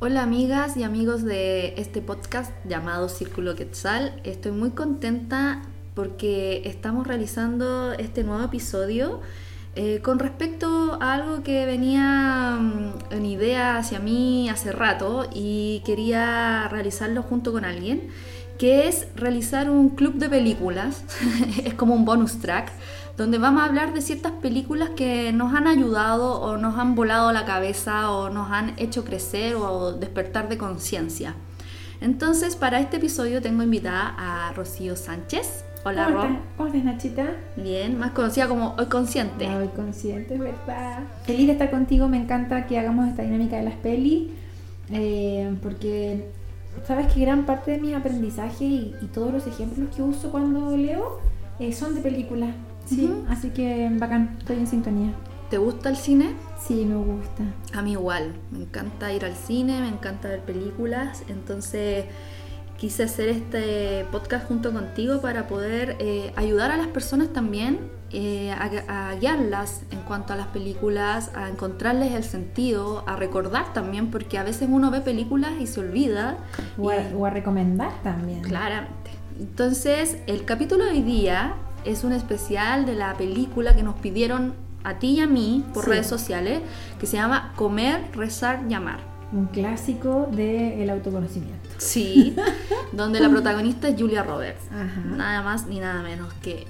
Hola 0.00 0.22
amigas 0.22 0.76
y 0.76 0.84
amigos 0.84 1.24
de 1.24 1.74
este 1.76 2.00
podcast 2.00 2.52
llamado 2.64 3.08
Círculo 3.08 3.56
Quetzal. 3.56 4.20
Estoy 4.22 4.52
muy 4.52 4.70
contenta 4.70 5.62
porque 5.96 6.62
estamos 6.66 7.04
realizando 7.04 7.92
este 7.94 8.22
nuevo 8.22 8.44
episodio 8.44 9.20
eh, 9.74 9.98
con 10.00 10.20
respecto 10.20 10.98
a 11.00 11.14
algo 11.14 11.42
que 11.42 11.66
venía 11.66 12.58
mm, 12.60 13.12
en 13.12 13.26
idea 13.26 13.76
hacia 13.76 13.98
mí 13.98 14.48
hace 14.48 14.70
rato 14.70 15.28
y 15.34 15.82
quería 15.84 16.68
realizarlo 16.68 17.24
junto 17.24 17.50
con 17.50 17.64
alguien, 17.64 18.06
que 18.56 18.86
es 18.86 19.08
realizar 19.16 19.68
un 19.68 19.88
club 19.88 20.14
de 20.14 20.28
películas, 20.28 21.02
es 21.64 21.74
como 21.74 21.94
un 21.94 22.04
bonus 22.04 22.38
track 22.38 22.70
donde 23.18 23.38
vamos 23.38 23.62
a 23.62 23.66
hablar 23.66 23.92
de 23.94 24.00
ciertas 24.00 24.30
películas 24.30 24.90
que 24.90 25.32
nos 25.32 25.52
han 25.52 25.66
ayudado 25.66 26.40
o 26.40 26.56
nos 26.56 26.78
han 26.78 26.94
volado 26.94 27.32
la 27.32 27.44
cabeza 27.44 28.12
o 28.12 28.30
nos 28.30 28.52
han 28.52 28.74
hecho 28.78 29.04
crecer 29.04 29.56
o 29.56 29.92
despertar 29.92 30.48
de 30.48 30.56
conciencia. 30.56 31.34
Entonces, 32.00 32.54
para 32.54 32.78
este 32.78 32.98
episodio 32.98 33.42
tengo 33.42 33.64
invitada 33.64 34.14
a 34.16 34.52
Rocío 34.52 34.94
Sánchez. 34.94 35.64
Hola, 35.84 36.04
¿Cómo 36.04 36.22
estás? 36.22 36.38
¿Cómo 36.56 36.68
estás, 36.68 36.84
Nachita? 36.84 37.26
Bien, 37.56 37.98
más 37.98 38.12
conocida 38.12 38.46
como 38.46 38.76
Hoy 38.78 38.86
Consciente. 38.86 39.48
Hoy 39.48 39.68
consciente, 39.74 40.34
es 40.34 40.40
verdad. 40.40 41.00
Feliz 41.24 41.46
de 41.46 41.52
estar 41.54 41.72
contigo, 41.72 42.06
me 42.06 42.18
encanta 42.18 42.66
que 42.68 42.78
hagamos 42.78 43.08
esta 43.08 43.22
dinámica 43.22 43.56
de 43.56 43.64
las 43.64 43.74
pelis, 43.74 44.30
eh, 44.92 45.56
porque 45.60 46.30
sabes 46.86 47.12
que 47.12 47.20
gran 47.20 47.46
parte 47.46 47.72
de 47.72 47.78
mis 47.78 47.96
aprendizajes 47.96 48.60
y, 48.60 48.94
y 49.02 49.06
todos 49.06 49.32
los 49.32 49.44
ejemplos 49.48 49.88
que 49.94 50.02
uso 50.02 50.30
cuando 50.30 50.76
leo 50.76 51.18
eh, 51.58 51.72
son 51.72 51.96
de 51.96 52.00
películas. 52.00 52.50
Sí, 52.88 53.04
Ujú. 53.04 53.24
así 53.28 53.50
que 53.50 53.90
bacán, 53.98 54.36
estoy 54.38 54.56
en 54.56 54.66
sintonía. 54.66 55.12
¿Te 55.50 55.58
gusta 55.58 55.88
el 55.88 55.96
cine? 55.96 56.34
Sí, 56.60 56.84
me 56.84 56.96
gusta. 56.96 57.42
A 57.74 57.82
mí 57.82 57.92
igual, 57.92 58.34
me 58.50 58.60
encanta 58.60 59.12
ir 59.12 59.24
al 59.24 59.34
cine, 59.34 59.80
me 59.80 59.88
encanta 59.88 60.28
ver 60.28 60.40
películas, 60.40 61.22
entonces 61.28 62.04
quise 62.76 63.02
hacer 63.04 63.28
este 63.28 64.04
podcast 64.12 64.46
junto 64.46 64.72
contigo 64.72 65.20
para 65.20 65.48
poder 65.48 65.96
eh, 65.98 66.32
ayudar 66.36 66.70
a 66.70 66.76
las 66.76 66.86
personas 66.88 67.32
también 67.32 67.78
eh, 68.10 68.52
a, 68.52 69.08
a 69.10 69.14
guiarlas 69.16 69.82
en 69.90 70.00
cuanto 70.02 70.32
a 70.32 70.36
las 70.36 70.46
películas, 70.48 71.30
a 71.34 71.48
encontrarles 71.48 72.12
el 72.14 72.24
sentido, 72.24 73.02
a 73.06 73.16
recordar 73.16 73.72
también, 73.72 74.10
porque 74.10 74.38
a 74.38 74.44
veces 74.44 74.68
uno 74.70 74.90
ve 74.90 75.00
películas 75.00 75.52
y 75.60 75.66
se 75.66 75.80
olvida. 75.80 76.38
O 76.78 76.88
a, 76.90 76.96
y- 76.96 77.14
o 77.16 77.26
a 77.26 77.30
recomendar 77.30 77.92
también. 78.02 78.42
Claramente. 78.42 79.10
Entonces, 79.40 80.18
el 80.26 80.44
capítulo 80.44 80.84
de 80.84 80.90
hoy 80.92 81.02
día 81.02 81.54
es 81.84 82.04
un 82.04 82.12
especial 82.12 82.86
de 82.86 82.94
la 82.94 83.14
película 83.14 83.74
que 83.74 83.82
nos 83.82 83.94
pidieron 83.96 84.54
a 84.84 84.94
ti 84.98 85.08
y 85.16 85.20
a 85.20 85.26
mí 85.26 85.64
por 85.74 85.84
Sí. 85.84 85.90
redes 85.90 86.06
sociales, 86.06 86.60
que 87.00 87.06
se 87.06 87.16
llama 87.16 87.52
Comer, 87.56 88.10
Rezar 88.14 88.62
y 88.68 88.74
Amar. 88.74 89.00
Un 89.32 89.46
clásico 89.46 90.28
del 90.32 90.88
autoconocimiento. 90.88 91.68
Sí, 91.78 92.34
donde 92.92 93.20
la 93.20 93.28
protagonista 93.28 93.88
es 93.88 94.00
Julia 94.00 94.22
Roberts. 94.22 94.64
Ajá. 94.72 95.00
Nada 95.16 95.42
más 95.42 95.66
ni 95.66 95.80
nada 95.80 96.02
menos 96.02 96.32
que 96.34 96.66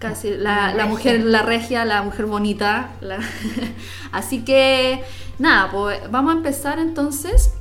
casi 0.00 0.30
La 0.30 0.36
la, 0.36 0.54
la 0.56 0.68
regia. 0.72 0.86
mujer, 0.86 1.20
la 1.24 1.42
regia, 1.42 1.84
la 1.84 2.02
mujer 2.02 2.26
bonita. 2.26 2.90
la- 3.00 3.18
Así 4.12 4.44
que 4.44 5.02
nada, 5.38 5.70
pues 5.70 6.00
vamos 6.10 6.34
a 6.34 6.36
empezar 6.38 6.78
entonces 6.80 7.52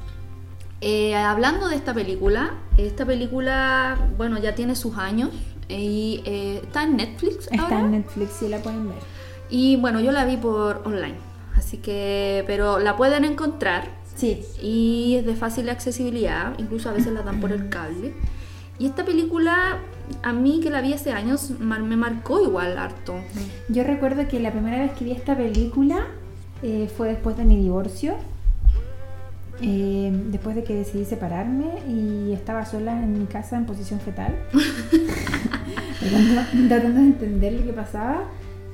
eh, 0.81 1.15
hablando 1.15 1.67
de 1.67 1.75
esta 1.75 1.93
película. 1.93 2.51
Esta 2.77 3.05
película, 3.05 3.97
bueno, 4.17 4.37
ya 4.39 4.55
tiene 4.55 4.75
sus 4.75 4.97
años 4.97 5.29
y 5.69 6.21
eh, 6.25 6.61
está 6.63 6.83
en 6.83 6.97
Netflix. 6.97 7.47
Está 7.51 7.63
ahora. 7.63 7.79
en 7.79 7.91
Netflix, 7.91 8.31
sí 8.39 8.47
la 8.47 8.59
pueden 8.59 8.89
ver. 8.89 8.97
Y 9.49 9.75
bueno, 9.77 9.99
yo 9.99 10.11
la 10.11 10.25
vi 10.25 10.37
por 10.37 10.81
online. 10.85 11.15
Así 11.55 11.77
que, 11.77 12.43
pero 12.45 12.79
la 12.79 12.95
pueden 12.95 13.25
encontrar 13.25 13.97
Sí, 14.17 14.43
y 14.59 15.15
es 15.15 15.27
de 15.27 15.35
fácil 15.35 15.69
accesibilidad, 15.69 16.57
incluso 16.57 16.89
a 16.89 16.91
veces 16.91 17.13
la 17.13 17.21
dan 17.21 17.39
por 17.39 17.51
el 17.51 17.69
cable. 17.69 18.15
Y 18.79 18.87
esta 18.87 19.05
película, 19.05 19.77
a 20.23 20.33
mí 20.33 20.59
que 20.59 20.71
la 20.71 20.81
vi 20.81 20.93
hace 20.93 21.11
años, 21.11 21.51
me 21.59 21.95
marcó 21.95 22.41
igual 22.41 22.79
harto. 22.79 23.13
Yo 23.69 23.83
recuerdo 23.83 24.27
que 24.27 24.39
la 24.39 24.51
primera 24.51 24.79
vez 24.79 24.93
que 24.93 25.05
vi 25.05 25.11
esta 25.11 25.37
película 25.37 26.07
eh, 26.63 26.89
fue 26.97 27.09
después 27.09 27.37
de 27.37 27.43
mi 27.43 27.57
divorcio, 27.57 28.15
eh, 29.61 30.11
después 30.31 30.55
de 30.55 30.63
que 30.63 30.73
decidí 30.73 31.05
separarme 31.05 31.67
y 31.87 32.33
estaba 32.33 32.65
sola 32.65 32.93
en 32.93 33.19
mi 33.19 33.25
casa 33.27 33.55
en 33.55 33.67
posición 33.67 33.99
fetal, 33.99 34.35
tratando, 36.67 36.99
de 36.99 37.05
entender 37.05 37.53
lo 37.53 37.65
que 37.65 37.73
pasaba. 37.73 38.23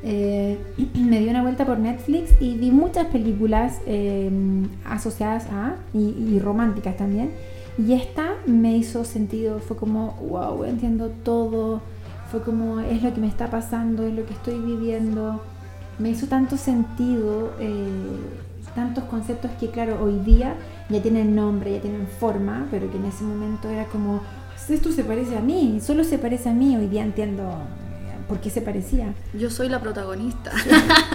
Eh, 0.03 0.57
me 0.95 1.19
di 1.19 1.27
una 1.27 1.41
vuelta 1.41 1.65
por 1.65 1.79
Netflix 1.79 2.31
y 2.39 2.57
vi 2.57 2.71
muchas 2.71 3.07
películas 3.07 3.79
eh, 3.85 4.29
asociadas 4.85 5.47
a 5.51 5.75
y, 5.93 6.15
y 6.33 6.39
románticas 6.39 6.97
también. 6.97 7.31
Y 7.77 7.93
esta 7.93 8.33
me 8.45 8.77
hizo 8.77 9.03
sentido, 9.03 9.59
fue 9.59 9.75
como, 9.75 10.11
wow, 10.29 10.63
entiendo 10.63 11.09
todo, 11.23 11.81
fue 12.29 12.41
como, 12.41 12.79
es 12.79 13.01
lo 13.01 13.13
que 13.13 13.21
me 13.21 13.27
está 13.27 13.47
pasando, 13.47 14.03
es 14.05 14.13
lo 14.13 14.25
que 14.25 14.33
estoy 14.33 14.59
viviendo. 14.59 15.41
Me 15.97 16.09
hizo 16.09 16.27
tanto 16.27 16.57
sentido, 16.57 17.51
eh, 17.59 17.87
tantos 18.75 19.03
conceptos 19.05 19.51
que, 19.59 19.69
claro, 19.69 20.03
hoy 20.03 20.19
día 20.19 20.55
ya 20.89 21.01
tienen 21.01 21.35
nombre, 21.35 21.73
ya 21.73 21.81
tienen 21.81 22.07
forma, 22.07 22.67
pero 22.69 22.89
que 22.91 22.97
en 22.97 23.05
ese 23.05 23.23
momento 23.23 23.69
era 23.69 23.85
como, 23.85 24.21
esto 24.69 24.91
se 24.91 25.03
parece 25.03 25.37
a 25.37 25.41
mí, 25.41 25.79
solo 25.81 26.03
se 26.03 26.17
parece 26.17 26.49
a 26.49 26.53
mí, 26.53 26.75
hoy 26.75 26.87
día 26.87 27.03
entiendo 27.03 27.43
eh, 27.43 28.15
por 28.27 28.39
qué 28.39 28.49
se 28.49 28.61
parecía. 28.61 29.13
Yo 29.33 29.49
soy 29.49 29.69
la 29.69 29.81
protagonista. 29.81 30.51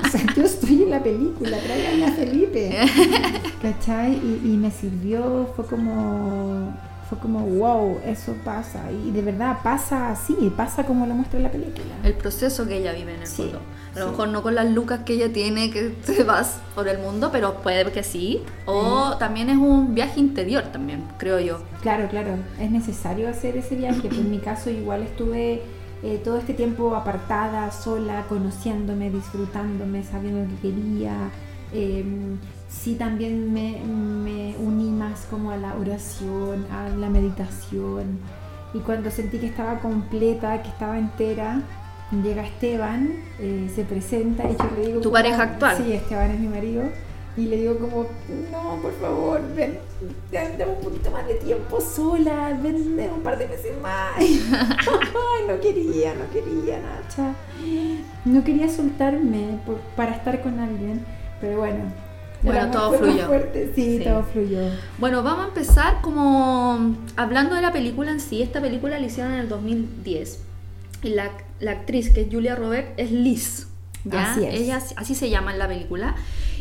O 0.05 0.11
sea, 0.11 0.23
yo 0.35 0.43
estoy 0.45 0.83
en 0.85 0.91
la 0.91 1.03
película, 1.03 1.59
tráiganme 1.59 2.07
a 2.07 2.13
Felipe. 2.13 2.77
¿Cachai? 3.63 4.15
Y, 4.15 4.41
y 4.45 4.57
me 4.57 4.71
sirvió, 4.71 5.53
fue 5.55 5.67
como, 5.67 6.75
fue 7.09 7.19
como, 7.19 7.41
wow, 7.41 7.99
eso 8.05 8.35
pasa. 8.45 8.91
Y 8.93 9.11
de 9.11 9.23
verdad 9.23 9.59
pasa 9.63 10.11
así, 10.11 10.53
pasa 10.57 10.85
como 10.85 11.07
lo 11.07 11.15
muestra 11.15 11.41
la 11.41 11.51
película. 11.51 11.85
El 12.05 12.15
proceso 12.15 12.67
que 12.67 12.77
ella 12.79 12.93
vive 12.93 13.15
en 13.15 13.21
el 13.23 13.27
Sí, 13.27 13.43
fondo. 13.43 13.61
A 13.95 13.99
lo 14.01 14.05
sí. 14.07 14.11
mejor 14.11 14.29
no 14.29 14.43
con 14.43 14.55
las 14.55 14.71
lucas 14.71 15.01
que 15.05 15.15
ella 15.15 15.33
tiene, 15.33 15.71
que 15.71 15.89
te 16.07 16.23
vas 16.25 16.59
por 16.75 16.87
el 16.89 16.99
mundo, 16.99 17.31
pero 17.33 17.55
puede 17.63 17.91
que 17.93 18.03
sí. 18.03 18.43
O 18.67 19.17
también 19.19 19.49
es 19.49 19.57
un 19.57 19.95
viaje 19.95 20.21
interior 20.21 20.65
también, 20.65 21.03
creo 21.17 21.41
yo. 21.41 21.61
Claro, 21.83 22.09
claro, 22.09 22.31
es 22.61 22.71
necesario 22.71 23.29
hacer 23.29 23.57
ese 23.57 23.75
viaje. 23.77 24.03
Pues 24.03 24.19
en 24.19 24.31
mi 24.31 24.39
caso 24.39 24.69
igual 24.71 25.03
estuve 25.03 25.63
eh, 26.03 26.21
todo 26.23 26.37
este 26.39 26.53
tiempo 26.55 26.95
apartada, 26.95 27.71
sola, 27.73 28.25
conociéndome, 28.29 29.11
disfrutándome, 29.11 30.05
sabiendo 30.05 30.41
lo 30.41 30.49
que 30.49 30.69
quería. 30.69 31.31
Eh, 31.73 32.05
sí 32.69 32.95
también 32.95 33.53
me, 33.53 33.81
me 33.85 34.55
uní 34.59 34.91
más 34.91 35.27
como 35.31 35.51
a 35.51 35.57
la 35.57 35.75
oración, 35.77 36.67
a 36.71 36.89
la 36.91 37.09
meditación. 37.09 38.19
Y 38.75 38.79
cuando 38.81 39.11
sentí 39.11 39.39
que 39.39 39.47
estaba 39.47 39.79
completa, 39.81 40.63
que 40.63 40.69
estaba 40.69 40.99
entera, 40.99 41.63
llega 42.23 42.45
Esteban, 42.47 43.11
eh, 43.39 43.71
se 43.75 43.85
presenta 43.85 44.45
y 44.51 44.57
yo 44.57 44.71
le 44.77 44.87
digo... 44.87 45.01
¿Tu 45.01 45.05
como- 45.09 45.13
pareja 45.15 45.43
actual? 45.43 45.77
Sí, 45.79 45.93
Esteban 45.93 46.31
es 46.31 46.41
mi 46.41 46.49
marido. 46.49 46.83
Y 47.37 47.47
le 47.47 47.57
digo 47.57 47.79
como, 47.79 48.05
no, 48.51 48.83
por 48.83 48.93
favor, 49.01 49.41
ven, 49.55 49.79
dame 50.33 50.73
un 50.77 50.83
poquito 50.83 51.09
más 51.13 51.25
de 51.29 51.35
tiempo 51.35 51.81
sola, 51.81 52.59
ven, 52.61 52.97
ven 52.97 53.13
un 53.13 53.21
par 53.23 53.39
de 53.39 53.47
meses 53.47 53.73
más. 53.81 54.17
No 55.47 55.59
quería, 55.61 56.13
no 56.15 56.29
quería, 56.31 56.79
Nacha. 56.81 57.33
No 58.27 58.45
quería 58.45 58.69
soltarme 58.69 59.59
por- 59.65 59.79
para 59.97 60.13
estar 60.17 60.43
con 60.43 60.59
alguien, 60.59 61.05
pero 61.41 61.59
bueno. 61.59 61.85
Bueno, 62.43 62.71
todo 62.71 62.93
fluyó. 62.99 63.27
fuerte, 63.27 63.73
Sí, 63.75 63.99
Sí. 63.99 64.05
todo 64.05 64.23
fluyó. 64.23 64.61
Bueno, 64.99 65.23
vamos 65.23 65.45
a 65.47 65.49
empezar 65.49 66.01
como 66.03 66.97
hablando 67.17 67.55
de 67.55 67.63
la 67.63 67.73
película 67.73 68.11
en 68.11 68.21
sí. 68.21 68.43
Esta 68.43 68.61
película 68.61 68.99
la 68.99 69.07
hicieron 69.07 69.33
en 69.33 69.41
el 69.41 69.49
2010. 69.49 70.43
Y 71.03 71.11
la, 71.11 71.31
la 71.61 71.73
actriz 71.73 72.11
que 72.13 72.23
es 72.23 72.29
Julia 72.31 72.55
Roberts 72.55 72.91
es 72.97 73.11
Liz. 73.13 73.69
¿ya? 74.05 74.33
Así 74.33 74.45
es. 74.45 74.55
Ella 74.55 74.81
así 74.97 75.15
se 75.15 75.31
llama 75.31 75.53
en 75.53 75.59
la 75.59 75.69
película. 75.69 76.15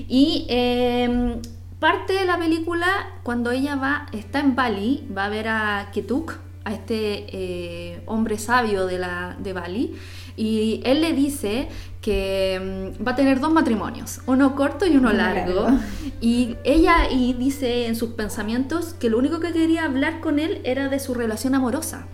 Y 0.08 0.46
eh, 0.50 1.38
parte 1.80 2.14
de 2.14 2.26
la 2.26 2.38
película, 2.38 2.88
cuando 3.24 3.52
ella 3.52 3.76
va, 3.76 4.08
está 4.14 4.40
en 4.40 4.56
Bali, 4.56 5.08
va 5.16 5.26
a 5.26 5.30
ver 5.30 5.48
a 5.48 5.90
Ketuk, 5.94 6.40
a 6.66 6.74
este 6.74 7.26
eh, 7.32 8.02
hombre 8.08 8.38
sabio 8.40 8.86
de, 8.88 9.00
la, 9.00 9.36
de 9.40 9.54
Bali. 9.54 9.96
Y 10.38 10.82
él 10.86 11.02
le 11.02 11.12
dice 11.14 11.68
que 12.00 12.94
mm, 13.00 13.06
va 13.06 13.12
a 13.12 13.16
tener 13.16 13.40
dos 13.40 13.52
matrimonios, 13.52 14.22
uno 14.28 14.56
corto 14.56 14.86
y 14.86 14.92
uno 14.92 15.10
Uno 15.10 15.14
largo. 15.14 15.64
largo. 15.64 15.80
Y 16.22 16.56
ella 16.64 17.10
y 17.12 17.34
dice 17.34 17.88
en 17.88 17.96
sus 17.96 18.12
pensamientos 18.12 18.94
que 18.94 19.10
lo 19.10 19.18
único 19.18 19.40
que 19.40 19.52
quería 19.52 19.84
hablar 19.86 20.20
con 20.22 20.40
él 20.40 20.62
era 20.64 20.88
de 20.90 21.00
su 21.00 21.14
relación 21.16 21.56
amorosa. 21.56 22.06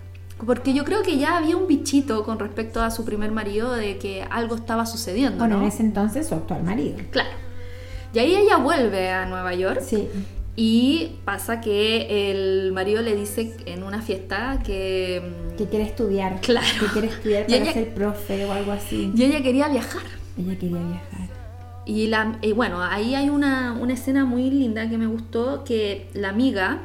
Porque 0.44 0.72
yo 0.74 0.84
creo 0.84 1.02
que 1.02 1.16
ya 1.18 1.36
había 1.36 1.56
un 1.56 1.68
bichito 1.68 2.24
con 2.24 2.38
respecto 2.38 2.82
a 2.82 2.90
su 2.90 3.04
primer 3.04 3.30
marido 3.30 3.72
de 3.72 3.98
que 3.98 4.26
algo 4.30 4.56
estaba 4.56 4.84
sucediendo. 4.84 5.38
Bueno, 5.38 5.56
¿no? 5.58 5.62
en 5.62 5.68
ese 5.68 5.82
entonces 5.82 6.26
su 6.26 6.34
actual 6.34 6.64
marido. 6.64 6.96
Claro. 7.10 7.30
Y 8.12 8.18
ahí 8.18 8.34
ella 8.34 8.56
vuelve 8.58 9.10
a 9.10 9.26
Nueva 9.26 9.54
York 9.54 9.80
Sí, 9.84 10.08
y 10.56 11.16
pasa 11.24 11.60
que 11.60 12.30
el 12.30 12.72
marido 12.72 13.02
le 13.02 13.16
dice 13.16 13.56
en 13.66 13.82
una 13.82 14.02
fiesta 14.02 14.60
que... 14.64 15.20
mm, 15.52 15.56
que 15.56 15.64
quiere 15.66 15.84
estudiar. 15.84 16.40
Claro. 16.40 16.66
Que 16.80 16.86
quiere 16.86 17.08
estudiar 17.08 17.46
para 17.46 17.56
ella- 17.58 17.72
ser 17.72 17.94
profe 17.94 18.44
o 18.44 18.52
algo 18.52 18.72
así. 18.72 19.10
Y 19.16 19.22
ella 19.24 19.42
quería 19.42 19.68
viajar. 19.68 20.02
Ella 20.38 20.58
quería 20.58 20.78
viajar. 20.78 21.28
Y, 21.86 22.06
la, 22.06 22.38
y 22.40 22.52
bueno, 22.52 22.82
ahí 22.82 23.14
hay 23.14 23.28
una, 23.28 23.72
una 23.80 23.92
escena 23.94 24.24
muy 24.24 24.50
linda 24.50 24.88
que 24.88 24.96
me 24.96 25.06
gustó, 25.06 25.64
que 25.64 26.08
la 26.14 26.30
amiga 26.30 26.78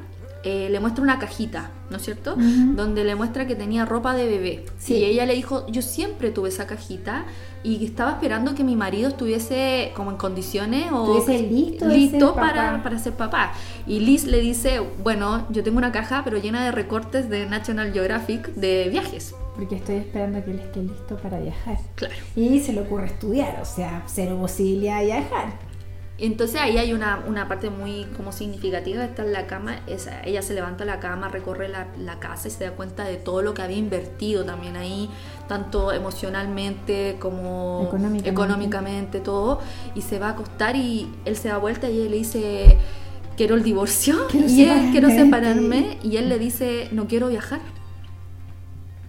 eh, 0.43 0.69
le 0.69 0.79
muestra 0.79 1.03
una 1.03 1.19
cajita, 1.19 1.71
¿no 1.89 1.97
es 1.97 2.03
cierto? 2.03 2.35
Donde 2.35 3.03
le 3.03 3.15
muestra 3.15 3.45
que 3.45 3.55
tenía 3.55 3.85
ropa 3.85 4.13
de 4.13 4.27
bebé. 4.27 4.65
Sí. 4.77 4.95
Y 4.95 5.03
ella 5.03 5.25
le 5.25 5.33
dijo, 5.35 5.65
yo 5.67 5.81
siempre 5.81 6.31
tuve 6.31 6.49
esa 6.49 6.65
cajita 6.65 7.25
y 7.61 7.83
estaba 7.83 8.11
esperando 8.11 8.55
que 8.55 8.63
mi 8.63 8.77
marido 8.77 9.09
estuviese 9.09 9.91
como 9.95 10.11
en 10.11 10.17
condiciones 10.17 10.91
o 10.93 11.21
listo 11.27 11.87
listo 11.87 12.35
para, 12.35 12.81
para 12.83 12.97
ser 12.99 13.13
papá. 13.13 13.51
Y 13.85 13.99
Liz 13.99 14.25
le 14.25 14.39
dice, 14.39 14.79
bueno, 15.03 15.45
yo 15.49 15.61
tengo 15.61 15.77
una 15.77 15.91
caja 15.91 16.21
pero 16.23 16.37
llena 16.37 16.63
de 16.63 16.71
recortes 16.71 17.29
de 17.29 17.45
National 17.45 17.91
Geographic 17.91 18.53
de 18.53 18.87
viajes. 18.89 19.35
Porque 19.55 19.75
estoy 19.75 19.95
esperando 19.95 20.43
que 20.45 20.51
él 20.51 20.59
esté 20.59 20.81
listo 20.81 21.17
para 21.17 21.39
viajar. 21.39 21.77
Claro. 21.95 22.15
Y 22.37 22.61
se 22.61 22.71
le 22.71 22.79
ocurre 22.79 23.07
estudiar, 23.07 23.59
o 23.61 23.65
sea, 23.65 24.03
cero 24.07 24.37
posibilidad 24.39 24.99
de 24.99 25.05
viajar. 25.07 25.68
Entonces 26.21 26.59
ahí 26.59 26.77
hay 26.77 26.91
una, 26.93 27.23
una 27.27 27.47
parte 27.47 27.69
muy 27.69 28.03
como 28.17 28.31
significativa, 28.33 29.03
está 29.05 29.23
en 29.23 29.31
la 29.31 29.47
cama, 29.47 29.79
esa- 29.87 30.21
ella 30.23 30.41
se 30.41 30.53
levanta 30.53 30.83
la 30.85 30.99
cama, 30.99 31.29
recorre 31.29 31.69
la, 31.69 31.87
la 31.97 32.19
casa 32.19 32.49
y 32.49 32.51
se 32.51 32.65
da 32.65 32.71
cuenta 32.71 33.05
de 33.05 33.15
todo 33.15 33.41
lo 33.41 33.53
que 33.53 33.61
había 33.61 33.77
invertido 33.77 34.43
también 34.43 34.75
ahí, 34.75 35.09
tanto 35.47 35.93
emocionalmente 35.93 37.15
como 37.19 37.85
Económicamente. 37.87 38.29
económicamente, 38.29 39.19
todo, 39.21 39.61
y 39.95 40.01
se 40.01 40.19
va 40.19 40.27
a 40.27 40.31
acostar 40.31 40.75
y 40.75 41.09
él 41.25 41.37
se 41.37 41.47
da 41.47 41.57
vuelta 41.57 41.89
y 41.89 41.99
ella 42.01 42.09
le 42.09 42.17
dice, 42.17 42.77
quiero 43.37 43.55
el 43.55 43.63
divorcio, 43.63 44.27
Quiero 44.29 44.47
y 44.49 44.63
él, 44.63 44.91
separarme 44.91 44.91
quiero 44.91 45.07
de 45.07 45.13
ti". 45.15 45.19
separarme, 45.23 45.97
y 46.03 46.17
él 46.17 46.27
le 46.27 46.37
dice, 46.37 46.89
no 46.91 47.07
quiero 47.07 47.29
viajar. 47.29 47.61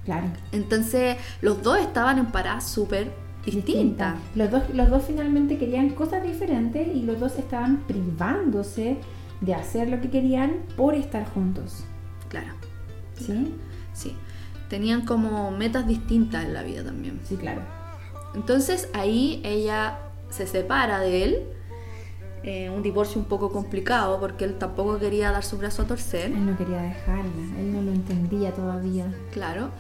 Claro. 0.05 0.29
Entonces 0.53 1.17
los 1.41 1.63
dos 1.63 1.79
estaban 1.79 2.19
en 2.19 2.27
paradas 2.27 2.69
súper 2.69 3.13
distintas. 3.45 4.17
Los 4.35 4.51
dos, 4.51 4.63
los 4.75 4.89
dos 4.91 5.05
finalmente 5.07 5.59
querían 5.59 5.91
cosas 5.91 6.23
diferentes 6.23 6.89
y 6.95 7.03
los 7.03 7.19
dos 7.21 7.37
estaban 7.39 7.79
privándose 7.87 8.99
de 9.41 9.55
hacer 9.55 9.89
lo 9.89 10.01
que 10.01 10.11
querían 10.11 10.57
por 10.77 10.95
estar 10.95 11.27
juntos. 11.33 11.85
Claro, 12.29 12.53
¿Sí? 13.17 13.55
sí. 13.93 14.17
Tenían 14.69 15.05
como 15.05 15.51
metas 15.51 15.87
distintas 15.87 16.45
en 16.45 16.55
la 16.55 16.63
vida 16.63 16.85
también. 16.85 17.21
Sí, 17.25 17.37
claro. 17.37 17.63
Entonces 18.35 18.89
ahí 18.93 19.41
ella 19.45 19.99
se 20.31 20.47
separa 20.47 21.01
de 21.01 21.25
él. 21.25 21.43
eh, 22.43 22.71
un 22.71 22.83
divorcio 22.83 23.21
un 23.21 23.27
poco 23.27 23.51
complicado 23.51 24.19
porque 24.21 24.45
él 24.47 24.57
tampoco 24.59 24.99
quería 24.99 25.31
dar 25.31 25.45
su 25.45 25.59
brazo 25.59 25.83
a 25.83 25.87
torcer. 25.87 26.33
Él 26.33 26.47
no 26.47 26.57
quería 26.57 26.81
dejarla, 26.81 27.43
él 27.59 27.73
no 27.73 27.83
lo 27.83 27.93
entendía 27.93 28.53
todavía. 28.55 29.13
Claro. 29.33 29.71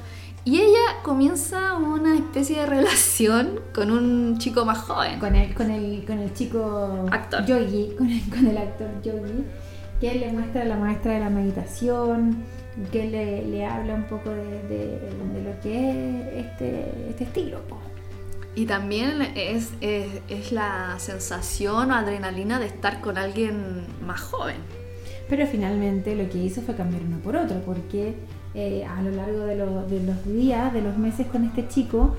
Y 0.44 0.58
ella 0.60 1.02
comienza 1.02 1.74
una 1.76 2.14
especie 2.16 2.60
de 2.60 2.66
relación 2.66 3.60
con 3.74 3.90
un 3.90 4.38
chico 4.38 4.64
más 4.64 4.78
joven. 4.78 5.20
Con 5.20 5.34
el, 5.36 5.52
con 5.54 5.70
el, 5.70 6.04
con 6.06 6.18
el 6.18 6.32
chico 6.32 7.06
Actor. 7.10 7.44
Yogi, 7.46 7.94
con 7.96 8.08
el, 8.10 8.20
con 8.30 8.46
el 8.46 8.56
actor 8.56 8.88
Yogi, 9.02 9.44
que 10.00 10.12
él 10.12 10.20
le 10.20 10.32
muestra 10.32 10.62
a 10.62 10.64
la 10.64 10.76
maestra 10.76 11.12
de 11.12 11.20
la 11.20 11.28
meditación, 11.30 12.38
que 12.90 13.04
él 13.04 13.12
le, 13.12 13.44
le 13.46 13.66
habla 13.66 13.94
un 13.94 14.04
poco 14.04 14.30
de, 14.30 14.62
de- 14.68 14.98
de 15.34 15.42
lo 15.44 15.60
que 15.60 16.30
es 16.40 16.46
este, 16.46 16.90
este 17.10 17.24
estilo. 17.24 17.58
po. 17.68 17.76
Y 18.54 18.64
también 18.64 19.20
es, 19.36 19.70
es, 19.82 20.06
es 20.28 20.52
la 20.52 20.94
sensación 20.98 21.90
o 21.92 21.94
adrenalina 21.94 22.58
de 22.58 22.66
estar 22.66 23.00
con 23.02 23.18
alguien 23.18 23.84
más 24.06 24.20
joven. 24.22 24.56
Pero 25.28 25.46
finalmente 25.46 26.16
lo 26.16 26.28
que 26.30 26.38
hizo 26.38 26.62
fue 26.62 26.74
cambiar 26.74 27.02
uno 27.02 27.18
por 27.18 27.36
otro, 27.36 27.60
porque 27.64 28.14
eh, 28.54 28.84
a 28.84 29.00
lo 29.02 29.10
largo 29.10 29.40
de, 29.44 29.56
lo- 29.56 29.86
de 29.86 30.02
los 30.02 30.24
días, 30.24 30.72
de 30.72 30.82
los 30.82 30.96
meses 30.98 31.26
con 31.28 31.44
este 31.44 31.68
chico, 31.68 32.16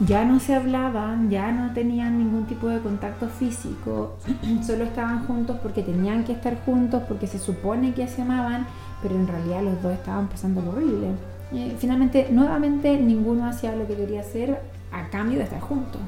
ya 0.00 0.24
no 0.24 0.40
se 0.40 0.54
hablaban, 0.54 1.30
ya 1.30 1.52
no 1.52 1.72
tenían 1.72 2.18
ningún 2.18 2.46
tipo 2.46 2.68
de 2.68 2.80
contacto 2.80 3.28
físico, 3.28 4.16
solo 4.66 4.84
estaban 4.84 5.24
juntos 5.26 5.56
porque 5.62 5.82
tenían 5.82 6.24
que 6.24 6.32
estar 6.32 6.56
juntos, 6.64 7.02
porque 7.08 7.26
se 7.26 7.38
supone 7.38 7.94
que 7.94 8.08
se 8.08 8.22
amaban, 8.22 8.66
pero 9.02 9.14
en 9.14 9.26
realidad 9.28 9.62
los 9.62 9.80
dos 9.82 9.92
estaban 9.92 10.28
pasando 10.28 10.60
lo 10.62 10.70
horrible. 10.70 11.08
Eh, 11.52 11.76
finalmente, 11.78 12.28
nuevamente, 12.30 12.98
ninguno 12.98 13.46
hacía 13.46 13.76
lo 13.76 13.86
que 13.86 13.94
quería 13.94 14.20
hacer 14.20 14.60
a 14.90 15.08
cambio 15.10 15.38
de 15.38 15.44
estar 15.44 15.60
juntos. 15.60 16.00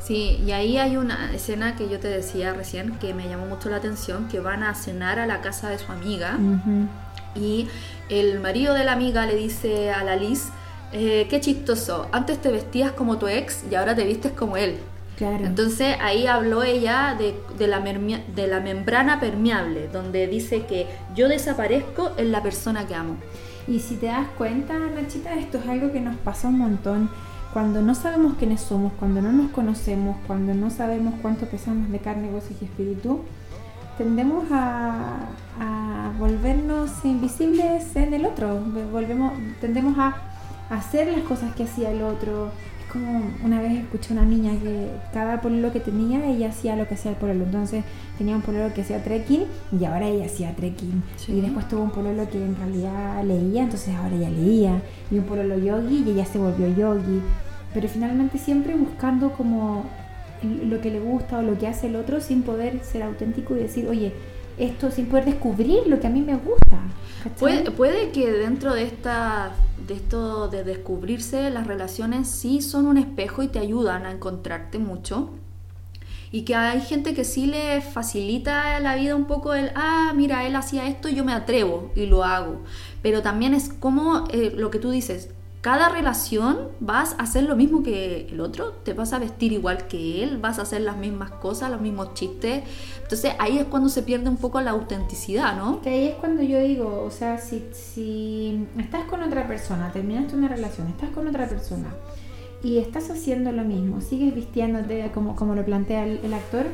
Sí, 0.00 0.40
y 0.46 0.52
ahí 0.52 0.78
hay 0.78 0.96
una 0.96 1.32
escena 1.34 1.74
que 1.76 1.88
yo 1.88 1.98
te 1.98 2.08
decía 2.08 2.54
recién 2.54 2.92
que 2.98 3.12
me 3.12 3.28
llamó 3.28 3.46
mucho 3.46 3.68
la 3.68 3.76
atención, 3.76 4.28
que 4.28 4.40
van 4.40 4.62
a 4.62 4.74
cenar 4.74 5.18
a 5.18 5.26
la 5.26 5.40
casa 5.40 5.68
de 5.68 5.78
su 5.78 5.90
amiga. 5.92 6.38
Y 7.34 7.68
el 8.08 8.40
marido 8.40 8.74
de 8.74 8.84
la 8.84 8.92
amiga 8.92 9.26
le 9.26 9.36
dice 9.36 9.90
a 9.90 10.04
la 10.04 10.16
Liz, 10.16 10.48
eh, 10.92 11.26
qué 11.28 11.40
chistoso, 11.40 12.08
antes 12.12 12.40
te 12.40 12.50
vestías 12.50 12.92
como 12.92 13.18
tu 13.18 13.28
ex 13.28 13.64
y 13.70 13.74
ahora 13.74 13.94
te 13.94 14.04
vistes 14.04 14.32
como 14.32 14.56
él. 14.56 14.78
Claro. 15.16 15.44
Entonces 15.44 15.96
ahí 16.00 16.26
habló 16.26 16.62
ella 16.62 17.16
de, 17.18 17.34
de 17.58 17.66
la 17.66 17.80
de 17.80 18.46
la 18.46 18.60
membrana 18.60 19.18
permeable, 19.18 19.88
donde 19.88 20.28
dice 20.28 20.64
que 20.66 20.86
yo 21.14 21.28
desaparezco 21.28 22.12
en 22.16 22.30
la 22.30 22.42
persona 22.42 22.86
que 22.86 22.94
amo. 22.94 23.16
Y 23.66 23.80
si 23.80 23.96
te 23.96 24.06
das 24.06 24.28
cuenta, 24.38 24.78
Nachita, 24.78 25.34
esto 25.34 25.58
es 25.58 25.68
algo 25.68 25.92
que 25.92 26.00
nos 26.00 26.16
pasa 26.16 26.48
un 26.48 26.58
montón. 26.58 27.10
Cuando 27.52 27.82
no 27.82 27.94
sabemos 27.94 28.34
quiénes 28.38 28.60
somos, 28.60 28.92
cuando 28.98 29.20
no 29.20 29.32
nos 29.32 29.50
conocemos, 29.50 30.16
cuando 30.26 30.54
no 30.54 30.70
sabemos 30.70 31.14
cuánto 31.20 31.46
pesamos 31.46 31.90
de 31.90 31.98
carne, 31.98 32.30
huesos 32.30 32.52
y 32.62 32.64
espíritu, 32.64 33.20
tendemos 33.98 34.44
a, 34.52 35.16
a 35.60 36.12
volvernos 36.18 37.04
invisibles 37.04 37.94
en 37.96 38.14
el 38.14 38.24
otro. 38.24 38.60
Volvemos, 38.92 39.32
tendemos 39.60 39.98
a 39.98 40.16
hacer 40.70 41.08
las 41.08 41.22
cosas 41.22 41.54
que 41.54 41.64
hacía 41.64 41.90
el 41.90 42.02
otro. 42.02 42.50
Es 42.80 42.92
como 42.92 43.22
una 43.44 43.60
vez 43.60 43.72
escuché 43.72 44.14
a 44.14 44.18
una 44.18 44.24
niña 44.24 44.52
que 44.52 44.90
cada 45.12 45.40
pololo 45.40 45.72
que 45.72 45.80
tenía, 45.80 46.24
ella 46.26 46.48
hacía 46.48 46.76
lo 46.76 46.86
que 46.86 46.94
hacía 46.94 47.10
el 47.10 47.16
pololo. 47.16 47.44
Entonces 47.44 47.84
tenía 48.16 48.36
un 48.36 48.42
pololo 48.42 48.72
que 48.72 48.82
hacía 48.82 49.02
trekking 49.02 49.44
y 49.78 49.84
ahora 49.84 50.06
ella 50.06 50.26
hacía 50.26 50.54
trekking. 50.54 51.02
Sí. 51.16 51.32
Y 51.32 51.40
después 51.40 51.68
tuvo 51.68 51.82
un 51.82 51.90
pololo 51.90 52.28
que 52.30 52.42
en 52.42 52.56
realidad 52.56 53.22
leía, 53.24 53.64
entonces 53.64 53.94
ahora 53.96 54.14
ella 54.14 54.30
leía. 54.30 54.80
Y 55.10 55.18
un 55.18 55.24
pololo 55.24 55.58
yogi 55.58 56.04
y 56.06 56.10
ella 56.10 56.24
se 56.24 56.38
volvió 56.38 56.68
yogi. 56.68 57.20
Pero 57.74 57.88
finalmente 57.88 58.38
siempre 58.38 58.74
buscando 58.74 59.32
como 59.32 59.84
lo 60.42 60.80
que 60.80 60.90
le 60.90 61.00
gusta 61.00 61.38
o 61.38 61.42
lo 61.42 61.58
que 61.58 61.66
hace 61.66 61.88
el 61.88 61.96
otro 61.96 62.20
sin 62.20 62.42
poder 62.42 62.84
ser 62.84 63.02
auténtico 63.02 63.56
y 63.56 63.60
decir, 63.60 63.86
oye, 63.88 64.12
esto 64.58 64.90
sin 64.90 65.06
poder 65.06 65.24
descubrir 65.24 65.86
lo 65.86 66.00
que 66.00 66.06
a 66.06 66.10
mí 66.10 66.20
me 66.20 66.36
gusta. 66.36 66.78
Puede, 67.38 67.70
puede 67.70 68.10
que 68.10 68.30
dentro 68.30 68.74
de 68.74 68.84
esta 68.84 69.52
de 69.86 69.94
esto 69.94 70.48
de 70.48 70.64
descubrirse 70.64 71.50
las 71.50 71.66
relaciones 71.66 72.28
sí 72.28 72.60
son 72.60 72.86
un 72.86 72.98
espejo 72.98 73.42
y 73.42 73.48
te 73.48 73.58
ayudan 73.58 74.06
a 74.06 74.12
encontrarte 74.12 74.78
mucho 74.78 75.30
y 76.30 76.42
que 76.42 76.54
hay 76.54 76.80
gente 76.80 77.14
que 77.14 77.24
sí 77.24 77.46
le 77.46 77.80
facilita 77.80 78.78
la 78.80 78.96
vida 78.96 79.16
un 79.16 79.26
poco 79.26 79.54
el 79.54 79.70
ah 79.74 80.12
mira 80.14 80.46
él 80.46 80.56
hacía 80.56 80.86
esto 80.86 81.08
yo 81.08 81.24
me 81.24 81.32
atrevo 81.32 81.90
y 81.96 82.06
lo 82.06 82.22
hago 82.22 82.60
pero 83.02 83.22
también 83.22 83.54
es 83.54 83.70
como 83.70 84.24
eh, 84.30 84.52
lo 84.54 84.70
que 84.70 84.78
tú 84.78 84.90
dices 84.90 85.30
cada 85.60 85.88
relación 85.88 86.68
vas 86.78 87.14
a 87.18 87.24
hacer 87.24 87.44
lo 87.44 87.56
mismo 87.56 87.82
que 87.82 88.28
el 88.30 88.40
otro, 88.40 88.72
te 88.84 88.92
vas 88.92 89.12
a 89.12 89.18
vestir 89.18 89.52
igual 89.52 89.88
que 89.88 90.22
él, 90.22 90.38
vas 90.38 90.58
a 90.58 90.62
hacer 90.62 90.82
las 90.82 90.96
mismas 90.96 91.32
cosas, 91.32 91.70
los 91.70 91.80
mismos 91.80 92.14
chistes. 92.14 92.62
Entonces 93.02 93.32
ahí 93.38 93.58
es 93.58 93.64
cuando 93.64 93.88
se 93.88 94.02
pierde 94.02 94.28
un 94.28 94.36
poco 94.36 94.60
la 94.60 94.70
autenticidad, 94.70 95.56
¿no? 95.56 95.82
Que 95.82 95.90
ahí 95.90 96.04
es 96.08 96.14
cuando 96.14 96.42
yo 96.42 96.60
digo, 96.60 97.02
o 97.04 97.10
sea, 97.10 97.38
si, 97.38 97.66
si 97.72 98.66
estás 98.78 99.04
con 99.04 99.22
otra 99.22 99.48
persona, 99.48 99.90
terminaste 99.92 100.36
una 100.36 100.48
relación, 100.48 100.86
estás 100.88 101.10
con 101.10 101.26
otra 101.26 101.48
persona 101.48 101.88
y 102.62 102.78
estás 102.78 103.10
haciendo 103.10 103.50
lo 103.50 103.64
mismo, 103.64 104.00
sigues 104.00 104.34
vistiéndote 104.34 105.10
como, 105.12 105.34
como 105.34 105.54
lo 105.54 105.64
plantea 105.64 106.04
el, 106.04 106.20
el 106.22 106.34
actor, 106.34 106.66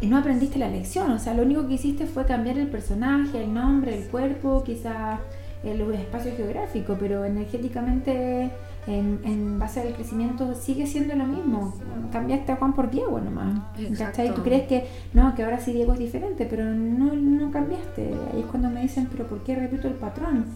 y 0.00 0.06
no 0.06 0.16
aprendiste 0.16 0.58
la 0.58 0.68
lección, 0.68 1.10
o 1.10 1.18
sea, 1.18 1.34
lo 1.34 1.42
único 1.42 1.66
que 1.66 1.74
hiciste 1.74 2.06
fue 2.06 2.24
cambiar 2.24 2.56
el 2.56 2.68
personaje, 2.68 3.42
el 3.42 3.52
nombre, 3.52 3.98
el 3.98 4.08
cuerpo, 4.08 4.62
quizás 4.64 5.18
el 5.64 5.80
espacio 5.94 6.32
geográfico, 6.36 6.96
pero 6.98 7.24
energéticamente, 7.24 8.50
en, 8.86 9.20
en 9.24 9.58
base 9.58 9.80
al 9.80 9.92
crecimiento, 9.94 10.54
sigue 10.54 10.86
siendo 10.86 11.14
lo 11.14 11.24
mismo. 11.24 11.74
Cambiaste 12.12 12.52
a 12.52 12.56
Juan 12.56 12.74
por 12.74 12.90
Diego 12.90 13.20
nomás. 13.20 13.60
¿cachai? 13.96 14.34
Tú 14.34 14.42
crees 14.42 14.68
que 14.68 14.86
no, 15.12 15.34
que 15.34 15.42
ahora 15.42 15.60
sí 15.60 15.72
Diego 15.72 15.92
es 15.92 15.98
diferente, 15.98 16.46
pero 16.48 16.64
no, 16.64 17.12
no 17.14 17.50
cambiaste. 17.50 18.14
Ahí 18.32 18.40
es 18.40 18.46
cuando 18.46 18.70
me 18.70 18.82
dicen, 18.82 19.08
pero 19.10 19.26
¿por 19.26 19.42
qué 19.42 19.54
repito 19.54 19.88
el 19.88 19.94
patrón? 19.94 20.46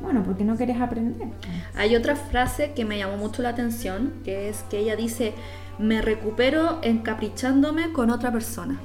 Bueno, 0.00 0.22
porque 0.24 0.44
no 0.44 0.56
querés 0.56 0.80
aprender. 0.80 1.28
Hay 1.76 1.94
otra 1.94 2.16
frase 2.16 2.72
que 2.72 2.84
me 2.84 2.98
llamó 2.98 3.16
mucho 3.16 3.42
la 3.42 3.50
atención, 3.50 4.12
que 4.24 4.48
es 4.48 4.64
que 4.68 4.78
ella 4.78 4.96
dice, 4.96 5.32
me 5.78 6.02
recupero 6.02 6.80
encaprichándome 6.82 7.92
con 7.92 8.10
otra 8.10 8.32
persona. 8.32 8.80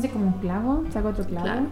Sé, 0.00 0.08
como 0.10 0.26
un 0.26 0.32
clavo, 0.34 0.84
saco 0.90 1.08
otro 1.08 1.24
clavo. 1.24 1.44
Claro. 1.44 1.66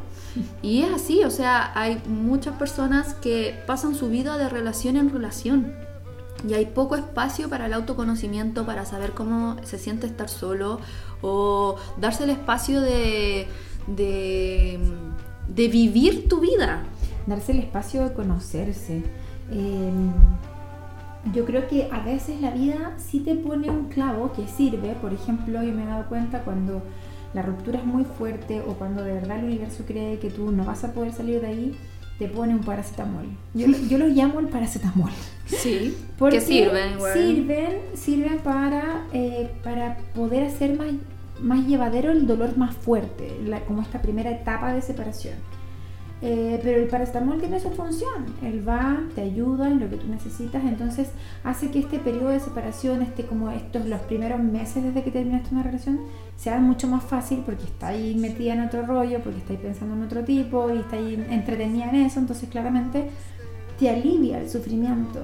Y 0.62 0.83
es 0.83 0.93
así, 0.93 1.25
o 1.25 1.31
sea, 1.31 1.73
hay 1.75 2.03
muchas 2.07 2.55
personas 2.57 3.15
que 3.15 3.59
pasan 3.67 3.95
su 3.95 4.09
vida 4.11 4.37
de 4.37 4.49
relación 4.49 4.97
en 4.97 5.11
relación. 5.11 5.73
Y 6.49 6.55
hay 6.55 6.67
poco 6.67 6.97
espacio 6.97 7.49
para 7.50 7.67
el 7.67 7.73
autoconocimiento, 7.75 8.65
para 8.65 8.85
saber 8.85 9.12
cómo 9.12 9.57
se 9.62 9.79
siente 9.79 10.07
estar 10.07 10.29
solo 10.29 10.81
o 11.23 11.77
darse 11.99 12.25
el 12.25 12.31
espacio 12.31 12.81
de, 12.81 13.47
de, 13.87 14.79
de 15.49 15.69
vivir 15.69 16.29
tu 16.29 16.41
vida. 16.41 16.83
darse 17.27 17.53
el 17.53 17.59
espacio 17.59 18.05
de 18.05 18.12
conocerse. 18.15 19.03
Eh, 19.50 19.91
yo 21.35 21.45
creo 21.45 21.69
que 21.69 21.89
a 21.93 22.00
veces 22.00 22.41
la 22.41 22.50
vida 22.53 22.95
sí 22.97 23.21
te 23.21 23.35
pone 23.35 23.69
un 23.69 23.89
clavo 23.89 24.33
que 24.33 24.47
sirve. 24.49 24.95
Por 24.95 25.12
ejemplo, 25.12 25.62
yo 25.62 25.73
me 25.73 25.83
he 25.83 25.87
dado 25.87 26.09
cuenta 26.09 26.41
cuando 26.41 26.83
la 27.34 27.42
ruptura 27.42 27.78
es 27.78 27.84
muy 27.84 28.04
fuerte 28.04 28.60
o 28.60 28.75
cuando 28.75 29.02
de 29.04 29.12
verdad 29.12 29.38
el 29.38 29.44
universo 29.46 29.84
cree 29.87 30.18
que 30.18 30.30
tú 30.30 30.50
no 30.52 30.64
vas 30.64 30.82
a 30.84 30.92
poder 30.92 31.12
salir 31.12 31.40
de 31.40 31.46
ahí, 31.46 31.76
te 32.18 32.28
pone 32.28 32.52
un 32.54 32.60
paracetamol. 32.60 33.25
Yo, 33.54 33.66
yo 33.88 33.96
lo 33.99 34.06
llamo 34.08 34.40
el 34.40 34.49
paracetamol. 34.49 35.10
Sí, 35.46 35.96
Porque 36.18 36.37
que 36.38 36.44
sirven, 36.44 36.92
igual. 36.94 37.12
Sirven, 37.14 37.78
sirven 37.94 38.38
para, 38.38 39.06
eh, 39.12 39.50
para 39.62 39.96
poder 40.14 40.44
hacer 40.44 40.76
más, 40.76 40.88
más 41.40 41.66
llevadero 41.66 42.12
el 42.12 42.26
dolor 42.26 42.56
más 42.58 42.75
fuerte, 42.75 43.38
la- 43.46 43.60
como 43.60 43.80
esta 43.82 44.02
primera 44.02 44.30
etapa 44.30 44.75
de 44.75 44.82
separación. 44.82 45.34
Eh, 46.23 46.61
pero 46.62 46.81
el 46.81 46.89
paracetamol 46.89 47.41
tiene 47.41 47.59
su 47.61 47.71
función. 47.71 48.27
Él 48.43 48.67
va, 48.69 49.00
te 49.15 49.23
ayuda 49.23 49.69
en 49.69 49.81
lo 49.81 49.89
que 49.89 49.97
tú 49.97 50.07
necesitas, 50.07 50.62
entonces 50.65 51.09
hace 51.45 51.71
que 51.71 51.79
este 51.79 51.99
periodo 51.99 52.29
de 52.29 52.41
separación, 52.41 53.00
este 53.00 53.25
como 53.25 53.50
estos 53.50 53.87
los 53.87 54.00
primeros 54.03 54.39
meses 54.41 54.85
desde 54.85 55.03
que 55.03 55.11
terminaste 55.11 55.55
una 55.55 55.62
relación, 55.62 56.00
sea 56.37 56.59
mucho 56.59 56.89
más 56.89 57.05
fácil 57.05 57.43
porque 57.45 57.65
está 57.65 57.89
ahí 57.89 58.15
metida 58.15 58.53
en 58.53 58.61
otro 58.61 58.85
rollo, 58.85 59.21
porque 59.23 59.39
está 59.39 59.55
ahí 59.55 59.59
pensando 59.62 59.95
en 59.95 60.03
otro 60.03 60.23
tipo 60.23 60.71
y 60.71 60.79
está 60.79 60.97
ahí 60.97 61.25
entretenida 61.31 61.89
en 61.89 61.97
eso, 61.97 62.21
entonces 62.21 62.49
claramente 62.50 63.09
te 63.79 63.89
alivia 63.89 64.41
el 64.41 64.50
sufrimiento. 64.50 65.21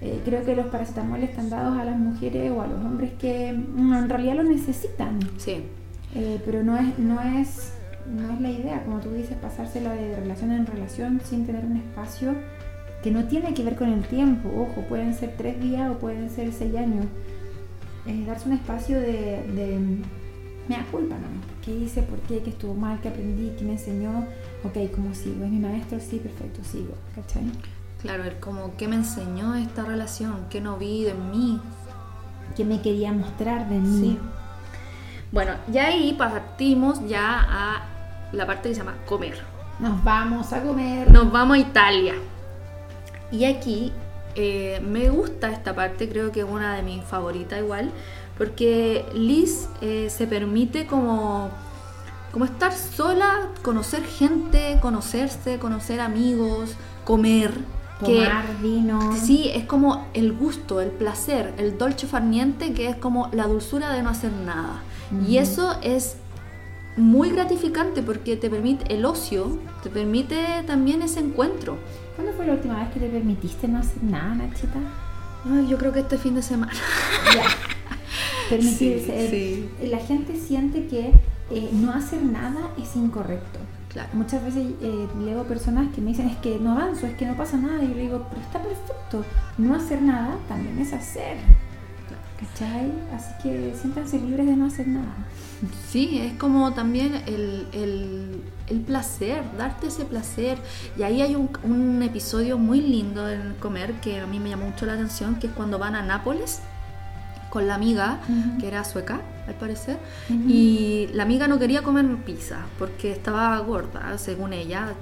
Eh, 0.00 0.22
creo 0.24 0.44
que 0.44 0.54
los 0.54 0.66
paracetamoles 0.66 1.30
están 1.30 1.50
dados 1.50 1.76
a 1.76 1.84
las 1.84 1.98
mujeres 1.98 2.52
o 2.52 2.62
a 2.62 2.66
los 2.68 2.82
hombres 2.84 3.12
que 3.18 3.52
mm, 3.52 3.92
en 3.94 4.08
realidad 4.08 4.36
lo 4.36 4.44
necesitan. 4.44 5.18
Sí, 5.36 5.64
Eh, 6.14 6.40
pero 6.46 6.62
no 6.62 6.78
es, 6.78 6.98
no 6.98 7.20
es 7.20 7.74
no 8.08 8.32
es 8.32 8.40
la 8.40 8.50
idea, 8.50 8.84
como 8.84 9.00
tú 9.00 9.10
dices, 9.12 9.36
pasársela 9.36 9.92
de 9.92 10.16
relación 10.16 10.52
en 10.52 10.66
relación 10.66 11.20
sin 11.24 11.46
tener 11.46 11.64
un 11.64 11.76
espacio 11.76 12.34
que 13.02 13.10
no 13.10 13.24
tiene 13.24 13.54
que 13.54 13.62
ver 13.62 13.76
con 13.76 13.92
el 13.92 14.02
tiempo. 14.02 14.48
Ojo, 14.48 14.82
pueden 14.88 15.14
ser 15.14 15.34
tres 15.36 15.60
días 15.60 15.90
o 15.90 15.98
pueden 15.98 16.30
ser 16.30 16.52
seis 16.52 16.74
años. 16.76 17.06
Eh, 18.06 18.24
darse 18.26 18.48
un 18.48 18.54
espacio 18.54 18.98
de, 18.98 19.42
de 19.54 19.78
me 20.68 20.76
da 20.76 20.84
culpa, 20.90 21.14
¿no? 21.16 21.28
¿Qué 21.64 21.74
hice? 21.74 22.02
¿Por 22.02 22.18
qué? 22.20 22.40
¿Qué 22.40 22.50
estuvo 22.50 22.74
mal? 22.74 23.00
¿Qué 23.00 23.08
aprendí? 23.08 23.52
¿Qué 23.58 23.64
me 23.64 23.72
enseñó? 23.72 24.26
Ok, 24.64 24.76
¿cómo 24.94 25.14
sigo? 25.14 25.44
¿Es 25.44 25.50
mi 25.50 25.58
maestro? 25.58 25.98
Sí, 26.00 26.18
perfecto, 26.18 26.62
sigo. 26.62 26.94
¿Cachai? 27.14 27.44
claro, 28.00 28.22
el 28.24 28.38
como 28.38 28.76
qué 28.76 28.86
me 28.86 28.94
enseñó 28.94 29.56
esta 29.56 29.84
relación, 29.84 30.46
qué 30.50 30.60
no 30.60 30.76
vi 30.76 31.04
de 31.04 31.14
mí. 31.14 31.60
¿Qué 32.56 32.64
me 32.64 32.80
quería 32.80 33.12
mostrar 33.12 33.68
de 33.68 33.78
mí? 33.78 34.00
Sí. 34.00 34.18
Bueno, 35.32 35.52
y 35.72 35.78
ahí 35.78 36.14
partimos 36.16 37.06
ya 37.08 37.40
a 37.40 37.97
la 38.32 38.46
parte 38.46 38.68
que 38.68 38.74
se 38.74 38.80
llama 38.80 38.96
comer. 39.06 39.38
Nos 39.78 40.02
vamos 40.04 40.52
a 40.52 40.62
comer. 40.62 41.10
Nos 41.10 41.30
vamos 41.30 41.56
a 41.56 41.60
Italia. 41.60 42.14
Y 43.30 43.44
aquí 43.44 43.92
eh, 44.34 44.80
me 44.86 45.08
gusta 45.10 45.50
esta 45.50 45.74
parte, 45.74 46.08
creo 46.08 46.32
que 46.32 46.40
es 46.40 46.46
una 46.48 46.74
de 46.74 46.82
mis 46.82 47.02
favoritas 47.04 47.58
igual, 47.60 47.90
porque 48.36 49.04
Liz 49.14 49.68
eh, 49.80 50.08
se 50.10 50.26
permite 50.26 50.86
como, 50.86 51.50
como 52.32 52.44
estar 52.44 52.72
sola, 52.72 53.48
conocer 53.62 54.02
gente, 54.04 54.78
conocerse, 54.80 55.58
conocer 55.58 56.00
amigos, 56.00 56.74
comer. 57.04 57.52
que- 58.04 58.24
Tomar 58.24 58.44
vino. 58.62 59.16
Sí, 59.16 59.50
es 59.52 59.64
como 59.64 60.06
el 60.14 60.32
gusto, 60.32 60.80
el 60.80 60.90
placer, 60.90 61.52
el 61.58 61.76
dolce 61.78 62.06
farniente, 62.06 62.72
que 62.72 62.88
es 62.88 62.96
como 62.96 63.28
la 63.32 63.46
dulzura 63.48 63.92
de 63.92 64.02
no 64.02 64.10
hacer 64.10 64.30
nada. 64.32 64.82
Y 65.26 65.38
eso 65.38 65.76
es 65.82 66.16
muy 66.98 67.30
gratificante 67.30 68.02
porque 68.02 68.36
te 68.36 68.50
permite 68.50 68.92
el 68.94 69.04
ocio, 69.04 69.58
te 69.82 69.90
permite 69.90 70.36
también 70.66 71.02
ese 71.02 71.20
encuentro. 71.20 71.78
¿Cuándo 72.16 72.32
fue 72.34 72.46
la 72.46 72.54
última 72.54 72.80
vez 72.80 72.92
que 72.92 73.00
te 73.00 73.08
permitiste 73.08 73.68
no 73.68 73.78
hacer 73.78 74.02
nada, 74.02 74.34
Nachita? 74.34 74.78
Ay, 75.44 75.66
yo 75.68 75.78
creo 75.78 75.92
que 75.92 76.00
este 76.00 76.18
fin 76.18 76.34
de 76.34 76.42
semana. 76.42 76.72
Ya. 77.34 77.44
Permitirse. 78.48 79.28
Sí, 79.30 79.68
Eh, 79.80 79.88
La 79.88 79.98
gente 79.98 80.36
siente 80.36 80.86
que 80.86 81.12
eh, 81.50 81.70
no 81.72 81.92
hacer 81.92 82.22
nada 82.22 82.70
es 82.80 82.96
incorrecto. 82.96 83.58
Claro. 83.92 84.08
Muchas 84.14 84.42
veces 84.44 84.66
eh, 84.82 85.06
leo 85.24 85.44
personas 85.44 85.94
que 85.94 86.00
me 86.00 86.08
dicen 86.10 86.28
es 86.28 86.36
que 86.38 86.58
no 86.58 86.72
avanzo, 86.72 87.06
es 87.06 87.14
que 87.16 87.26
no 87.26 87.36
pasa 87.36 87.56
nada. 87.56 87.82
Y 87.84 87.88
yo 87.88 87.94
digo, 87.94 88.26
pero 88.30 88.40
está 88.42 88.62
perfecto. 88.62 89.24
No 89.58 89.74
hacer 89.74 90.00
nada 90.02 90.36
también 90.48 90.78
es 90.78 90.92
hacer. 90.92 91.36
¿Cachai? 92.38 92.92
Así 93.14 93.30
que 93.42 93.74
siéntanse 93.80 94.18
libres 94.20 94.46
de 94.46 94.54
no 94.56 94.66
hacer 94.66 94.86
nada. 94.86 95.12
Sí, 95.90 96.20
es 96.20 96.34
como 96.34 96.72
también 96.72 97.16
el, 97.26 97.66
el- 97.72 98.42
el 98.68 98.80
placer, 98.80 99.42
darte 99.56 99.88
ese 99.88 100.04
placer. 100.04 100.58
Y 100.96 101.02
ahí 101.02 101.20
hay 101.22 101.34
un, 101.34 101.50
un 101.64 102.02
episodio 102.02 102.56
muy 102.58 102.80
lindo 102.80 103.28
en 103.28 103.54
comer 103.54 103.94
que 103.94 104.20
a 104.20 104.26
mí 104.26 104.38
me 104.38 104.50
llamó 104.50 104.66
mucho 104.66 104.86
la 104.86 104.92
atención, 104.92 105.36
que 105.36 105.48
es 105.48 105.52
cuando 105.52 105.78
van 105.78 105.96
a 105.96 106.02
Nápoles 106.02 106.60
con 107.50 107.66
la 107.66 107.74
amiga, 107.76 108.20
Ujú. 108.28 108.58
que 108.60 108.68
era 108.68 108.84
sueca, 108.84 109.20
al 109.48 109.54
parecer, 109.54 109.96
Ujú. 110.28 110.38
y 110.48 111.08
la 111.14 111.22
amiga 111.22 111.48
no 111.48 111.58
quería 111.58 111.82
comer 111.82 112.04
pizza 112.18 112.66
porque 112.78 113.10
estaba 113.10 113.58
gorda, 113.60 114.18
según 114.18 114.52
ella, 114.52 114.92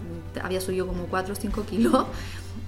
había 0.42 0.60
subido 0.60 0.86
como 0.86 1.06
4 1.06 1.32
o 1.32 1.36
5 1.36 1.64
kilos, 1.64 2.06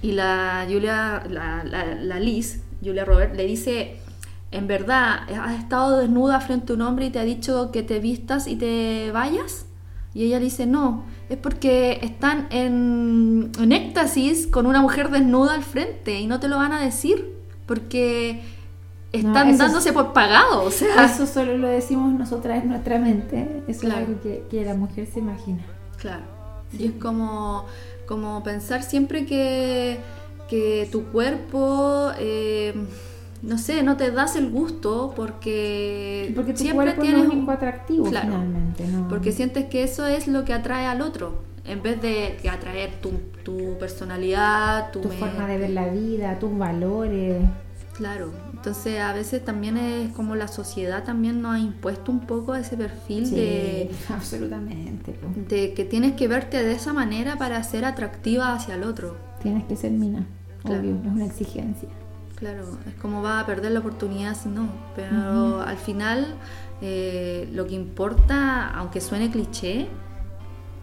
y 0.01 0.11
la 0.11 0.65
Julia, 0.69 1.23
la, 1.29 1.63
la, 1.63 1.95
la 1.95 2.19
Liz, 2.19 2.59
Julia 2.83 3.05
Robert, 3.05 3.33
le 3.37 3.45
dice, 3.45 4.01
en 4.51 4.67
verdad, 4.67 5.19
has 5.39 5.59
estado 5.59 5.99
desnuda 5.99 6.39
frente 6.41 6.73
a 6.73 6.75
un 6.75 6.81
hombre 6.81 7.05
y 7.05 7.09
te 7.11 7.19
ha 7.19 7.23
dicho 7.23 7.71
que 7.71 7.83
te 7.83 7.99
vistas 7.99 8.47
y 8.47 8.55
te 8.55 9.11
vayas, 9.11 9.65
y 10.13 10.23
ella 10.25 10.39
le 10.39 10.45
dice, 10.45 10.65
no, 10.65 11.03
es 11.29 11.37
porque 11.37 11.99
están 12.01 12.47
en, 12.49 13.51
en 13.59 13.71
éxtasis 13.71 14.47
con 14.47 14.65
una 14.65 14.81
mujer 14.81 15.11
desnuda 15.11 15.53
al 15.53 15.63
frente 15.63 16.19
y 16.19 16.25
no 16.27 16.39
te 16.39 16.47
lo 16.47 16.57
van 16.57 16.71
a 16.73 16.81
decir, 16.81 17.35
porque 17.67 18.41
están 19.11 19.49
es- 19.49 19.59
dándose 19.59 19.93
por 19.93 20.13
pagado, 20.13 20.63
o 20.63 20.71
sea... 20.71 21.05
Eso 21.05 21.27
solo 21.27 21.57
lo 21.57 21.67
decimos 21.67 22.11
nosotras 22.13 22.63
en 22.63 22.69
nuestra 22.69 22.97
mente. 22.97 23.63
Eso 23.67 23.81
Claro. 23.81 24.01
es 24.01 24.07
algo 24.07 24.21
que, 24.21 24.43
que 24.49 24.65
la 24.65 24.73
mujer 24.73 25.07
se 25.11 25.19
imagina. 25.19 25.63
Claro. 25.97 26.23
Y 26.77 26.85
es 26.87 26.91
como, 26.93 27.65
como 28.07 28.41
pensar 28.43 28.81
siempre 28.83 29.25
que, 29.27 29.99
que 30.49 30.87
tu 30.91 31.05
cuerpo, 31.05 32.09
eh, 32.17 32.73
no 33.41 33.57
sé, 33.57 33.83
no 33.83 33.95
te 33.97 34.11
das 34.11 34.35
el 34.35 34.49
gusto 34.49 35.13
porque, 35.15 36.31
Porque 36.35 36.53
tu 36.53 36.59
siempre 36.59 36.93
tienes 36.93 37.25
no 37.25 37.31
es 37.31 37.37
un- 37.37 37.49
atractivo 37.49 38.05
Claro. 38.09 38.27
finalmente. 38.27 38.87
¿no? 38.87 39.07
porque 39.07 39.31
sientes 39.31 39.65
que 39.65 39.83
eso 39.83 40.05
es 40.05 40.27
lo 40.27 40.45
que 40.45 40.53
atrae 40.53 40.85
al 40.85 41.01
otro, 41.01 41.43
en 41.65 41.81
vez 41.81 42.01
de 42.01 42.37
que 42.41 42.49
atraer 42.49 42.99
tu, 43.01 43.11
tu 43.43 43.77
personalidad, 43.79 44.91
tu, 44.91 45.01
forma 45.03 45.47
de 45.47 45.57
ver 45.57 45.69
la 45.71 45.87
vida, 45.87 46.37
tus 46.39 46.57
valores. 46.57 47.41
Claro, 47.93 48.31
entonces 48.53 48.99
a 49.01 49.11
veces 49.13 49.43
también 49.43 49.75
es 49.75 50.13
como 50.13 50.35
la 50.35 50.47
sociedad 50.47 51.03
también 51.03 51.41
nos 51.41 51.55
ha 51.55 51.59
impuesto 51.59 52.11
un 52.13 52.21
poco 52.21 52.55
ese 52.55 52.77
perfil 52.77 53.25
Sí, 53.25 53.35
de, 53.35 53.91
absolutamente. 54.09 55.15
de 55.49 55.73
que 55.73 55.83
tienes 55.83 56.13
que 56.13 56.27
verte 56.29 56.63
de 56.63 56.71
esa 56.73 56.93
manera 56.93 57.35
para 57.37 57.61
ser 57.63 57.83
atractiva 57.83 58.53
hacia 58.53 58.75
el 58.75 58.83
otro. 58.83 59.17
Tienes 59.43 59.65
que 59.65 59.75
ser 59.75 59.91
mina, 59.91 60.25
Claro. 60.63 60.79
obvio, 60.79 60.95
es 61.03 61.11
una 61.11 61.25
exigencia. 61.25 61.89
Claro, 62.39 62.63
es 62.87 62.95
como 63.01 63.21
va 63.21 63.41
a 63.41 63.45
perder 63.45 63.71
la 63.73 63.79
oportunidad 63.79 64.35
si 64.35 64.49
no. 64.49 64.69
Pero 64.95 65.61
al 65.61 65.77
final 65.77 66.35
eh, 66.81 67.49
lo 67.51 67.67
que 67.67 67.75
importa, 67.75 68.69
aunque 68.69 69.01
suene 69.01 69.29
cliché, 69.29 69.87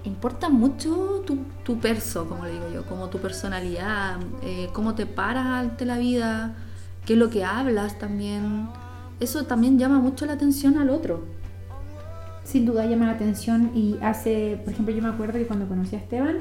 importa 0.05 0.49
mucho 0.49 1.23
tu, 1.27 1.39
tu 1.65 1.79
perso, 1.79 2.29
como 2.29 2.45
le 2.45 2.53
digo 2.53 2.69
yo, 2.73 2.85
como 2.87 3.09
tu 3.09 3.19
personalidad, 3.19 4.19
eh, 4.43 4.69
cómo 4.73 4.95
te 4.95 5.07
paras 5.07 5.47
ante 5.47 5.87
la 5.87 5.97
vida, 5.97 6.55
qué 7.07 7.15
es 7.15 7.19
lo 7.19 7.31
que 7.31 7.45
hablas 7.45 7.99
también. 7.99 8.69
Eso 9.19 9.45
también 9.47 9.79
llama 9.79 9.99
mucho 9.99 10.27
la 10.27 10.35
atención 10.35 10.79
al 10.79 10.91
otro. 10.91 11.25
Sin 12.45 12.67
duda 12.67 12.85
llama 12.85 13.07
la 13.07 13.13
atención 13.13 13.73
y 13.75 13.99
hace, 14.03 14.61
por 14.63 14.73
ejemplo, 14.73 14.95
yo 14.95 15.03
me 15.03 15.09
acuerdo 15.09 15.39
que 15.39 15.47
cuando 15.47 15.67
conocí 15.67 15.97
a 15.97 15.99
Esteban, 15.99 16.37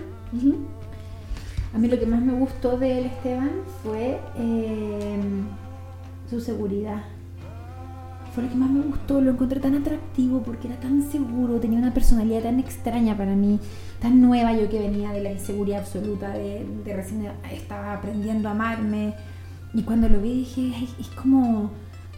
a 1.75 1.77
mí 1.77 1.89
lo 1.89 1.99
que 1.99 2.05
más 2.05 2.21
me 2.21 2.31
gustó 2.31 2.77
de 2.77 2.99
él, 2.99 3.05
Esteban, 3.07 3.51
fue 3.83 4.17
eh, 4.37 5.19
su 6.29 6.39
seguridad. 6.39 7.03
Fue 8.33 8.43
lo 8.43 8.49
que 8.49 8.55
más 8.55 8.69
me 8.69 8.81
gustó, 8.81 9.19
lo 9.19 9.31
encontré 9.31 9.59
tan 9.59 9.75
atractivo 9.75 10.41
porque 10.41 10.69
era 10.69 10.79
tan 10.79 11.01
seguro, 11.11 11.59
tenía 11.59 11.77
una 11.77 11.93
personalidad 11.93 12.43
tan 12.43 12.61
extraña 12.61 13.17
para 13.17 13.35
mí, 13.35 13.59
tan 13.99 14.21
nueva 14.21 14.53
yo 14.53 14.69
que 14.69 14.79
venía 14.79 15.11
de 15.11 15.21
la 15.21 15.33
inseguridad 15.33 15.79
absoluta, 15.81 16.29
de, 16.29 16.65
de 16.85 16.95
recién 16.95 17.29
estaba 17.51 17.93
aprendiendo 17.93 18.47
a 18.47 18.51
amarme. 18.51 19.13
Y 19.73 19.83
cuando 19.83 20.07
lo 20.07 20.21
vi 20.21 20.33
dije, 20.33 20.71
"Ay, 20.77 20.89
es 20.97 21.07
como 21.09 21.71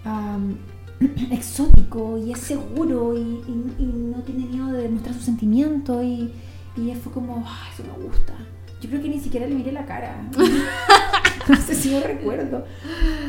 exótico 1.31 2.19
y 2.19 2.31
es 2.31 2.39
seguro 2.39 3.17
y, 3.17 3.43
no 3.79 4.21
tiene 4.21 4.45
miedo 4.45 4.71
de 4.71 4.83
demostrar 4.83 5.15
sus 5.15 5.23
sentimientos 5.23 6.03
y, 6.03 6.31
y 6.75 6.93
fue 6.93 7.11
como, 7.11 7.43
"Ah, 7.45 7.67
eso 7.73 7.83
me 7.83 8.05
gusta. 8.05 8.33
Yo 8.81 8.89
creo 8.89 9.01
que 9.01 9.09
ni 9.09 9.19
siquiera 9.19 9.47
le 9.47 9.55
miré 9.55 9.71
la 9.71 9.85
cara. 9.85 10.15
no 11.49 11.55
sé 11.55 11.75
si 11.75 11.91
lo 11.91 12.01
recuerdo. 12.01 12.65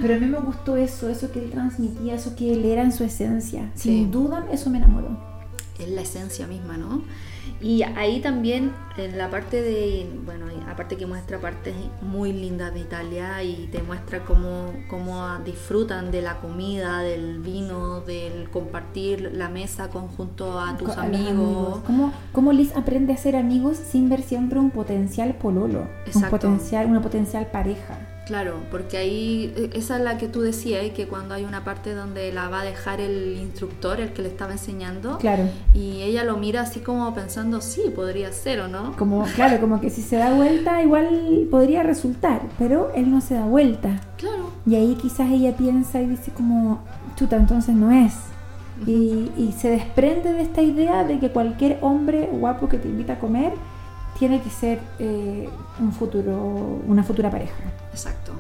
Pero 0.02 0.14
a 0.14 0.19
mí 0.19 0.26
me 0.26 0.38
gustó 0.38 0.76
eso, 0.76 1.09
eso 1.09 1.33
que 1.33 1.40
él 1.40 1.50
transmitía, 1.50 2.14
eso 2.14 2.37
que 2.37 2.52
él 2.52 2.64
era 2.64 2.83
en 2.83 2.93
su 2.93 3.05
esencia. 3.05 3.71
Sin 3.75 4.11
duda, 4.11 4.47
eso 4.52 4.69
me 4.71 4.78
enamoró. 4.78 5.38
Es 5.78 5.88
la 5.88 6.00
esencia 6.02 6.47
misma, 6.47 6.76
¿no? 6.76 7.02
Y 7.61 7.82
ahí 7.82 8.20
también, 8.20 8.73
en 8.97 9.18
la 9.18 9.30
parte 9.30 9.62
de, 9.62 10.08
bueno, 10.25 10.47
aparte 10.68 10.97
que 10.97 11.06
muestra 11.06 11.40
partes 11.40 11.75
muy 12.02 12.32
lindas 12.32 12.73
de 12.73 12.80
Italia 12.80 13.42
y 13.42 13.68
te 13.73 13.82
muestra 13.82 14.25
cómo, 14.25 14.73
cómo 14.88 15.38
disfrutan 15.44 16.11
de 16.11 16.23
la 16.23 16.40
comida, 16.40 17.00
del 17.00 17.40
vino, 17.40 18.00
del 18.02 18.49
compartir 18.50 19.32
la 19.35 19.49
mesa 19.49 19.88
conjunto 19.88 20.61
a 20.61 20.76
tus 20.76 20.90
amigos. 20.97 21.80
¿Cómo, 21.87 22.12
¿Cómo, 22.32 22.52
Liz 22.52 22.76
aprende 22.76 23.12
a 23.12 23.16
ser 23.16 23.35
amigos 23.35 23.76
sin 23.76 24.08
ver 24.08 24.23
siempre 24.23 24.58
un 24.58 24.70
potencial 24.70 25.35
pololo? 25.35 25.88
Un 26.14 26.23
potencial, 26.23 26.87
una 26.87 27.00
potencial 27.00 27.47
pareja. 27.50 28.17
Claro, 28.28 28.56
porque 28.70 28.99
ahí, 28.99 29.54
e, 29.56 29.78
esa 29.78 29.97
es 29.97 30.02
la 30.02 30.18
que 30.18 30.28
tú 30.28 30.42
decías, 30.42 30.85
que 30.90 31.08
cuando 31.08 31.35
hay 31.35 31.44
una 31.44 31.64
parte 31.64 31.94
donde 31.94 32.30
la 32.30 32.50
va 32.50 32.61
a 32.61 32.64
dejar 32.64 33.00
el 33.00 33.38
instructor, 33.38 34.02
el 34.02 34.12
que 34.12 34.20
le 34.20 34.28
estaba 34.28 34.52
enseñando, 34.52 35.16
claro. 35.16 35.44
y 35.73 36.02
ella 36.02 36.25
lo 36.25 36.37
mira 36.37 36.61
así 36.61 36.80
como 36.80 37.14
pensando, 37.14 37.62
sí, 37.62 37.85
podría 37.97 38.30
ser 38.30 38.61
o 38.61 38.68
no. 38.68 38.94
Como, 38.99 39.25
claro, 39.35 39.58
como 39.62 39.80
que 39.80 39.88
si 39.88 40.02
se 40.02 40.16
da 40.16 40.35
vuelta 40.35 40.82
igual 40.82 41.49
podría 41.50 41.82
resultar, 41.82 42.42
pero 42.58 42.92
él 42.94 43.11
no 43.11 43.23
se 43.23 43.32
da 43.32 43.47
vuelta. 43.47 43.99
Claro. 44.18 44.52
Y 44.66 44.75
ahí 44.75 44.94
quizás 45.00 45.30
ella 45.30 45.56
piensa 45.56 46.02
y 46.02 46.06
dice 46.08 46.30
como, 46.30 46.85
chuta, 47.16 47.37
entonces 47.37 47.75
no 47.75 47.90
es. 47.90 48.12
y, 48.87 49.32
y 49.38 49.54
se 49.58 49.70
desprende 49.70 50.35
de 50.35 50.42
esta 50.42 50.61
idea 50.61 51.02
de 51.02 51.18
que 51.18 51.30
cualquier 51.30 51.78
hombre 51.80 52.28
guapo 52.30 52.68
que 52.68 52.76
te 52.76 52.88
invita 52.88 53.14
a 53.14 53.18
comer 53.18 53.54
tiene 54.18 54.42
que 54.42 54.50
ser 54.50 54.80
eh, 54.98 55.48
un 55.78 55.92
futuro, 55.92 56.37
una 56.87 57.02
futura 57.02 57.30
pareja. 57.30 57.54
Exacto. 57.92 58.32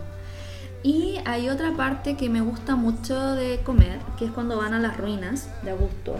Y 0.82 1.18
hay 1.24 1.48
otra 1.48 1.72
parte 1.72 2.16
que 2.16 2.28
me 2.28 2.40
gusta 2.40 2.76
mucho 2.76 3.34
de 3.34 3.60
comer, 3.64 3.98
que 4.18 4.26
es 4.26 4.30
cuando 4.30 4.58
van 4.58 4.74
a 4.74 4.78
las 4.78 4.96
ruinas 4.96 5.48
de 5.62 5.70
Augusto. 5.70 6.16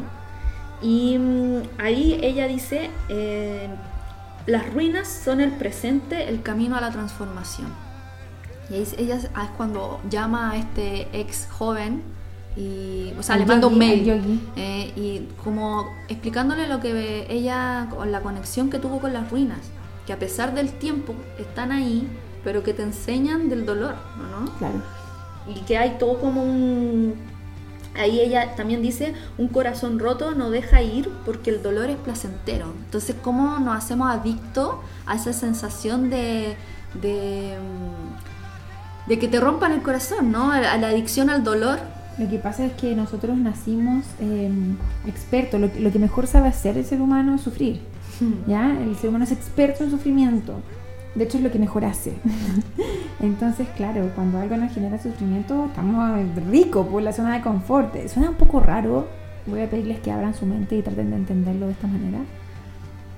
Y 0.83 1.19
mm, 1.19 1.63
ahí 1.79 2.19
ella 2.23 2.47
dice, 2.47 2.91
eh, 3.09 3.69
las 4.47 4.73
ruinas 4.73 5.09
son 5.09 5.41
el 5.41 5.53
presente, 5.53 6.29
el 6.29 6.43
camino 6.43 6.77
a 6.77 6.81
la 6.81 6.91
transformación. 6.91 7.69
Y 8.71 8.75
ella 8.75 9.17
es 9.17 9.29
cuando 9.57 10.01
llama 10.11 10.51
a 10.51 10.57
este 10.57 11.09
ex 11.19 11.49
joven 11.51 12.03
y, 12.59 13.15
o 13.17 13.23
sea, 13.23 13.37
le 13.37 13.47
manda 13.47 13.69
un 13.69 13.79
mail 13.79 14.41
eh, 14.57 14.93
y 14.97 15.29
como 15.45 15.89
explicándole 16.09 16.67
lo 16.67 16.81
que 16.81 17.27
ella, 17.31 17.87
con 17.89 18.11
la 18.11 18.21
conexión 18.21 18.69
que 18.69 18.81
tuvo 18.81 18.99
con 18.99 19.13
las 19.13 19.31
ruinas, 19.31 19.61
que 20.07 20.13
a 20.13 20.19
pesar 20.19 20.55
del 20.55 20.73
tiempo 20.73 21.15
están 21.39 21.71
ahí, 21.71 22.09
pero 22.43 22.65
que 22.65 22.75
te 22.75 22.83
enseñan 22.83 23.49
del 23.49 23.65
dolor, 23.65 23.95
¿no? 24.17 24.51
Claro. 24.59 24.83
Y 25.47 25.61
que 25.61 25.79
hay 25.79 25.99
todo 25.99 26.19
como 26.21 26.43
un... 26.43 27.15
Ahí 27.97 28.21
ella 28.21 28.55
también 28.57 28.83
dice, 28.83 29.15
un 29.39 29.49
corazón 29.49 29.99
roto 29.99 30.33
no 30.33 30.51
deja 30.51 30.83
ir 30.83 31.09
porque 31.25 31.51
el 31.51 31.63
dolor 31.63 31.91
es 31.91 31.97
placentero. 31.97 32.73
Entonces, 32.85 33.15
¿cómo 33.23 33.59
nos 33.61 33.77
hacemos 33.77 34.11
adictos 34.11 34.77
a 35.07 35.15
esa 35.15 35.33
sensación 35.33 36.11
de, 36.11 36.57
de, 37.01 37.57
de 39.07 39.19
que 39.19 39.29
te 39.29 39.41
rompan 39.41 39.73
el 39.73 39.83
corazón, 39.83 40.33
¿no? 40.33 40.51
A 40.53 40.77
la 40.77 40.89
adicción 40.89 41.31
al 41.31 41.45
dolor 41.45 41.79
lo 42.19 42.29
que 42.29 42.39
pasa 42.39 42.67
es 42.67 42.73
que 42.73 42.97
nosotros 42.97 43.37
nacimos 43.37 44.05
em, 44.21 44.77
expertos. 45.07 45.61
Lo, 45.61 45.93
que 45.93 45.99
mejor 45.99 46.27
sabe 46.27 46.49
hacer 46.49 46.77
el 46.77 46.85
ser 46.85 47.01
humano 47.01 47.37
es 47.37 47.43
sufrir. 47.43 47.81
¿ya? 48.47 48.77
El 48.81 48.97
ser 48.97 49.11
humano 49.11 49.25
es 49.25 49.33
experto 49.33 49.85
en 49.85 49.91
sufrimiento. 49.91 50.55
De 51.15 51.25
hecho, 51.25 51.39
es 51.39 51.45
lo 51.45 51.51
que 51.51 51.59
mejor 51.59 51.85
hace. 51.85 52.15
Entonces, 53.21 53.69
claro, 53.77 54.11
cuando 54.15 54.39
algo 54.39 54.57
nos 54.57 54.73
genera 54.73 55.01
sufrimiento, 55.01 55.67
estamos 55.67 56.21
ricos 56.51 56.87
por 56.87 57.03
la 57.03 57.13
zona 57.13 57.35
de 57.35 57.43
confort. 57.43 57.95
Suena 58.09 58.31
un 58.31 58.37
poco 58.37 58.61
raro. 58.61 59.09
Voy 59.47 59.63
a 59.63 59.71
pedirles 59.71 60.01
que 60.01 60.11
abran 60.11 60.35
su 60.35 60.45
mente 60.45 60.77
y 60.77 60.83
traten 60.83 61.11
de 61.11 61.17
entenderlo 61.17 61.67
de 61.67 61.73
esta 61.73 61.87
manera. 61.87 62.19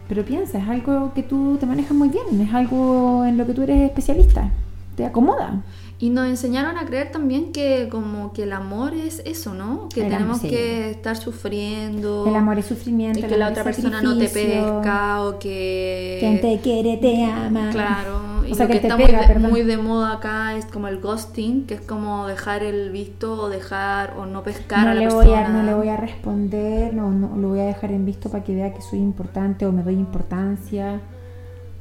Pero 0.09 0.25
piensa, 0.25 0.59
es 0.59 0.69
algo 0.69 1.13
que 1.15 1.23
tú 1.23 1.57
te 1.59 1.67
manejas 1.67 1.93
muy 1.93 2.09
bien, 2.09 2.41
es 2.41 2.53
algo 2.53 3.25
en 3.25 3.39
lo 3.39 3.47
que 3.47 3.55
tú 3.55 3.63
eres 3.63 3.83
especialista. 3.83 4.51
Te 4.97 5.07
acomoda. 5.07 5.63
Y 6.03 6.09
nos 6.09 6.27
enseñaron 6.27 6.79
a 6.79 6.87
creer 6.87 7.13
también 7.13 7.53
que 7.53 7.91
como 7.91 8.33
que 8.33 8.45
el 8.45 8.55
amor 8.55 8.95
es 8.95 9.21
eso, 9.27 9.53
¿no? 9.53 9.91
Que 9.95 10.05
tenemos 10.05 10.41
que 10.41 10.93
estar 10.93 11.15
sufriendo. 11.15 12.25
El 12.27 12.37
amor 12.37 12.59
es 12.59 12.65
sufrimiento. 12.65 13.19
Y 13.19 13.23
que 13.25 13.37
la 13.37 13.51
otra 13.51 13.65
persona 13.65 14.01
no 14.01 14.17
te 14.17 14.31
pesca 14.31 15.23
o 15.23 15.39
que... 15.39 16.17
Quien 16.19 16.41
te 16.41 16.59
quiere 16.61 16.97
te 16.97 17.23
ama. 17.25 17.69
Claro. 17.71 18.47
Y 18.47 18.53
o 18.53 18.55
sea, 18.55 18.65
lo 18.65 18.73
que, 18.73 18.79
está 18.79 18.97
muy, 19.39 19.63
de, 19.63 19.77
moda 19.77 20.15
acá 20.15 20.57
es 20.57 20.65
como 20.65 20.89
el 20.89 21.01
ghosting, 21.01 21.67
que 21.67 21.75
es 21.75 21.83
como 21.83 22.27
dejar 22.27 22.63
el 22.63 22.91
visto 22.91 23.35
o 23.35 23.51
dejar 23.51 24.15
o 24.17 24.25
no 24.25 24.43
pescar 24.43 24.85
no 24.85 24.91
a 24.93 24.95
la 24.95 25.01
le 25.01 25.07
persona. 25.07 25.25
Voy 25.25 25.35
a, 25.35 25.49
no 25.51 25.63
le 25.63 25.75
voy 25.75 25.89
a 25.89 25.99
responder, 25.99 26.95
no, 26.95 27.11
no 27.11 27.37
lo 27.37 27.49
voy 27.49 27.61
a 27.61 27.65
dejar 27.65 27.93
en 27.93 28.07
visto 28.07 28.31
para 28.31 28.43
que 28.43 28.55
vea 28.55 28.73
que 28.73 28.81
soy 28.81 29.01
importante 29.01 29.67
o 29.67 29.73
me 29.73 29.83
doy 29.83 29.95
importancia. 29.95 31.03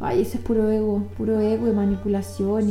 Ay, 0.02 0.22
eso 0.22 0.38
es 0.38 0.44
puro 0.44 0.70
ego, 0.72 1.04
puro 1.18 1.40
ego 1.40 1.68
y 1.68 1.72
manipulación 1.72 2.70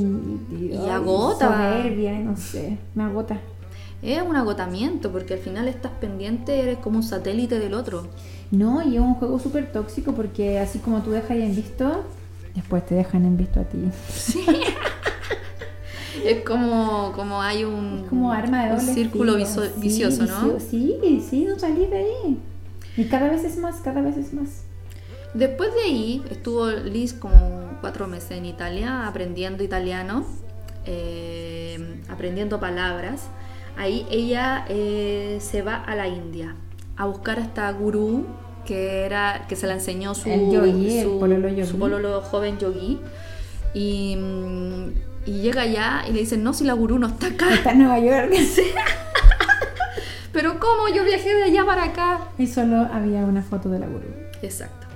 y, 0.50 0.54
y, 0.54 0.74
y 0.74 0.88
agota. 0.88 1.48
Soberbia, 1.48 2.18
no 2.20 2.36
sé, 2.36 2.78
me 2.94 3.02
agota. 3.02 3.38
Es 4.00 4.22
un 4.22 4.36
agotamiento 4.36 5.10
porque 5.10 5.34
al 5.34 5.40
final 5.40 5.68
estás 5.68 5.92
pendiente, 6.00 6.60
eres 6.60 6.78
como 6.78 6.98
un 6.98 7.02
satélite 7.02 7.58
del 7.58 7.74
otro. 7.74 8.06
No, 8.50 8.82
y 8.82 8.96
es 8.96 9.02
un 9.02 9.14
juego 9.14 9.38
súper 9.38 9.70
tóxico 9.72 10.12
porque 10.12 10.58
así 10.58 10.78
como 10.78 11.02
tú 11.02 11.10
dejas 11.10 11.32
en 11.32 11.54
visto, 11.54 12.04
después 12.54 12.86
te 12.86 12.94
dejan 12.94 13.24
en 13.24 13.36
visto 13.36 13.60
a 13.60 13.64
ti. 13.64 13.78
Sí. 14.10 14.44
es 16.24 16.44
como, 16.44 17.12
como 17.14 17.42
hay 17.42 17.64
un, 17.64 18.06
como 18.08 18.32
arma 18.32 18.64
de 18.64 18.70
doble 18.70 18.94
círculo 18.94 19.36
vicioso, 19.76 20.24
¿no? 20.24 20.58
Sí, 20.60 21.24
sí, 21.28 21.44
no 21.44 21.58
salís 21.58 21.90
de 21.90 21.98
ahí. 21.98 22.38
Y 22.96 23.04
cada 23.04 23.28
vez 23.28 23.44
es 23.44 23.58
más, 23.58 23.76
cada 23.76 24.00
vez 24.00 24.16
es 24.16 24.32
más. 24.32 24.62
Después 25.34 25.74
de 25.74 25.82
ahí 25.82 26.22
estuvo 26.30 26.70
Liz 26.70 27.12
como 27.12 27.76
cuatro 27.80 28.06
meses 28.06 28.32
en 28.32 28.46
Italia 28.46 29.06
aprendiendo 29.06 29.62
italiano, 29.62 30.26
eh, 30.86 32.00
aprendiendo 32.08 32.60
palabras. 32.60 33.28
Ahí 33.76 34.06
ella 34.10 34.64
eh, 34.68 35.38
se 35.40 35.62
va 35.62 35.76
a 35.76 35.94
la 35.94 36.08
India 36.08 36.56
a 36.96 37.06
buscar 37.06 37.38
a 37.38 37.42
esta 37.42 37.70
gurú 37.72 38.26
que 38.64 39.04
era 39.04 39.46
que 39.48 39.56
se 39.56 39.66
la 39.66 39.74
enseñó 39.74 40.14
su, 40.14 40.28
pololo, 41.20 42.20
joven 42.22 42.58
yogi. 42.58 42.98
Y, 43.74 44.16
y, 45.26 45.32
llega 45.42 45.62
allá 45.62 46.04
y 46.08 46.12
le 46.12 46.20
dicen 46.20 46.42
no 46.42 46.54
si 46.54 46.64
la 46.64 46.72
gurú 46.72 46.98
no 46.98 47.06
está 47.06 47.28
acá 47.28 47.52
está 47.52 47.72
en 47.72 47.80
Nueva 47.80 48.00
York. 48.00 48.32
Pero 50.32 50.58
cómo 50.58 50.88
yo 50.94 51.04
viajé 51.04 51.34
de 51.34 51.44
allá 51.44 51.64
para 51.64 51.84
acá. 51.84 52.28
Y 52.38 52.46
solo 52.46 52.88
había 52.92 53.20
una 53.20 53.42
foto 53.42 53.68
de 53.68 53.78
la 53.78 53.86
gurú. 53.86 54.06
Exacto 54.42 54.87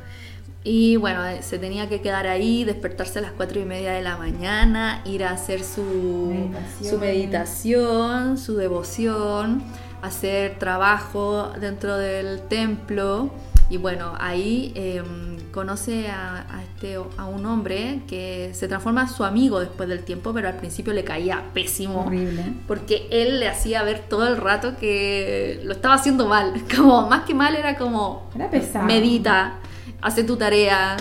y 0.64 0.96
bueno, 0.96 1.22
se 1.40 1.58
tenía 1.58 1.88
que 1.88 2.00
quedar 2.00 2.28
ahí, 2.28 2.62
despertarse 2.62 3.18
a 3.18 3.22
las 3.22 3.32
cuatro 3.32 3.60
y 3.60 3.64
media 3.64 3.92
de 3.92 4.02
la 4.02 4.16
mañana, 4.16 5.02
ir 5.04 5.24
a 5.24 5.30
hacer 5.30 5.64
su 5.64 5.82
meditación, 5.82 6.90
su, 6.90 6.98
meditación, 6.98 8.38
su 8.38 8.56
devoción, 8.56 9.62
hacer 10.02 10.58
trabajo 10.58 11.50
dentro 11.60 11.96
del 11.96 12.42
templo. 12.42 13.30
Y 13.70 13.76
bueno, 13.78 14.12
ahí 14.20 14.72
em, 14.76 15.50
conoce 15.50 16.08
a, 16.08 16.44
este, 16.62 16.96
a 17.16 17.24
un 17.24 17.44
hombre 17.46 18.02
que 18.06 18.50
se 18.54 18.68
transforma 18.68 19.02
en 19.02 19.08
su 19.08 19.24
amigo 19.24 19.58
después 19.58 19.88
del 19.88 20.04
tiempo, 20.04 20.32
pero 20.32 20.46
al 20.46 20.58
principio 20.58 20.92
le 20.92 21.02
caía 21.02 21.42
pésimo. 21.54 22.04
Horrible. 22.06 22.44
Porque 22.68 23.08
él 23.10 23.40
le 23.40 23.48
hacía 23.48 23.82
ver 23.82 24.00
todo 24.08 24.28
el 24.28 24.36
rato 24.36 24.76
que 24.76 25.60
lo 25.64 25.72
estaba 25.72 25.94
haciendo 25.94 26.28
mal. 26.28 26.52
Como, 26.76 27.08
más 27.08 27.24
que 27.24 27.34
mal, 27.34 27.56
era 27.56 27.76
como... 27.76 28.28
Era 28.36 28.48
pesado. 28.48 28.86
Medita 28.86 29.58
hace 30.02 30.24
tu 30.24 30.36
tarea 30.36 30.96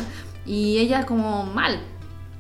y 0.45 0.77
ella 0.77 1.05
como 1.05 1.43
mal. 1.45 1.81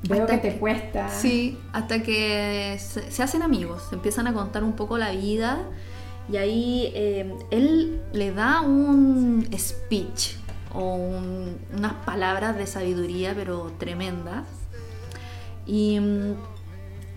Veo 0.07 0.25
que 0.25 0.37
te 0.37 0.57
cuesta. 0.57 1.09
Sí, 1.09 1.57
hasta 1.73 2.01
que 2.01 2.77
se, 2.79 3.21
hacen 3.21 3.43
amigos, 3.43 3.83
se 3.89 3.95
empiezan 3.95 4.27
a 4.27 4.33
contar 4.33 4.63
un 4.63 4.73
poco 4.73 4.97
la 4.97 5.11
vida 5.11 5.59
y 6.31 6.37
ahí 6.37 6.91
eh, 6.95 7.35
él 7.51 8.01
le 8.13 8.31
da 8.31 8.61
un 8.61 9.47
speech 9.57 10.35
o 10.73 10.95
unas 10.95 11.93
palabras 12.05 12.55
de 12.57 12.65
sabiduría 12.65 13.33
pero 13.35 13.71
tremendas. 13.77 14.45
Y 15.67 15.99
mm, 15.99 16.35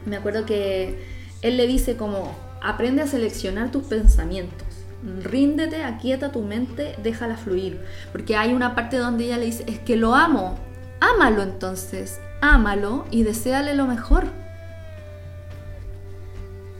me 0.07 0.17
acuerdo 0.17 0.45
que 0.45 0.99
él 1.41 1.57
le 1.57 1.67
dice 1.67 1.97
como, 1.97 2.35
aprende 2.63 3.03
a 3.03 3.07
seleccionar 3.07 3.71
tus 3.71 3.85
pensamientos 3.85 4.74
ríndete, 5.23 5.83
aquieta 5.83 6.33
tu 6.33 6.43
mente, 6.43 6.95
déjala 7.03 7.37
fluir. 7.37 7.81
Porque 8.13 8.37
hay 8.37 8.53
una 8.53 8.75
parte 8.75 8.97
donde 8.97 9.25
ella 9.25 9.39
le 9.39 9.47
dice, 9.47 9.65
es 9.67 9.79
que 9.79 9.97
lo 9.97 10.15
amo, 10.15 10.59
ámalo 11.01 11.43
entonces, 11.43 12.21
ámalo 12.41 13.07
y 13.11 13.23
deséale 13.23 13.75
lo 13.75 13.87
mejor. 13.87 14.27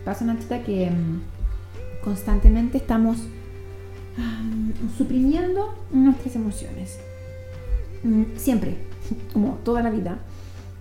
Pasa, 0.05 0.25
Nachita, 0.25 0.63
que 0.63 0.91
mm, 0.91 2.03
constantemente 2.03 2.79
estamos 2.79 3.19
suprimiendo 4.97 5.75
nuestras 5.91 6.37
emociones. 6.37 6.99
Mm, 8.03 8.37
siempre, 8.37 8.77
como 9.33 9.55
toda 9.65 9.83
la 9.83 9.91
vida, 9.91 10.19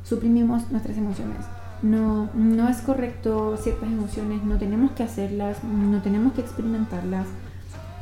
suprimimos 0.04 0.70
nuestras 0.72 0.98
emociones 0.98 1.46
no, 1.84 2.30
no 2.34 2.70
es 2.70 2.78
correcto 2.82 3.56
ciertas 3.58 3.90
emociones, 3.90 4.44
no 4.44 4.58
tenemos 4.58 4.92
que 4.94 5.04
hacerlas, 5.04 5.64
no 5.64 6.02
tenemos 6.02 6.34
que 6.34 6.42
experimentarlas, 6.42 7.28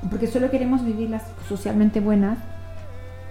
porque 0.09 0.27
solo 0.27 0.49
queremos 0.49 0.85
vivirlas 0.85 1.23
socialmente 1.49 1.99
buenas 1.99 2.37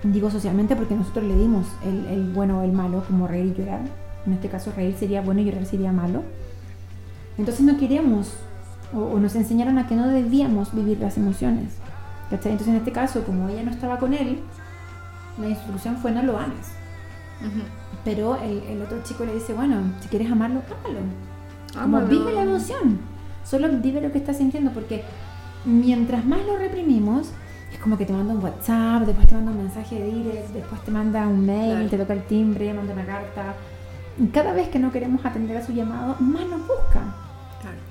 Digo 0.03 0.31
socialmente 0.31 0.77
porque 0.77 0.95
nosotros 0.95 1.27
le 1.27 1.37
dimos 1.37 1.67
el, 1.85 2.07
el 2.07 2.33
bueno 2.33 2.61
o 2.61 2.63
el 2.63 2.73
malo, 2.73 3.05
como 3.07 3.27
reír 3.27 3.55
y 3.55 3.61
llorar. 3.61 3.81
En 4.27 4.33
este 4.33 4.49
caso 4.49 4.73
reír 4.75 4.97
sería 4.99 5.21
bueno 5.21 5.43
y 5.43 5.45
llorar 5.45 5.67
sería 5.67 5.93
malo. 5.93 6.23
Entonces 7.37 7.67
no 7.67 7.77
queremos, 7.77 8.33
o, 8.95 9.19
nos 9.19 9.35
enseñaron 9.35 9.79
a 9.79 9.87
que 9.87 9.97
no 9.97 10.09
debíamos 10.09 10.75
vivir 10.75 10.99
las 11.01 11.19
emociones. 11.19 11.75
¿cachai? 12.31 12.53
Entonces 12.53 12.75
en 12.75 12.79
este 12.79 12.93
caso, 12.93 13.25
como 13.25 13.49
ella 13.51 13.63
no 13.63 13.71
estaba 13.71 13.99
con 13.99 14.15
él, 14.15 14.41
la 15.39 15.49
instrucción 15.49 15.97
fue 15.99 16.13
no 16.13 16.23
lo 16.23 16.39
Pero 18.05 18.37
el, 18.43 18.63
el 18.69 18.83
otro 18.83 19.03
chico 19.03 19.25
le 19.25 19.35
dice, 19.35 19.53
bueno, 19.53 19.77
si 20.01 20.09
quieres 20.09 20.31
amarlo, 20.31 20.63
ámalo. 20.85 21.01
Como 21.75 22.01
vive 22.07 22.33
la 22.33 22.43
emoción. 22.43 22.99
Solo 23.45 23.69
vive 23.81 24.01
lo 24.01 24.11
que 24.13 24.19
estás 24.19 24.39
sintiendo, 24.39 24.71
porque 24.73 25.03
mientras 25.65 26.25
más 26.25 26.41
lo 26.47 26.57
reprimimos, 26.59 27.31
es 27.73 27.79
como 27.79 27.97
que 27.99 28.05
te 28.07 28.13
manda 28.13 28.35
un 28.35 28.43
WhatsApp, 28.43 29.03
después 29.07 29.27
te 29.27 29.35
manda 29.35 29.53
un 29.53 29.59
mensaje 29.59 29.99
de 30.01 30.07
direct, 30.11 30.49
después 30.53 30.81
te 30.85 30.91
manda 30.91 31.27
un 31.29 31.45
mail, 31.47 31.73
Claro. 31.73 31.89
te 31.91 31.99
toca 31.99 32.13
el 32.15 32.23
timbre, 32.25 32.73
manda 32.75 32.93
una 32.93 33.05
carta. 33.07 33.55
Cada 34.33 34.53
vez 34.53 34.69
que 34.69 34.79
no 34.79 34.91
queremos 34.93 35.25
atender 35.25 35.57
a 35.57 35.65
su 35.65 35.73
llamado, 35.73 36.17
más 36.21 36.43
nos 36.47 36.61
busca. 36.67 37.03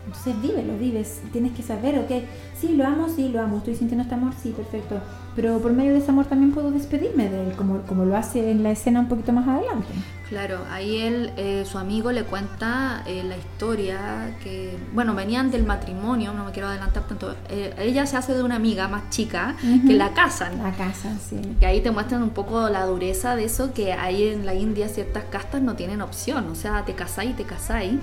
Entonces 0.10 0.42
vívelo, 0.42 0.76
vives. 0.78 1.22
Tienes 1.32 1.52
que 1.54 1.62
saber, 1.62 2.00
ok, 2.00 2.24
sí, 2.60 2.70
lo 2.76 2.86
amo, 2.86 3.08
sí, 3.10 3.30
lo 3.30 3.42
amo. 3.42 3.58
Estoy 3.58 3.76
sintiendo 3.76 4.02
este 4.04 4.16
amor, 4.16 4.34
sí, 4.42 4.50
perfecto. 4.50 5.00
Pero 5.36 5.60
por 5.60 5.72
medio 5.72 5.92
de 5.94 6.00
ese 6.00 6.10
amor 6.10 6.26
también 6.26 6.52
puedo 6.52 6.72
despedirme 6.72 7.30
de 7.30 7.48
él, 7.48 7.56
como, 7.56 7.82
como 7.84 8.04
lo 8.06 8.18
hace 8.18 8.50
en 8.52 8.64
la 8.64 8.72
escena 8.72 9.00
un 9.02 9.08
poquito 9.08 9.32
más 9.32 9.48
adelante. 9.48 9.88
Claro, 10.28 10.60
ahí 10.72 10.98
él, 10.98 11.32
eh, 11.38 11.64
su 11.66 11.78
amigo 11.78 12.12
le 12.12 12.24
cuenta 12.24 13.04
eh, 13.08 13.24
la 13.24 13.36
historia 13.38 14.36
que, 14.44 14.78
bueno, 14.94 15.16
venían 15.16 15.50
del 15.50 15.64
matrimonio, 15.66 16.34
no 16.34 16.46
me 16.46 16.52
quiero 16.52 16.68
adelantar 16.68 17.04
tanto. 17.08 17.36
eh, 17.50 17.74
ella 17.80 18.06
se 18.06 18.18
hace 18.18 18.34
de 18.34 18.44
una 18.44 18.56
amiga 18.56 18.88
más 18.88 19.10
chica 19.10 19.56
Ujú. 19.64 19.88
que 19.88 19.94
la 19.94 20.14
casan. 20.14 20.62
La 20.62 20.72
casa, 20.72 21.16
sí. 21.20 21.40
Que 21.60 21.66
ahí 21.66 21.82
te 21.82 21.90
muestran 21.92 22.22
un 22.22 22.30
poco 22.32 22.68
la 22.70 22.86
dureza 22.86 23.36
de 23.36 23.46
eso, 23.46 23.74
que 23.74 23.94
ahí 23.94 24.24
en 24.28 24.46
la 24.46 24.54
India 24.56 24.88
ciertas 24.90 25.24
castas 25.26 25.62
no 25.62 25.76
tienen 25.76 26.02
opción, 26.02 26.48
o 26.50 26.56
sea, 26.56 26.84
te 26.86 26.94
casáis, 26.94 27.36
te 27.36 27.44
casáis. 27.44 27.94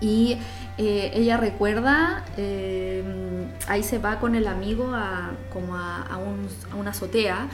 Y 0.00 0.36
eh, 0.78 1.10
ella 1.14 1.36
recuerda, 1.36 2.24
eh, 2.36 3.02
ahí 3.66 3.82
se 3.82 3.98
va 3.98 4.20
con 4.20 4.34
el 4.34 4.46
amigo 4.46 4.90
a, 4.94 5.32
como 5.52 5.74
a, 5.74 6.02
a 6.02 6.16
un- 6.18 6.46
a 6.72 6.76
una 6.76 6.90
azotea 6.90 7.48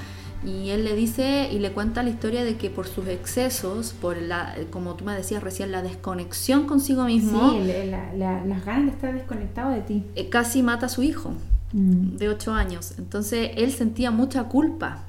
y 0.44 0.68
él 0.70 0.85
le 0.85 0.94
dice 0.94 1.48
y 1.50 1.59
le 1.59 1.72
cuenta 1.72 2.02
la 2.02 2.11
historia 2.11 2.44
de 2.44 2.57
que 2.59 2.68
por 2.68 2.87
sus 2.87 3.09
excesos, 3.09 3.94
por 3.98 4.18
la, 4.20 4.54
como 4.70 4.92
tú 4.94 5.07
me 5.07 5.14
decías 5.14 5.42
recién, 5.42 5.72
la 5.72 5.80
desconexión 5.80 6.66
consigo 6.66 7.04
mismo, 7.04 7.52
Sí, 7.52 7.70
el- 7.70 7.90
la- 7.90 8.12
la- 8.12 8.44
las 8.44 8.62
ganas 8.64 8.85
de 8.87 8.90
estar 8.92 9.14
desconectado 9.14 9.70
de 9.70 9.80
ti. 9.80 10.04
eh, 10.14 10.28
casi 10.28 10.62
mata 10.62 10.87
a 10.87 10.88
su 10.90 11.02
hijo 11.02 11.33
Mm. 11.72 12.16
de 12.18 12.28
8 12.28 12.52
años. 12.52 12.92
Entonces 12.98 13.52
él 13.57 13.72
sentía 13.72 14.11
mucha 14.11 14.44
culpa. 14.44 15.04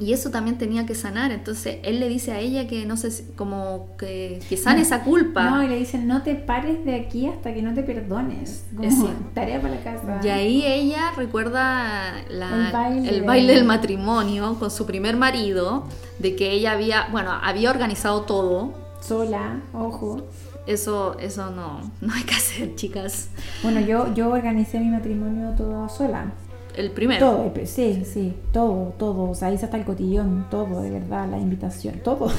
Y 0.00 0.14
eso 0.14 0.30
también 0.30 0.56
tenía 0.56 0.86
que 0.86 0.94
sanar. 0.94 1.30
Entonces 1.30 1.76
él 1.82 2.00
le 2.00 2.08
dice 2.08 2.32
a 2.32 2.40
ella 2.40 2.66
que 2.66 2.86
no 2.86 2.96
sé, 2.96 3.24
como 3.36 3.88
que, 3.98 4.40
que 4.48 4.56
sane 4.56 4.78
No, 4.78 4.82
esa 4.82 5.04
culpa. 5.04 5.50
No, 5.50 5.62
y 5.62 5.68
le 5.68 5.76
dicen, 5.76 6.06
no 6.08 6.22
te 6.22 6.34
pares 6.34 6.84
de 6.86 6.94
aquí 6.96 7.26
hasta 7.26 7.52
que 7.52 7.60
no 7.60 7.74
te 7.74 7.82
perdones. 7.82 8.64
Como 8.74 8.88
Es 8.88 8.94
tarea 9.34 9.60
para 9.60 9.74
la 9.74 9.80
casa. 9.82 10.20
Y 10.24 10.28
ahí 10.28 10.64
ella 10.66 11.12
recuerda 11.16 12.14
la- 12.30 12.66
El 12.68 12.72
baile 12.72 13.08
el 13.10 13.22
baile 13.24 13.54
del 13.54 13.64
matrimonio 13.64 14.58
con 14.58 14.70
su 14.70 14.86
primer 14.86 15.16
marido, 15.16 15.84
de 16.18 16.34
que 16.34 16.50
ella 16.52 16.72
había, 16.72 17.08
bueno, 17.12 17.30
había 17.32 17.70
organizado 17.70 18.22
todo. 18.22 18.72
Sola, 19.00 19.60
ojo. 19.72 20.22
Eso, 20.66 21.18
eso 21.18 21.50
no, 21.50 21.80
no 22.00 22.14
hay 22.14 22.22
que 22.22 22.34
hacer, 22.34 22.74
chicas. 22.74 23.28
Bueno, 23.62 23.80
yo, 23.80 24.14
yo 24.14 24.30
organicé 24.30 24.78
mi 24.80 24.88
matrimonio 24.90 25.50
todo 25.56 25.88
sola. 25.88 26.32
El 26.80 26.90
primero. 26.92 27.30
Todo, 27.30 27.52
eh, 27.54 27.66
sí, 27.66 28.04
sí, 28.04 28.34
todo, 28.52 28.94
todo. 28.98 29.30
O 29.30 29.34
sea, 29.34 29.52
hice 29.52 29.66
hasta 29.66 29.76
el 29.76 29.84
cotillón, 29.84 30.46
todo, 30.50 30.82
de 30.82 30.90
verdad, 30.90 31.28
la 31.28 31.38
invitación, 31.38 32.00
todo. 32.02 32.30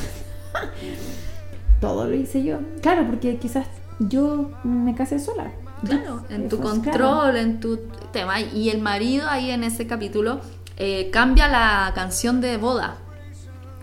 todo 1.81 2.07
lo 2.07 2.15
hice 2.15 2.43
yo. 2.43 2.59
Claro, 2.81 3.05
porque 3.07 3.37
quizás 3.37 3.67
yo 3.99 4.51
me 4.63 4.95
casé 4.95 5.19
sola. 5.19 5.51
Claro, 5.85 6.23
en 6.29 6.49
tu 6.49 6.57
Eso 6.57 6.65
es 6.65 6.71
control, 6.71 7.37
en 7.37 7.59
tu 7.59 7.79
tema. 8.11 8.41
Y 8.41 8.69
el 8.69 8.81
marido 8.81 9.27
ahí 9.29 9.51
en 9.51 9.63
ese 9.63 9.87
capítulo 9.87 10.41
eh, 10.77 11.09
cambia 11.11 11.47
la 11.47 11.91
canción 11.93 12.41
de 12.41 12.57
boda 12.57 12.97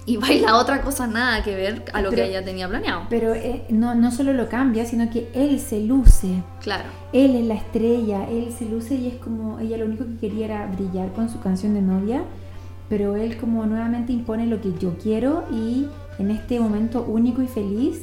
y 0.09 0.16
baila 0.16 0.57
otra 0.57 0.81
cosa 0.83 1.07
nada 1.07 1.42
que 1.42 1.55
ver 1.55 1.85
a 1.92 2.01
lo 2.03 2.11
Pero- 2.11 2.23
que 2.23 2.29
ella 2.31 2.44
tenía 2.44 2.68
planeado. 2.68 3.03
Pero 3.11 3.35
eh, 3.35 3.64
no, 3.68 3.94
no 3.94 4.11
solo 4.11 4.33
lo 4.33 4.49
cambia, 4.49 4.85
sino 4.87 5.11
que 5.11 5.29
él 5.35 5.61
se 5.61 5.81
luce. 5.81 6.42
Claro, 6.62 6.88
Él 7.12 7.37
es 7.37 7.44
la 7.47 7.55
estrella, 7.55 8.29
él 8.29 8.53
se 8.57 8.64
luce 8.66 8.94
y 8.94 9.09
es 9.09 9.14
como 9.16 9.59
ella 9.59 9.77
lo 9.79 9.85
único 9.87 10.05
que 10.05 10.16
quería 10.16 10.44
era 10.47 10.66
brillar 10.66 11.12
con 11.12 11.29
su 11.31 11.40
canción 11.40 11.75
de 11.75 11.83
novia, 11.83 12.23
pero 12.88 13.16
él 13.16 13.37
como 13.37 13.66
nuevamente 13.66 14.12
impone 14.12 14.47
lo 14.47 14.61
que 14.61 14.73
yo 14.79 14.97
quiero 15.03 15.44
y 15.53 15.87
en 16.18 16.31
este 16.31 16.59
momento 16.59 17.05
único 17.07 17.42
y 17.42 17.47
feliz, 17.47 18.03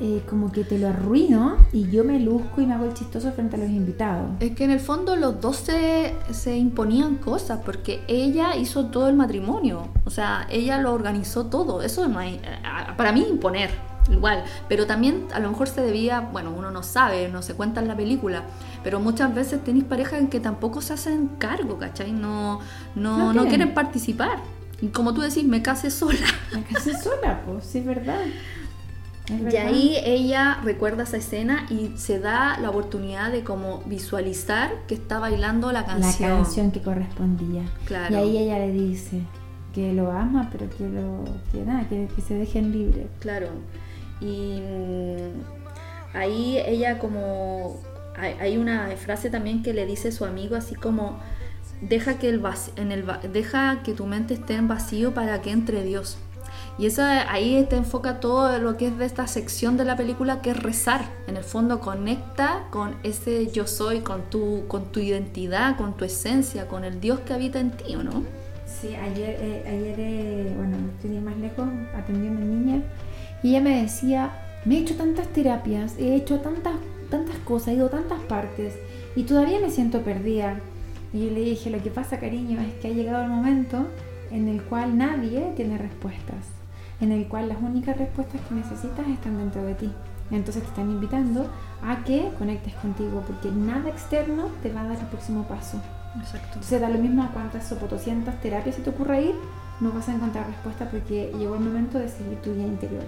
eh, 0.00 0.22
como 0.28 0.52
que 0.52 0.64
te 0.64 0.78
lo 0.78 0.88
arruino 0.88 1.56
y 1.72 1.88
yo 1.90 2.04
me 2.04 2.18
luzco 2.20 2.60
y 2.60 2.66
me 2.66 2.74
hago 2.74 2.84
el 2.84 2.94
chistoso 2.94 3.32
frente 3.32 3.56
a 3.56 3.58
los 3.58 3.70
invitados. 3.70 4.30
es 4.40 4.52
que 4.54 4.64
en 4.64 4.70
el 4.70 4.80
fondo 4.80 5.16
los 5.16 5.40
dos 5.40 5.56
se, 5.56 6.14
se 6.32 6.56
imponían 6.56 7.16
cosas 7.16 7.60
porque 7.64 8.02
ella 8.08 8.54
hizo 8.56 8.86
todo 8.86 9.08
el 9.08 9.16
matrimonio, 9.16 9.88
o 10.04 10.10
sea, 10.10 10.46
ella 10.50 10.78
lo 10.78 10.92
organizó 10.92 11.46
todo. 11.46 11.82
Eso 11.82 12.06
no 12.08 12.18
hay, 12.18 12.40
para 12.96 13.12
mí 13.12 13.26
imponer. 13.28 13.70
Igual, 14.10 14.42
pero 14.68 14.84
también 14.86 15.26
a 15.32 15.38
lo 15.38 15.48
mejor 15.48 15.68
se 15.68 15.80
debía, 15.80 16.18
bueno, 16.20 16.52
uno 16.52 16.72
no 16.72 16.82
sabe, 16.82 17.28
no 17.28 17.40
se 17.40 17.54
cuenta 17.54 17.80
en 17.80 17.86
la 17.86 17.96
película, 17.96 18.42
pero 18.82 18.98
muchas 18.98 19.32
veces 19.32 19.62
tenéis 19.62 19.84
parejas 19.84 20.18
en 20.18 20.26
que 20.26 20.40
tampoco 20.40 20.80
se 20.80 20.92
hacen 20.94 21.28
cargo, 21.38 21.78
¿cachai? 21.78 22.10
No, 22.10 22.58
no, 22.96 23.16
No 23.16 23.26
no, 23.26 23.32
quieren. 23.32 23.48
quieren 23.48 23.74
participar. 23.74 24.38
Y 24.80 24.88
como 24.88 25.14
tú 25.14 25.20
decís, 25.20 25.44
me 25.44 25.62
casé 25.62 25.88
sola. 25.92 26.18
Me 26.52 26.64
casé 26.64 27.00
sola, 27.00 27.42
pues, 27.46 27.64
sí, 27.64 27.78
es 27.78 27.86
verdad. 27.86 28.18
Y 29.28 29.56
ahí 29.56 29.96
ella 30.04 30.58
recuerda 30.64 31.04
esa 31.04 31.16
escena 31.16 31.66
y 31.70 31.92
se 31.96 32.18
da 32.18 32.58
la 32.58 32.70
oportunidad 32.70 33.30
de 33.30 33.44
como 33.44 33.82
visualizar 33.86 34.72
que 34.88 34.94
está 34.94 35.20
bailando 35.20 35.70
la 35.70 35.82
la 35.82 35.86
canción. 35.86 36.42
canción 36.42 36.70
que 36.72 36.82
correspondía. 36.82 37.62
Claro. 37.84 38.12
Y 38.12 38.18
ahí 38.18 38.38
ella 38.38 38.58
le 38.58 38.72
dice 38.72 39.20
que 39.72 39.92
lo 39.92 40.10
ama, 40.10 40.48
pero 40.50 40.68
que 40.70 40.88
lo 40.88 41.24
que 41.52 41.64
nada, 41.64 41.88
que, 41.88 42.08
que 42.14 42.20
se 42.20 42.34
dejen 42.34 42.72
libre. 42.72 43.06
Claro. 43.20 43.48
Y 44.20 44.60
mm, 44.60 46.16
ahí 46.16 46.58
ella 46.66 46.98
como... 46.98 47.80
Hay, 48.16 48.34
hay 48.40 48.56
una 48.58 48.88
frase 48.96 49.30
también 49.30 49.62
que 49.62 49.72
le 49.72 49.86
dice 49.86 50.10
su 50.10 50.24
amigo 50.24 50.56
así 50.56 50.74
como... 50.74 51.18
Deja 51.80 52.18
que, 52.18 52.28
el 52.28 52.40
en 52.76 52.92
el 52.92 53.04
deja 53.32 53.82
que 53.82 53.92
tu 53.92 54.06
mente 54.06 54.34
esté 54.34 54.54
en 54.54 54.68
vacío 54.68 55.14
para 55.14 55.42
que 55.42 55.50
entre 55.50 55.82
Dios. 55.82 56.16
Y 56.82 56.86
eso 56.86 57.04
ahí 57.04 57.64
te 57.70 57.76
enfoca 57.76 58.18
todo 58.18 58.58
lo 58.58 58.76
que 58.76 58.88
es 58.88 58.98
de 58.98 59.04
esta 59.04 59.28
sección 59.28 59.76
de 59.76 59.84
la 59.84 59.94
película 59.94 60.42
que 60.42 60.50
es 60.50 60.60
rezar. 60.60 61.02
En 61.28 61.36
el 61.36 61.44
fondo 61.44 61.78
conecta 61.78 62.66
con 62.72 62.96
ese 63.04 63.52
yo 63.52 63.68
soy, 63.68 64.00
con 64.00 64.22
tu, 64.30 64.64
con 64.66 64.86
tu 64.86 64.98
identidad, 64.98 65.76
con 65.76 65.96
tu 65.96 66.04
esencia, 66.04 66.66
con 66.66 66.82
el 66.82 67.00
Dios 67.00 67.20
que 67.20 67.34
habita 67.34 67.60
en 67.60 67.70
ti, 67.70 67.94
¿o 67.94 68.02
no? 68.02 68.24
Sí, 68.66 68.96
ayer, 68.96 69.36
eh, 69.40 69.64
ayer 69.64 69.94
eh, 69.96 70.54
bueno, 70.56 70.76
estoy 70.96 71.20
más 71.20 71.36
lejos, 71.36 71.68
atendí 71.94 72.26
a 72.26 72.30
una 72.32 72.40
niña 72.40 72.82
y 73.44 73.50
ella 73.50 73.60
me 73.60 73.82
decía, 73.82 74.32
me 74.64 74.74
he 74.74 74.78
hecho 74.80 74.96
tantas 74.96 75.28
terapias, 75.28 75.94
he 76.00 76.16
hecho 76.16 76.40
tantas, 76.40 76.74
tantas 77.08 77.36
cosas, 77.44 77.68
he 77.68 77.74
ido 77.74 77.86
a 77.86 77.90
tantas 77.90 78.18
partes 78.22 78.74
y 79.14 79.22
todavía 79.22 79.60
me 79.60 79.70
siento 79.70 80.00
perdida. 80.00 80.58
Y 81.12 81.26
yo 81.26 81.30
le 81.30 81.42
dije, 81.42 81.70
lo 81.70 81.80
que 81.80 81.90
pasa, 81.90 82.18
cariño, 82.18 82.60
es 82.60 82.74
que 82.80 82.88
ha 82.88 82.90
llegado 82.90 83.22
el 83.22 83.30
momento 83.30 83.86
en 84.32 84.48
el 84.48 84.62
cual 84.64 84.98
nadie 84.98 85.52
tiene 85.54 85.78
respuestas, 85.78 86.61
en 87.02 87.10
el 87.10 87.26
cual 87.26 87.48
las 87.48 87.60
únicas 87.60 87.98
respuestas 87.98 88.40
que 88.48 88.54
necesitas 88.54 89.06
están 89.08 89.36
dentro 89.36 89.64
de 89.64 89.74
ti. 89.74 89.92
Entonces 90.30 90.62
te 90.62 90.68
están 90.68 90.90
invitando 90.90 91.50
a 91.82 92.04
que 92.04 92.30
conectes 92.38 92.74
contigo, 92.74 93.22
porque 93.26 93.50
nada 93.50 93.90
externo 93.90 94.46
te 94.62 94.72
va 94.72 94.82
a 94.82 94.88
dar 94.88 94.98
el 94.98 95.06
próximo 95.06 95.42
paso. 95.42 95.82
Exacto. 96.16 96.46
Entonces 96.54 96.80
da 96.80 96.88
lo 96.88 96.98
mismo 96.98 97.24
a 97.24 97.32
cuántas 97.32 97.70
o 97.72 97.76
400 97.76 98.40
terapias 98.40 98.76
se 98.76 98.82
te 98.82 98.90
ocurra 98.90 99.20
ir, 99.20 99.34
no 99.80 99.90
vas 99.90 100.08
a 100.08 100.14
encontrar 100.14 100.46
respuesta 100.46 100.88
porque 100.90 101.32
llegó 101.36 101.56
el 101.56 101.60
momento 101.60 101.98
de 101.98 102.08
seguir 102.08 102.40
tu 102.40 102.54
guía 102.54 102.66
interior, 102.66 103.04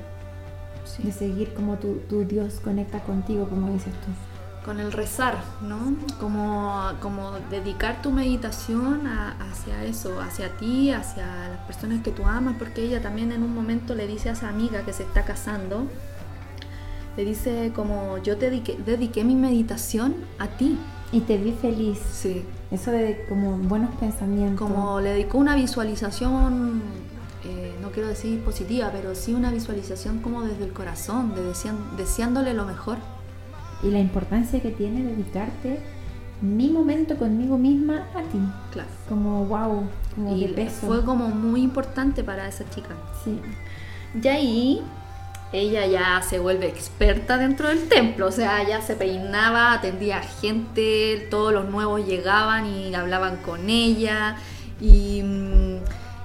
de 0.98 1.12
seguir 1.12 1.54
como 1.54 1.76
tu, 1.76 1.98
tu 2.08 2.24
Dios 2.24 2.60
conecta 2.62 2.98
contigo, 3.00 3.48
como 3.48 3.70
dices 3.70 3.92
tú. 3.92 4.33
Con 4.64 4.80
el 4.80 4.92
rezar, 4.92 5.36
¿no? 5.62 5.94
Como, 6.18 6.80
como 7.00 7.32
dedicar 7.50 8.00
tu 8.02 8.10
meditación 8.10 9.06
a- 9.06 9.36
hacia 9.50 9.84
eso, 9.84 10.20
hacia 10.20 10.56
ti, 10.56 10.90
hacia 10.90 11.26
las 11.50 11.58
personas 11.66 12.02
que 12.02 12.10
tú 12.10 12.24
amas, 12.26 12.54
porque 12.58 12.82
ella 12.82 13.02
también 13.02 13.30
en 13.32 13.42
un 13.42 13.54
momento 13.54 13.94
le 13.94 14.06
dice 14.06 14.30
a 14.30 14.32
esa 14.32 14.48
amiga 14.48 14.82
que 14.82 14.92
se 14.92 15.02
está 15.02 15.24
casando, 15.24 15.86
le 17.16 17.24
dice 17.24 17.72
como 17.76 18.18
yo 18.18 18.36
te 18.38 18.50
dediqué, 18.50 18.76
dediqué 18.84 19.22
mi 19.24 19.34
meditación 19.36 20.16
a 20.38 20.48
ti. 20.48 20.78
Y 21.12 21.20
te 21.20 21.36
vi 21.38 21.52
feliz. 21.52 22.00
Sí. 22.12 22.44
Eso 22.72 22.90
de 22.90 23.24
como 23.28 23.56
buenos 23.56 23.94
pensamientos. 24.00 24.66
Como 24.68 25.00
le 25.00 25.10
dedicó 25.10 25.38
una 25.38 25.54
visualización, 25.54 26.82
eh, 27.44 27.72
no 27.80 27.90
quiero 27.92 28.08
decir 28.08 28.42
positiva, 28.42 28.90
pero 28.92 29.14
sí 29.14 29.32
una 29.32 29.52
visualización 29.52 30.18
como 30.20 30.42
desde 30.42 30.64
el 30.64 30.72
corazón, 30.72 31.32
de 31.36 31.42
desean- 31.42 31.94
deseándole 31.96 32.52
lo 32.52 32.64
mejor. 32.64 32.96
Y 33.82 33.90
la 33.90 33.98
importancia 33.98 34.60
que 34.60 34.70
tiene 34.70 35.02
dedicarte 35.02 35.80
mi 36.40 36.68
momento 36.68 37.16
conmigo 37.16 37.56
misma 37.58 38.06
a 38.14 38.22
ti. 38.22 38.38
Claro. 38.70 38.88
Como 39.08 39.46
wow, 39.46 39.88
como 40.14 40.36
Y 40.36 40.48
peso. 40.48 40.86
fue 40.86 41.04
como 41.04 41.28
muy 41.28 41.62
importante 41.62 42.22
para 42.22 42.48
esa 42.48 42.68
chica. 42.70 42.90
Sí. 43.24 43.40
Y 44.22 44.28
ahí 44.28 44.82
ella 45.52 45.86
ya 45.86 46.22
se 46.22 46.38
vuelve 46.38 46.66
experta 46.66 47.38
dentro 47.38 47.68
del 47.68 47.88
templo, 47.88 48.26
o 48.26 48.32
sea, 48.32 48.66
ya 48.66 48.80
se 48.80 48.96
peinaba, 48.96 49.72
atendía 49.72 50.18
a 50.18 50.22
gente, 50.22 51.28
todos 51.30 51.52
los 51.52 51.68
nuevos 51.70 52.04
llegaban 52.04 52.66
y 52.66 52.92
hablaban 52.94 53.36
con 53.36 53.70
ella 53.70 54.36
y, 54.80 55.22
mm, 55.22 55.76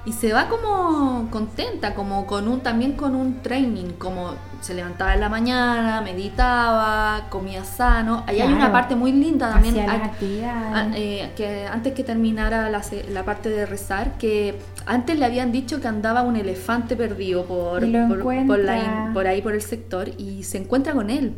y 0.05 0.13
se 0.13 0.33
va 0.33 0.49
como 0.49 1.29
contenta, 1.29 1.93
como 1.93 2.25
con 2.25 2.47
un 2.47 2.61
también 2.61 2.93
con 2.93 3.15
un 3.15 3.41
training, 3.43 3.91
como 3.99 4.33
se 4.61 4.73
levantaba 4.73 5.13
en 5.13 5.19
la 5.19 5.29
mañana, 5.29 6.01
meditaba, 6.01 7.27
comía 7.29 7.63
sano. 7.63 8.23
Ahí 8.27 8.39
hay 8.41 8.51
una 8.51 8.71
parte 8.71 8.95
muy 8.95 9.11
linda 9.11 9.51
también. 9.51 9.89
Hay-. 9.89 10.41
Ah, 10.43 10.91
eh, 10.95 11.31
que 11.35 11.65
antes 11.65 11.93
que 11.93 12.03
terminara 12.03 12.69
la, 12.69 12.81
la 13.11 13.25
parte 13.25 13.49
de 13.49 13.65
rezar, 13.65 14.17
que 14.17 14.59
antes 14.85 15.17
le 15.17 15.25
habían 15.25 15.51
dicho 15.51 15.79
que 15.81 15.87
andaba 15.87 16.21
un 16.21 16.35
elefante 16.35 16.95
perdido 16.95 17.45
por, 17.45 17.81
por, 17.81 18.59
la 18.59 19.11
por 19.13 19.27
ahí, 19.27 19.41
por 19.41 19.53
el 19.53 19.61
sector, 19.61 20.09
y 20.17 20.43
se 20.43 20.57
encuentra 20.57 20.93
con 20.93 21.09
él. 21.09 21.35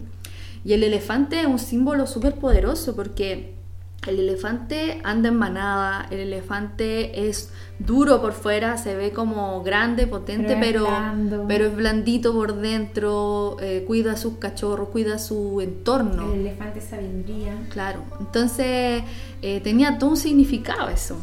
Y 0.63 0.73
el 0.73 0.84
elefante 0.84 1.41
es 1.41 1.47
un 1.47 1.60
símbolo 1.60 2.05
súper 2.05 2.36
poderoso 2.36 2.95
porque 2.95 3.61
el 4.07 4.19
elefante 4.19 4.99
anda 5.03 5.29
en 5.29 5.37
manada, 5.37 6.07
el 6.09 6.19
elefante 6.21 7.27
es 7.29 7.51
duro 7.77 8.19
por 8.19 8.33
fuera, 8.33 8.77
se 8.77 8.95
ve 8.95 9.11
como 9.11 9.61
grande, 9.63 10.07
potente, 10.07 10.57
Pero 10.59 10.59
pero, 10.59 10.83
es 10.85 10.89
blando. 10.91 11.45
pero 11.47 11.65
es 11.67 11.75
blandito 11.75 12.33
por 12.33 12.55
dentro, 12.55 13.57
eh, 13.61 13.83
cuida 13.85 14.13
a 14.13 14.17
sus 14.17 14.37
cachorros, 14.37 14.89
cuida 14.89 15.19
su 15.19 15.61
entorno. 15.61 16.33
El 16.33 16.41
elefante 16.41 16.81
sabiduría. 16.81 17.53
Claro, 17.69 17.99
entonces 18.19 19.03
eh, 19.43 19.61
tenía 19.63 19.97
todo 19.99 20.11
un 20.11 20.17
significado 20.17 20.89
eso, 20.89 21.17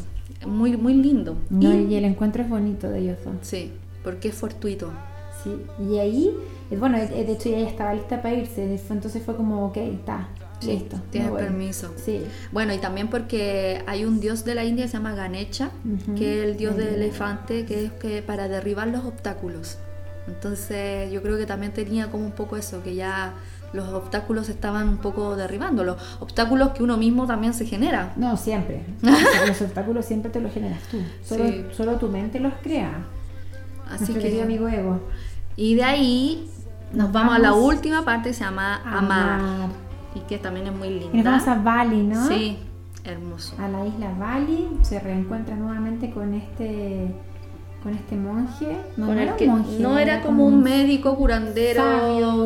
muy, 0.46 0.76
muy 0.76 0.94
lindo. 0.94 1.36
No, 1.50 1.72
Y- 1.74 1.86
y 1.92 1.94
el 1.96 2.04
encuentro 2.04 2.42
es 2.44 2.48
bonito 2.48 2.88
de 2.88 3.00
ellos 3.00 3.18
dos. 3.24 3.34
sí, 3.42 3.72
porque 4.04 4.28
es 4.28 4.34
fortuito. 4.36 4.90
Sí, 5.42 5.50
y 5.88 5.98
ahí, 5.98 6.32
eh, 6.70 6.76
bueno, 6.76 6.96
de 6.98 7.30
hecho 7.32 7.48
ella 7.48 7.60
ya 7.60 7.68
estaba 7.70 7.94
lista 7.94 8.20
para 8.22 8.34
irse, 8.34 8.78
entonces 8.90 9.22
fue 9.22 9.36
como, 9.36 9.66
ok, 9.66 9.76
está, 9.78 10.28
Sí, 10.61 10.66
listo. 10.73 11.01
voy. 11.31 11.40
permiso. 11.42 11.92
Sí, 12.05 12.25
Bueno, 12.53 12.73
y 12.75 12.79
también 12.79 13.09
porque 13.09 13.83
hay 13.87 14.05
un 14.05 14.18
dios 14.21 14.44
de 14.44 14.55
la 14.55 14.64
India 14.64 14.85
que 14.85 14.90
se 14.90 14.97
llama 14.97 15.14
Ganecha, 15.14 15.71
que 16.16 16.42
es 16.42 16.49
el 16.49 16.57
dios 16.57 16.77
del 16.77 16.94
elefante, 16.94 17.64
que 17.64 17.87
es 17.87 17.92
que 17.92 18.23
para 18.23 18.49
derribar 18.49 18.88
los 18.88 19.05
obstáculos. 19.05 19.79
Entonces 20.27 21.11
yo 21.12 21.23
creo 21.23 21.38
que 21.38 21.47
también 21.47 21.73
tenía 21.73 22.11
como 22.11 22.25
un 22.25 22.33
poco 22.33 22.57
eso, 22.57 22.83
que 22.83 22.94
ya 22.94 23.33
los 23.73 23.88
obstáculos 23.88 24.49
estaban 24.49 24.88
un 24.88 24.99
poco 24.99 25.37
derribando, 25.37 25.85
los 25.85 25.97
obstáculos 26.21 26.71
que 26.71 26.83
uno 26.83 26.97
mismo 26.97 27.27
también 27.27 27.55
se 27.55 27.64
genera. 27.66 28.12
no, 28.16 28.37
siempre. 28.37 28.83
Los 29.47 29.61
obstáculos 29.61 30.05
siempre 30.07 30.31
te 30.31 30.40
los 30.40 30.53
generas 30.53 30.81
tú, 30.90 30.99
solo, 31.23 31.44
Sí. 31.47 31.64
solo 31.77 31.97
tu 31.97 32.09
mente 32.09 32.40
los 32.40 32.55
crea. 32.62 33.05
Así 33.90 34.12
Nuestro 34.12 34.23
que 34.31 34.42
amigo 34.42 34.68
Ego. 34.68 35.01
Y 35.57 35.75
de 35.75 35.85
ahí 35.85 36.51
nos, 36.92 37.05
Nos 37.05 37.12
vamos, 37.12 37.35
a 37.37 37.38
la 37.38 37.53
última 37.55 38.05
parte 38.05 38.31
que 38.31 38.35
se 38.35 38.44
llama 38.44 38.77
Amar. 38.85 39.40
Amar. 39.40 39.68
Y 40.18 40.26
que 40.28 40.38
también 40.38 40.66
es 40.66 40.72
muy 40.74 40.88
linda. 40.90 41.11
Y 41.12 41.16
nos 41.22 41.24
vamos 41.24 41.48
a 41.48 41.54
Bali, 41.62 42.02
¿no? 42.02 42.26
Sí, 42.28 42.59
hermoso. 43.04 43.54
A 43.59 43.68
la 43.68 43.87
isla 43.87 44.11
Bali, 44.18 44.68
se 44.83 44.98
reencuentra 45.00 45.54
nuevamente 45.57 46.11
con 46.11 46.35
este 46.35 47.14
con 47.83 47.94
este 47.94 48.16
monje. 48.16 48.76
No, 48.96 49.07
Con 49.07 49.14
no 49.14 49.20
el 49.22 49.28
era 49.28 49.37
que 49.37 49.46
monje, 49.46 49.78
no 49.78 49.98
era 49.98 50.20
como 50.22 50.46
un 50.46 50.62
médico 50.62 51.16
curandero 51.16 51.83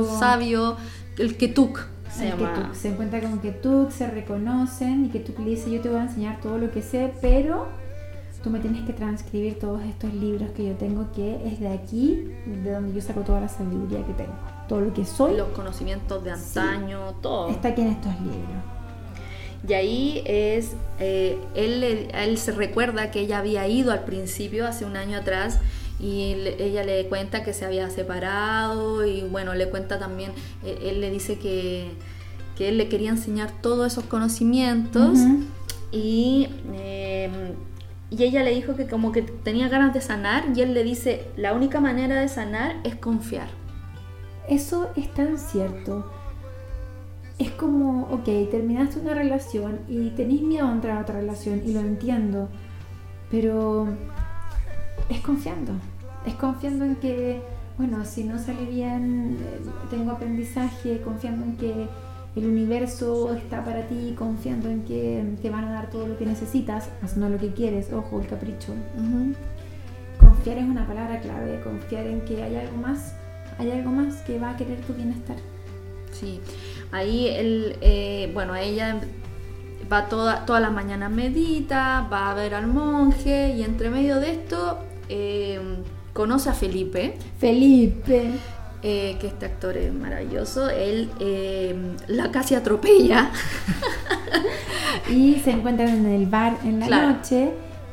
sabio. 0.05 0.19
sabio, 0.19 0.77
el 1.19 1.37
Ketuk 1.39 1.81
se 2.11 2.29
el 2.29 2.37
llama. 2.39 2.53
Ketuk. 2.55 2.75
Se 2.75 2.89
encuentra 2.91 3.21
con 3.21 3.39
Ketuk, 3.39 3.91
se 3.91 4.07
reconocen 4.11 5.07
y 5.07 5.09
Ketuk 5.09 5.39
le 5.39 5.47
dice 5.51 5.71
yo 5.73 5.81
te 5.81 5.89
voy 5.89 5.99
a 6.01 6.03
enseñar 6.03 6.41
todo 6.43 6.59
lo 6.59 6.71
que 6.71 6.83
sé, 6.83 7.15
pero 7.23 7.67
tú 8.45 8.51
me 8.51 8.59
tienes 8.59 8.83
que 8.85 8.93
transcribir 8.93 9.59
todos 9.59 9.83
estos 9.85 10.13
libros 10.13 10.51
que 10.51 10.67
yo 10.67 10.75
tengo, 10.75 11.11
que 11.13 11.41
es 11.47 11.61
de 11.61 11.69
aquí, 11.69 12.29
de 12.47 12.71
donde 12.73 12.93
yo 12.93 13.01
saco 13.01 13.21
toda 13.23 13.41
la 13.41 13.49
sabiduría 13.49 14.05
que 14.05 14.13
tengo. 14.13 14.33
Todo 14.69 14.81
lo 14.81 14.95
que 14.95 15.05
soy 15.05 15.37
Los 15.37 15.49
conocimientos 15.49 16.25
de 16.25 16.31
antaño, 16.33 17.15
todo. 17.21 17.49
está 17.51 17.69
aquí 17.69 17.83
en 17.83 17.89
estos 17.89 18.13
libros. 18.21 18.63
Y 19.69 19.75
ahí 19.75 20.23
es, 20.25 20.73
eh, 20.99 21.39
él, 21.55 22.09
él 22.13 22.39
se 22.39 22.51
recuerda 22.53 23.11
que 23.11 23.21
ella 23.21 23.39
había 23.39 23.69
ido 23.69 23.93
al 23.93 24.05
principio, 24.05 24.67
hace 24.67 24.85
un 24.85 24.97
año 24.97 25.19
atrás, 25.19 25.61
y 26.01 26.35
le- 26.35 26.65
ella 26.65 26.83
le 26.83 27.07
cuenta 27.07 27.45
que 27.45 27.53
se 27.53 27.65
había 27.65 27.89
separado 27.91 29.07
y 29.07 29.23
bueno, 29.23 29.55
le 29.55 29.69
cuenta 29.69 29.99
también, 30.01 30.33
eh, 30.65 30.79
él 30.91 31.01
le 31.01 31.11
dice 31.11 31.39
que, 31.39 31.91
que 32.57 32.71
él 32.71 32.79
le 32.79 32.89
quería 32.89 33.11
enseñar 33.11 33.53
todos 33.61 33.93
esos 33.93 34.05
conocimientos 34.05 35.19
y, 35.93 36.49
eh, 36.75 37.31
y 38.11 38.25
ella 38.25 38.43
le 38.43 38.53
dijo 38.55 38.75
que 38.75 38.87
como 38.89 39.13
que 39.13 39.23
tenía 39.23 39.69
ganas 39.69 39.95
de 39.95 40.01
sanar 40.01 40.45
y 40.57 40.61
él 40.63 40.75
le 40.75 40.83
dice, 40.83 41.27
la 41.37 41.53
única 41.55 41.79
manera 41.81 42.21
de 42.21 42.29
sanar 42.29 42.77
es 42.83 42.97
confiar. 42.97 43.49
Eso 44.49 44.91
es 44.97 45.13
tan 45.15 45.39
cierto. 45.39 46.11
Es 47.39 47.51
como, 47.51 48.03
ok, 48.13 48.25
terminaste 48.51 49.01
una 49.01 49.15
relación 49.15 49.81
y 49.89 50.11
tenéis 50.11 50.43
miedo 50.43 50.67
a 50.67 50.73
entrar 50.73 50.99
a 50.99 51.03
otra 51.03 51.17
relación 51.17 51.63
y 51.65 51.73
lo 51.73 51.81
entiendo, 51.81 52.49
pero 53.31 53.89
es 55.09 55.21
confiando. 55.21 55.73
Es 56.27 56.35
confiando 56.35 56.85
en 56.85 56.97
que, 56.97 57.41
bueno, 57.79 58.05
si 58.05 58.25
no 58.25 58.39
sale 58.39 58.65
bien, 58.65 59.39
eh, 59.41 59.61
tengo 59.91 60.13
aprendizaje, 60.13 61.01
confiando 61.03 61.45
en 61.45 61.57
que 61.57 61.89
el 62.37 62.47
universo 62.47 63.35
está 63.35 63.65
para 63.65 63.87
ti, 63.89 64.15
confiando 64.17 64.71
en 64.71 64.85
que 64.85 65.25
te 65.43 65.51
van 65.51 65.65
a 65.65 65.73
dar 65.73 65.91
todo 65.91 66.07
lo 66.07 66.17
que 66.17 66.25
necesitas, 66.25 66.89
más 67.03 67.17
no 67.17 67.29
lo 67.29 67.39
que 67.39 67.53
quieres, 67.53 67.93
ojo, 67.93 68.21
el 68.21 68.27
capricho. 68.27 68.73
Confiar 70.19 70.59
es 70.59 70.65
una 70.65 70.87
palabra 70.87 71.21
clave, 71.21 71.61
confiar 71.63 72.07
en 72.07 72.21
que 72.23 72.43
hay 72.43 72.57
algo 72.57 72.77
más, 72.77 73.15
hay 73.59 73.71
algo 73.71 73.91
más 73.91 74.17
que 74.23 74.39
va 74.39 74.51
a 74.51 74.57
querer 74.57 74.81
tu 74.83 74.93
bienestar. 74.95 75.37
Sí, 76.13 76.41
ahí 76.93 77.29
él, 77.29 77.77
eh, 77.81 78.31
bueno, 78.35 78.55
ella 78.55 79.01
va 79.93 80.09
toda, 80.09 80.45
todas 80.47 80.63
las 80.63 80.73
mañanas 80.73 81.11
medita, 81.11 82.07
va 82.13 82.31
a 82.31 82.35
ver 82.35 82.55
al 82.55 82.67
monje 82.67 83.55
y 83.57 83.63
entre 83.63 83.91
medio 83.91 84.21
de 84.21 84.33
esto 84.33 84.79
eh, 85.09 85.61
conoce 86.13 86.51
a 86.51 86.55
Felipe, 86.55 87.15
Felipe. 87.39 88.31
eh, 88.83 89.17
que 89.21 89.27
este 89.27 89.47
actor 89.47 89.77
es 89.77 89.93
maravilloso, 89.93 90.69
él 90.71 91.11
eh, 91.21 91.75
la 92.09 92.31
casi 92.31 92.55
atropella, 92.55 93.31
Y 95.11 95.37
se 95.41 95.51
encuentran 95.51 95.89
en 95.89 96.07
el 96.07 96.27
bar 96.27 96.57
en 96.65 96.81
la 96.81 96.87
Claro. 96.87 97.09
noche 97.11 97.51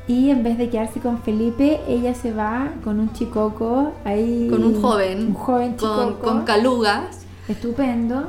y 0.09 0.31
en 0.31 0.41
vez 0.41 0.57
de 0.57 0.71
quedarse 0.71 0.99
con 0.99 1.21
Felipe, 1.21 1.79
ella 1.87 2.15
se 2.15 2.33
va 2.33 2.71
con 2.83 2.99
un 2.99 3.13
chicoco 3.13 3.93
ahí. 4.03 4.47
con 4.49 4.63
un 4.63 4.81
joven, 4.81 5.27
Un 5.27 5.33
joven 5.35 5.73
con, 5.75 5.77
chicoco. 5.77 6.25
con 6.27 6.45
calugas, 6.45 7.27
estupendo, 7.47 8.23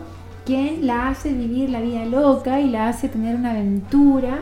quien 0.44 0.86
la 0.86 1.08
hace 1.08 1.32
vivir 1.32 1.70
la 1.70 1.80
vida 1.80 2.04
loca 2.04 2.60
y 2.60 2.68
la 2.68 2.88
hace 2.88 3.08
tener 3.08 3.34
una 3.34 3.52
aventura. 3.52 4.40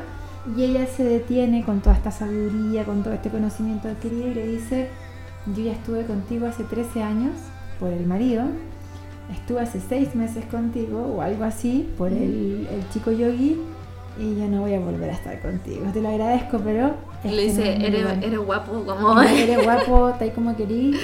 Y 0.56 0.64
ella 0.64 0.86
se 0.86 1.04
detiene 1.04 1.64
con 1.64 1.80
toda 1.80 1.94
esta 1.94 2.10
sabiduría, 2.10 2.84
con 2.84 3.04
todo 3.04 3.14
este 3.14 3.30
conocimiento 3.30 3.86
adquirido 3.86 4.26
y 4.26 4.34
le 4.34 4.46
dice, 4.48 4.88
yo 5.54 5.62
ya 5.62 5.72
estuve 5.72 6.06
contigo 6.06 6.46
hace 6.46 6.64
13 6.64 7.04
años 7.04 7.34
por 7.78 7.92
el 7.92 8.04
marido, 8.04 8.46
estuve 9.32 9.60
hace 9.60 9.80
6 9.80 10.16
meses 10.16 10.44
contigo 10.46 11.02
o 11.16 11.22
algo 11.22 11.44
así 11.44 11.88
por 11.96 12.08
el, 12.08 12.66
el 12.72 12.88
chico 12.92 13.12
yogi 13.12 13.60
y 14.18 14.36
yo 14.36 14.48
no 14.48 14.62
voy 14.62 14.74
a 14.74 14.80
volver 14.80 15.10
a 15.10 15.12
estar 15.14 15.40
contigo. 15.40 15.84
Te 15.92 16.00
lo 16.02 16.08
agradezco, 16.08 16.58
pero... 16.58 16.94
le 17.24 17.30
no 17.30 17.36
dice, 17.36 17.76
mi 17.78 17.84
eres, 17.84 18.02
lugar". 18.02 18.24
eres 18.24 18.38
guapo 18.40 18.72
como... 18.84 19.22
Eres 19.22 19.62
guapo, 19.64 20.12
tal 20.18 20.32
como 20.32 20.56
querís, 20.56 20.96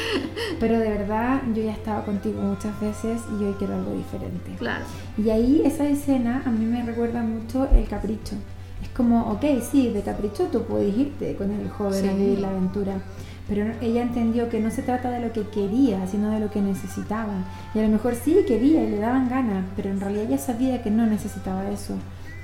pero 0.60 0.78
de 0.78 0.88
verdad 0.90 1.42
yo 1.54 1.62
ya 1.62 1.72
estaba 1.72 2.04
contigo 2.04 2.40
muchas 2.42 2.78
veces 2.80 3.20
y 3.40 3.44
hoy 3.44 3.54
quiero 3.58 3.74
algo 3.74 3.92
diferente. 3.92 4.52
claro, 4.58 4.84
Y 5.16 5.30
ahí 5.30 5.62
esa 5.64 5.86
escena 5.88 6.42
a 6.44 6.50
mí 6.50 6.64
me 6.64 6.82
recuerda 6.82 7.22
mucho 7.22 7.68
el 7.72 7.86
capricho. 7.86 8.34
Es 8.82 8.88
como, 8.90 9.30
ok, 9.32 9.44
sí, 9.70 9.90
de 9.90 10.02
capricho 10.02 10.44
tú 10.52 10.62
puedes 10.62 10.96
irte 10.96 11.36
con 11.36 11.50
el 11.50 11.68
joven 11.70 12.08
a 12.08 12.12
Sí. 12.12 12.18
vivir 12.18 12.38
la 12.40 12.48
aventura, 12.50 12.94
pero 13.48 13.64
no- 13.64 13.74
ella 13.80 14.02
entendió 14.02 14.48
que 14.50 14.60
no 14.60 14.70
se 14.70 14.82
trata 14.82 15.10
de 15.10 15.20
lo 15.20 15.32
que 15.32 15.42
quería, 15.48 16.06
sino 16.06 16.30
de 16.30 16.40
lo 16.40 16.50
que 16.50 16.60
necesitaba. 16.60 17.32
Y 17.74 17.78
a 17.78 17.82
lo 17.82 17.88
mejor 17.88 18.14
sí 18.14 18.36
quería 18.46 18.82
y 18.84 18.90
le 18.90 18.98
daban 18.98 19.28
ganas, 19.28 19.64
pero 19.76 19.90
en 19.90 20.00
realidad 20.00 20.24
ella 20.24 20.38
sabía 20.38 20.82
que 20.82 20.90
no 20.90 21.06
necesitaba 21.06 21.68
eso, 21.70 21.94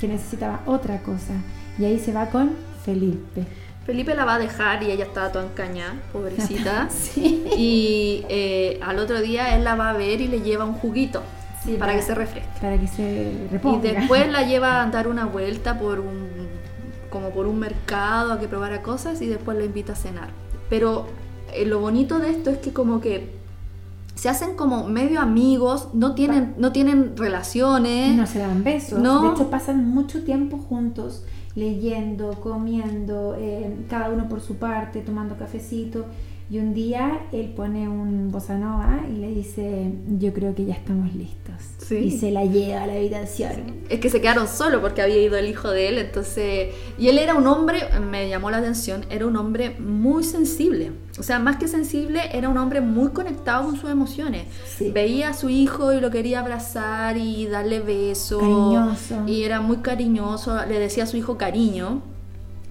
que 0.00 0.08
necesitaba 0.08 0.60
otra 0.66 0.98
cosa. 1.02 1.34
Y 1.78 1.84
ahí 1.84 1.98
se 1.98 2.12
va 2.12 2.26
con 2.30 2.52
Felipe. 2.84 3.44
Felipe 3.86 4.14
la 4.14 4.24
va 4.24 4.34
a 4.34 4.38
dejar 4.38 4.82
y 4.82 4.90
ella 4.90 5.04
estaba 5.04 5.32
toda 5.32 5.46
encañada, 5.46 5.94
pobrecita. 6.12 6.88
Sí. 6.90 7.44
Y 7.56 8.24
eh, 8.28 8.78
al 8.82 8.98
otro 8.98 9.20
día 9.20 9.54
él 9.56 9.64
la 9.64 9.74
va 9.74 9.90
a 9.90 9.92
ver 9.92 10.20
y 10.20 10.28
le 10.28 10.40
lleva 10.42 10.64
un 10.64 10.74
juguito 10.74 11.22
Sí, 11.64 11.76
para 11.78 11.94
que 11.94 12.02
se 12.02 12.14
refresque. 12.14 12.48
Para 12.60 12.78
que 12.78 12.86
se 12.86 13.02
Y 13.02 13.48
reponga. 13.52 13.80
después 13.92 14.28
la 14.30 14.42
lleva 14.42 14.82
a 14.82 14.86
dar 14.86 15.08
una 15.08 15.26
vuelta 15.26 15.78
por 15.78 16.00
un 16.00 16.30
como 17.10 17.30
por 17.30 17.46
un 17.46 17.58
mercado 17.58 18.32
a 18.32 18.38
que 18.40 18.46
probara 18.46 18.82
cosas 18.82 19.20
y 19.20 19.26
después 19.26 19.58
la 19.58 19.64
invita 19.64 19.92
a 19.94 19.96
cenar. 19.96 20.28
Pero 20.70 21.06
eh, 21.52 21.66
lo 21.66 21.80
bonito 21.80 22.18
de 22.20 22.30
esto 22.30 22.50
es 22.50 22.58
que 22.58 22.72
como 22.72 23.00
que 23.00 23.39
se 24.20 24.28
hacen 24.28 24.54
como 24.54 24.86
medio 24.86 25.18
amigos, 25.18 25.88
no 25.94 26.14
tienen, 26.14 26.52
no 26.58 26.72
tienen 26.72 27.16
relaciones. 27.16 28.14
No 28.14 28.26
se 28.26 28.40
dan 28.40 28.62
besos. 28.62 28.98
No. 28.98 29.22
De 29.22 29.28
hecho, 29.30 29.48
pasan 29.48 29.88
mucho 29.88 30.24
tiempo 30.24 30.58
juntos, 30.58 31.24
leyendo, 31.54 32.32
comiendo, 32.42 33.34
eh, 33.38 33.74
cada 33.88 34.10
uno 34.10 34.28
por 34.28 34.42
su 34.42 34.56
parte, 34.56 35.00
tomando 35.00 35.38
cafecito. 35.38 36.04
Y 36.50 36.58
un 36.58 36.74
día 36.74 37.20
él 37.30 37.52
pone 37.54 37.88
un 37.88 38.32
bossa 38.32 38.58
nova 38.58 39.02
y 39.08 39.18
le 39.18 39.28
dice, 39.28 39.92
yo 40.18 40.32
creo 40.32 40.52
que 40.52 40.64
ya 40.64 40.74
estamos 40.74 41.14
listos. 41.14 41.54
Sí. 41.78 41.96
Y 41.96 42.10
se 42.10 42.32
la 42.32 42.44
lleva 42.44 42.82
a 42.82 42.86
la 42.88 42.94
habitación. 42.94 43.76
Es 43.88 44.00
que 44.00 44.10
se 44.10 44.20
quedaron 44.20 44.48
solos 44.48 44.80
porque 44.80 45.00
había 45.00 45.18
ido 45.18 45.36
el 45.36 45.46
hijo 45.46 45.70
de 45.70 45.88
él, 45.88 45.98
entonces... 45.98 46.74
Y 46.98 47.06
él 47.06 47.18
era 47.18 47.36
un 47.36 47.46
hombre, 47.46 47.82
me 48.00 48.28
llamó 48.28 48.50
la 48.50 48.56
atención, 48.56 49.06
era 49.10 49.26
un 49.26 49.36
hombre 49.36 49.76
muy 49.78 50.24
sensible. 50.24 50.90
O 51.20 51.22
sea, 51.22 51.38
más 51.38 51.56
que 51.56 51.68
sensible, 51.68 52.20
era 52.32 52.48
un 52.48 52.58
hombre 52.58 52.80
muy 52.80 53.10
conectado 53.10 53.66
con 53.66 53.76
sus 53.76 53.88
emociones. 53.88 54.46
Sí. 54.76 54.90
Veía 54.90 55.28
a 55.28 55.34
su 55.34 55.50
hijo 55.50 55.92
y 55.92 56.00
lo 56.00 56.10
quería 56.10 56.40
abrazar 56.40 57.16
y 57.16 57.46
darle 57.46 57.78
besos. 57.78 58.40
Cariñoso. 58.40 59.22
Y 59.28 59.44
era 59.44 59.60
muy 59.60 59.76
cariñoso, 59.76 60.66
le 60.66 60.80
decía 60.80 61.04
a 61.04 61.06
su 61.06 61.16
hijo 61.16 61.38
cariño. 61.38 62.02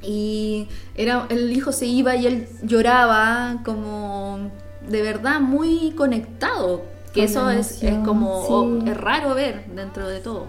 Y 0.02 0.68
era, 0.96 1.26
el 1.30 1.52
hijo 1.52 1.72
se 1.72 1.86
iba 1.88 2.16
y 2.16 2.26
él 2.28 2.48
lloraba 2.64 3.58
como 3.66 4.50
de 4.88 5.02
verdad 5.02 5.40
muy 5.42 5.92
conectado. 5.92 6.82
Que 7.14 7.22
Con 7.22 7.30
eso 7.30 7.50
es, 7.50 7.82
es 7.84 7.98
como 8.06 8.80
sí. 8.84 8.90
es 8.92 8.98
raro 8.98 9.34
ver 9.36 9.66
dentro 9.76 10.08
de 10.08 10.20
todo. 10.20 10.46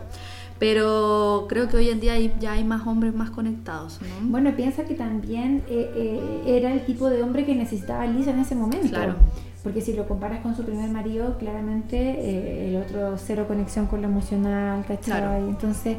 Pero 0.58 1.46
creo 1.48 1.68
que 1.68 1.78
hoy 1.78 1.88
en 1.88 2.00
día 2.00 2.12
hay- 2.12 2.34
ya 2.38 2.52
hay 2.52 2.64
más 2.64 2.86
hombres 2.86 3.14
más 3.14 3.30
conectados, 3.30 3.98
¿no? 4.02 4.28
Bueno, 4.30 4.54
piensa 4.54 4.84
que 4.84 4.94
también 4.94 5.62
eh, 5.70 5.90
eh, 5.96 6.42
era 6.46 6.70
el 6.72 6.84
tipo 6.84 7.08
de 7.08 7.22
hombre 7.22 7.46
que 7.46 7.54
necesitaba 7.54 8.06
Lisa 8.06 8.30
en 8.32 8.40
ese 8.40 8.54
momento. 8.54 8.88
Claro. 8.88 9.14
Porque 9.62 9.80
si 9.80 9.94
lo 9.94 10.06
comparas 10.06 10.40
con 10.40 10.54
su 10.54 10.62
primer 10.62 10.90
marido, 10.90 11.38
claramente 11.38 11.96
eh, 11.98 12.68
el 12.70 12.76
otro 12.76 13.16
cero 13.16 13.46
conexión 13.48 13.86
con 13.86 14.02
lo 14.02 14.08
emocional, 14.08 14.84
¿cachai? 14.86 15.20
Claro. 15.20 15.36
Entonces, 15.48 15.96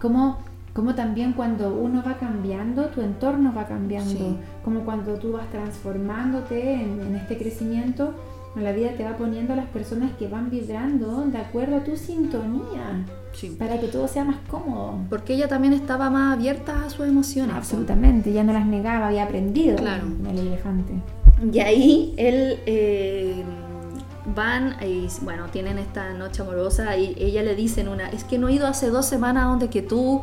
como, 0.00 0.38
como 0.74 0.94
también 0.94 1.32
cuando 1.32 1.72
uno 1.74 2.02
va 2.06 2.14
cambiando, 2.18 2.86
tu 2.86 3.00
entorno 3.00 3.54
va 3.56 3.64
cambiando. 3.66 4.10
Sí. 4.10 4.36
Como 4.64 4.80
cuando 4.80 5.14
tú 5.14 5.32
vas 5.32 5.48
transformándote 5.50 6.74
en, 6.74 7.00
en 7.00 7.16
este 7.16 7.38
crecimiento, 7.38 8.12
la 8.56 8.72
vida 8.72 8.90
te 8.96 9.04
va 9.04 9.16
poniendo 9.16 9.52
a 9.52 9.56
las 9.56 9.66
personas 9.66 10.10
que 10.18 10.28
van 10.28 10.50
vibrando 10.50 11.24
de 11.26 11.38
acuerdo 11.38 11.76
a 11.76 11.80
tu 11.84 11.96
sintonía, 11.96 13.04
Sí. 13.32 13.56
para 13.58 13.80
que 13.80 13.88
todo 13.88 14.06
sea 14.06 14.24
más 14.24 14.36
cómodo. 14.48 14.98
Porque 15.10 15.34
ella 15.34 15.48
también 15.48 15.72
estaba 15.72 16.08
más 16.10 16.36
abierta 16.36 16.84
a 16.84 16.90
sus 16.90 17.06
emociones. 17.06 17.54
Absolutamente, 17.56 18.32
ya 18.32 18.44
no 18.44 18.52
las 18.52 18.66
negaba, 18.66 19.08
había 19.08 19.24
aprendido 19.24 19.76
Claro. 19.76 20.04
el 20.30 20.38
elefante. 20.38 20.92
Y 21.52 21.58
ahí 21.58 22.14
él 22.16 22.60
eh, 22.66 23.42
van 24.36 24.76
y 24.86 25.08
bueno, 25.22 25.46
tienen 25.50 25.78
esta 25.78 26.12
noche 26.14 26.42
amorosa 26.42 26.96
y 26.96 27.14
ella 27.18 27.42
le 27.42 27.54
dice 27.56 27.80
en 27.80 27.88
una, 27.88 28.08
es 28.10 28.22
que 28.24 28.38
no 28.38 28.48
he 28.48 28.52
ido 28.54 28.66
hace 28.68 28.88
dos 28.88 29.04
semanas 29.06 29.46
donde 29.46 29.68
que 29.68 29.82
tú, 29.82 30.22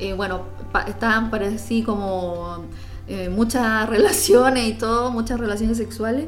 eh, 0.00 0.12
bueno, 0.14 0.42
pa- 0.72 0.82
estaban 0.82 1.30
parecido 1.30 1.86
como 1.94 2.64
eh, 3.08 3.28
muchas 3.28 3.88
relaciones 3.94 4.68
y 4.68 4.72
todo, 4.74 5.10
muchas 5.10 5.38
relaciones 5.40 5.76
sexuales 5.76 6.26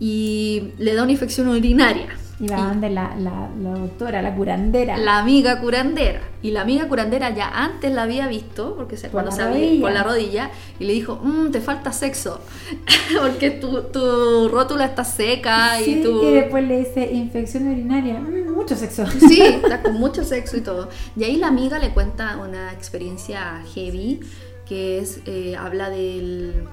y 0.00 0.72
le 0.78 0.94
da 0.94 1.02
una 1.04 1.12
infección 1.12 1.48
urinaria. 1.48 2.08
Y 2.42 2.48
va 2.48 2.56
donde 2.66 2.90
la, 2.90 3.14
la, 3.18 3.48
la 3.62 3.70
doctora, 3.78 4.20
la 4.20 4.34
curandera. 4.34 4.96
la 4.98 5.18
amiga 5.20 5.60
curandera. 5.60 6.20
Y 6.42 6.50
la 6.50 6.62
amiga 6.62 6.88
curandera 6.88 7.30
ya 7.30 7.48
antes 7.48 7.92
la 7.92 8.02
había 8.02 8.26
visto, 8.26 8.74
porque 8.76 8.96
se, 8.96 9.04
Por 9.08 9.12
cuando 9.22 9.30
se 9.30 9.42
había 9.42 9.80
por 9.80 9.92
la 9.92 10.02
rodilla, 10.02 10.50
y 10.80 10.84
le 10.86 10.92
dijo, 10.92 11.20
"Mm, 11.22 11.52
te 11.52 11.60
falta 11.60 11.92
sexo, 11.92 12.40
porque 13.22 13.50
tu, 13.52 13.82
tu 13.84 14.48
rótula 14.48 14.86
está 14.86 15.04
seca 15.04 15.76
Sí, 15.84 16.00
y 16.00 16.02
tu... 16.02 16.20
y 16.22 16.32
después 16.32 16.66
le 16.66 16.80
dice 16.80 17.12
infección 17.12 17.68
urinaria. 17.68 18.18
Mm, 18.18 18.50
mucho 18.52 18.74
sexo. 18.76 19.04
Sí, 19.28 19.40
está 19.62 19.80
con 19.82 19.94
mucho 19.94 20.24
sexo 20.24 20.56
y 20.56 20.62
todo. 20.62 20.88
Y 21.16 21.22
ahí 21.24 21.36
la 21.36 21.46
amiga 21.46 21.78
le 21.78 21.90
cuenta 21.90 22.36
una 22.38 22.72
experiencia 22.72 23.62
heavy, 23.74 24.18
que 24.66 24.98
es, 24.98 25.20
eh, 25.26 25.54
habla 25.56 25.90
del- 25.90 26.64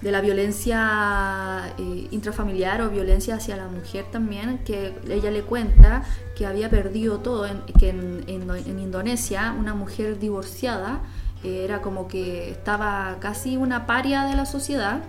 de 0.00 0.12
la 0.12 0.20
violencia 0.20 1.74
eh, 1.78 2.08
intrafamiliar 2.10 2.82
o 2.82 2.90
violencia 2.90 3.36
hacia 3.36 3.56
la 3.56 3.68
mujer 3.68 4.04
también, 4.10 4.58
que 4.58 4.94
ella 5.08 5.30
le 5.30 5.42
cuenta 5.42 6.04
que 6.36 6.46
había 6.46 6.70
perdido 6.70 7.18
todo, 7.18 7.46
en, 7.46 7.62
que 7.78 7.90
en, 7.90 8.78
Indonesia 8.78 9.54
una 9.58 9.74
mujer 9.74 10.18
divorciada 10.18 11.00
eh, 11.42 11.64
era 11.64 11.82
como 11.82 12.08
que 12.08 12.50
estaba 12.50 13.16
casi 13.20 13.56
una 13.56 13.86
paria 13.86 14.24
de 14.24 14.36
la 14.36 14.46
sociedad 14.46 15.00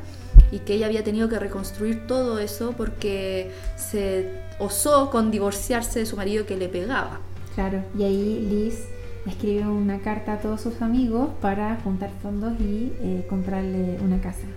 y 0.51 0.59
que 0.59 0.73
ella 0.73 0.87
había 0.87 1.03
tenido 1.03 1.29
que 1.29 1.37
reconstruir 1.37 2.07
todo 2.07 2.39
eso 2.39 2.73
porque 2.75 3.51
se 3.75 4.41
osó 4.57 5.11
con 5.11 5.31
divorciarse 5.31 5.99
de 5.99 6.05
su 6.05 6.17
marido 6.17 6.45
que 6.45 6.57
le 6.57 6.67
pegaba. 6.67 7.19
Claro, 7.53 7.83
y 7.97 8.03
ahí 8.03 8.47
Liz 8.49 8.85
escribe 9.27 9.67
una 9.67 9.99
carta 9.99 10.33
a 10.33 10.39
todos 10.39 10.61
sus 10.61 10.81
amigos 10.81 11.29
para 11.41 11.77
juntar 11.83 12.09
fondos 12.21 12.53
y 12.59 12.91
eh, 13.01 13.25
comprarle 13.29 13.99
una 14.01 14.19
casa 14.21 14.47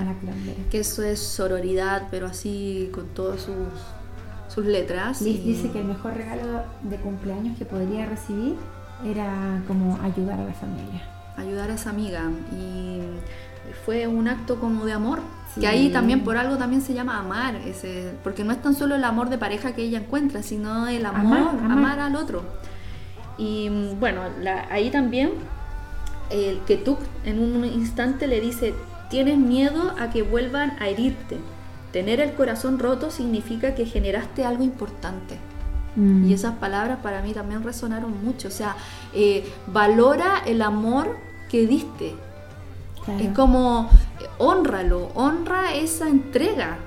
a 0.00 0.04
la 0.04 0.12
curandera. 0.14 0.58
Que 0.70 0.80
eso 0.80 1.02
es 1.02 1.18
sororidad, 1.20 2.08
pero 2.10 2.26
así 2.26 2.90
con 2.92 3.06
todas 3.08 3.40
sus, 3.42 3.54
sus 4.54 4.64
letras. 4.66 5.20
Liz 5.20 5.36
y- 5.40 5.42
dice 5.54 5.70
que 5.70 5.80
el 5.80 5.86
mejor 5.86 6.14
regalo 6.14 6.62
de 6.82 6.96
cumpleaños 6.96 7.56
que 7.58 7.64
podría 7.64 8.06
recibir 8.06 8.54
era 9.04 9.62
como 9.66 9.98
ayudar 10.02 10.38
a 10.40 10.44
la 10.44 10.54
familia. 10.54 11.02
ayudar 11.36 11.68
a 11.70 11.74
esa 11.74 11.90
amiga 11.90 12.22
y 12.52 13.00
fue 13.84 14.06
un 14.06 14.28
acto 14.28 14.60
como 14.60 14.84
de 14.84 14.92
amor 14.92 15.18
Sí. 15.52 15.60
que 15.62 15.66
ahí 15.66 15.90
también 15.90 16.22
por 16.22 16.36
algo 16.36 16.56
también 16.58 16.80
se 16.80 16.94
llama 16.94 17.18
amar 17.18 17.56
ese 17.56 18.12
porque 18.22 18.44
no 18.44 18.52
es 18.52 18.62
tan 18.62 18.74
solo 18.76 18.94
el 18.94 19.02
amor 19.04 19.30
de 19.30 19.38
pareja 19.38 19.72
que 19.72 19.82
ella 19.82 19.98
encuentra 19.98 20.42
sino 20.44 20.86
el 20.86 21.04
amor 21.06 21.38
Amar, 21.38 21.48
amar, 21.58 21.72
amar. 21.72 22.00
al 22.00 22.14
otro 22.16 22.42
y 23.36 23.68
mm, 23.68 23.98
bueno 23.98 24.20
la- 24.40 24.66
ahí 24.70 24.90
también 24.90 25.30
el 26.30 26.60
que 26.66 26.76
tú 26.76 26.98
en 27.24 27.40
un 27.40 27.64
instante 27.64 28.26
le 28.28 28.40
dice 28.40 28.74
tienes 29.14 29.38
miedo 29.38 29.94
a 30.00 30.10
que 30.10 30.22
vuelvan 30.22 30.76
a 30.80 30.88
herirte 30.88 31.38
tener 31.92 32.18
el 32.18 32.32
corazón 32.32 32.80
roto 32.80 33.12
significa 33.12 33.76
que 33.76 33.86
generaste 33.86 34.44
algo 34.44 34.64
importante 34.64 35.38
Mm. 35.94 36.28
y 36.28 36.32
esas 36.34 36.54
palabras 36.56 36.98
para 37.00 37.22
mí 37.22 37.32
también 37.32 37.62
resonaron 37.62 38.12
mucho. 38.24 38.48
O 38.48 38.50
sea, 38.50 38.74
eh, 39.14 39.48
valora 39.68 40.42
el 40.44 40.60
amor 40.62 41.16
que 41.48 41.68
diste. 41.68 42.16
Claro. 43.04 43.20
Es 43.20 43.28
como, 43.36 43.88
eh, 44.20 44.24
honralo, 44.38 45.12
honra 45.14 45.74
esa 45.74 46.08
entrega. 46.08 46.78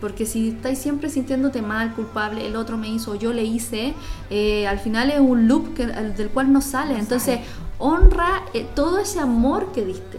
Porque 0.00 0.24
si 0.24 0.50
estáis 0.50 0.78
siempre 0.78 1.10
sintiéndote 1.10 1.60
mal, 1.62 1.92
culpable, 1.94 2.46
el 2.46 2.54
otro 2.54 2.76
me 2.78 2.88
hizo, 2.88 3.16
yo 3.16 3.32
le 3.32 3.42
hice, 3.42 3.94
eh, 4.30 4.68
al 4.68 4.78
final 4.78 5.10
es 5.10 5.18
un 5.18 5.48
loop 5.48 5.74
que, 5.74 5.86
del 5.86 6.28
cual 6.28 6.52
no 6.52 6.60
sale. 6.60 6.92
No 6.94 7.00
Entonces, 7.00 7.40
sale. 7.40 7.46
honra 7.80 8.42
eh, 8.54 8.64
todo 8.76 9.00
ese 9.00 9.18
amor 9.18 9.72
que 9.72 9.84
diste. 9.84 10.18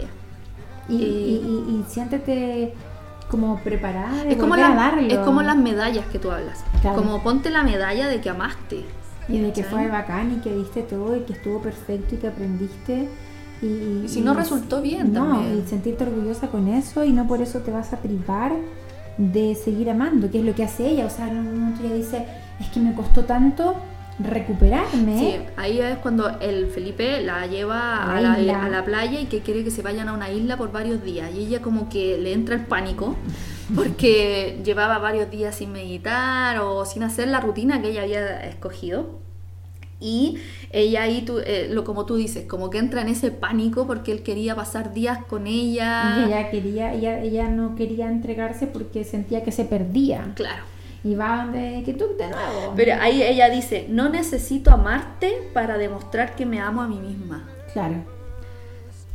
Y, 0.88 0.94
y- 0.96 0.96
y- 0.98 1.80
y 1.80 1.84
siéntete 1.88 2.74
como 3.30 3.58
preparada 3.60 4.22
de 4.24 4.32
Es 4.32 4.36
como, 4.36 4.50
volver 4.50 4.64
a 4.64 4.68
las- 4.68 4.76
darlo. 4.76 5.08
es 5.08 5.18
como 5.18 5.42
las 5.42 5.56
medallas 5.56 6.06
que 6.06 6.18
tú 6.18 6.30
hablas. 6.30 6.62
Claro. 6.82 6.96
Como 7.02 7.22
ponte 7.22 7.50
la 7.50 7.62
medalla 7.62 8.08
de 8.08 8.20
que 8.20 8.30
amaste. 8.30 8.84
Y 9.28 9.38
de 9.38 9.52
que 9.52 9.64
fue 9.64 9.88
bacán 9.88 10.32
y 10.36 10.40
que 10.42 10.52
diste 10.54 10.82
todo 10.82 11.16
y 11.16 11.20
que 11.20 11.32
estuvo 11.32 11.58
perfecto 11.62 12.14
y 12.14 12.18
que 12.18 12.28
aprendiste. 12.28 13.08
Y, 13.62 14.02
Y 14.04 14.08
si 14.08 14.20
no 14.20 14.34
resultó 14.34 14.82
bien 14.82 15.14
no, 15.14 15.26
también. 15.28 15.62
y 15.64 15.68
sentirte 15.68 16.04
orgullosa 16.04 16.48
con 16.48 16.68
eso 16.68 17.02
y 17.04 17.12
no 17.12 17.26
por 17.26 17.40
eso 17.40 17.60
te 17.60 17.70
vas 17.70 17.94
a 17.94 17.98
privar 18.00 18.52
de 19.16 19.54
seguir 19.54 19.88
amando, 19.88 20.30
que 20.30 20.40
es 20.40 20.44
lo 20.44 20.54
que 20.54 20.64
hace 20.64 20.86
ella. 20.90 21.06
O 21.06 21.10
sea, 21.10 21.28
no, 21.28 21.42
no 21.42 21.74
ella 21.82 21.94
dice, 21.94 22.26
es 22.60 22.68
que 22.68 22.80
me 22.80 22.94
costó 22.94 23.24
tanto 23.24 23.74
recuperarme. 24.18 25.18
Sí, 25.18 25.36
ahí 25.56 25.80
es 25.80 25.98
cuando 25.98 26.38
el 26.40 26.68
Felipe 26.68 27.20
la 27.22 27.46
lleva 27.46 28.04
A 28.04 28.18
a 28.18 28.20
la 28.20 28.78
a 28.78 28.84
playa 28.84 29.20
y 29.20 29.26
que 29.26 29.40
quiere 29.40 29.64
que 29.64 29.70
se 29.70 29.82
vayan 29.82 30.08
a 30.08 30.12
una 30.12 30.30
isla 30.30 30.56
por 30.56 30.72
varios 30.72 31.02
días. 31.02 31.30
Y 31.34 31.46
ella 31.46 31.60
como 31.60 31.88
que 31.88 32.18
le 32.18 32.32
entra 32.32 32.54
el 32.54 32.62
pánico 32.62 33.16
porque 33.74 34.60
llevaba 34.64 34.98
varios 34.98 35.30
días 35.30 35.56
sin 35.56 35.72
meditar 35.72 36.58
o 36.60 36.84
sin 36.84 37.02
hacer 37.02 37.28
la 37.28 37.40
rutina 37.40 37.82
que 37.82 37.90
ella 37.90 38.02
había 38.02 38.44
escogido. 38.44 39.22
Y 40.00 40.38
ella 40.70 41.02
ahí, 41.02 41.22
tú, 41.22 41.38
eh, 41.38 41.68
lo, 41.70 41.82
como 41.84 42.04
tú 42.04 42.16
dices, 42.16 42.44
como 42.46 42.68
que 42.68 42.78
entra 42.78 43.00
en 43.00 43.08
ese 43.08 43.30
pánico 43.30 43.86
porque 43.86 44.12
él 44.12 44.22
quería 44.22 44.54
pasar 44.54 44.92
días 44.92 45.24
con 45.24 45.46
ella. 45.46 46.18
Y 46.18 46.24
ella 46.26 46.50
quería, 46.50 46.92
ella, 46.92 47.22
ella 47.22 47.48
no 47.48 47.74
quería 47.74 48.08
entregarse 48.08 48.66
porque 48.66 49.04
sentía 49.04 49.42
que 49.44 49.50
se 49.50 49.64
perdía. 49.64 50.32
Claro. 50.34 50.73
Y 51.04 51.14
va 51.14 51.44
donde 51.44 51.82
que 51.84 51.92
tú 51.92 52.06
de 52.18 52.28
nuevo. 52.28 52.72
Pero 52.74 52.94
ahí 53.00 53.22
ella 53.22 53.50
dice, 53.50 53.86
no 53.90 54.08
necesito 54.08 54.70
amarte 54.70 55.50
para 55.52 55.76
demostrar 55.78 56.34
que 56.34 56.46
me 56.46 56.60
amo 56.60 56.80
a 56.82 56.88
mí 56.88 56.98
misma. 56.98 57.46
Claro. 57.72 57.96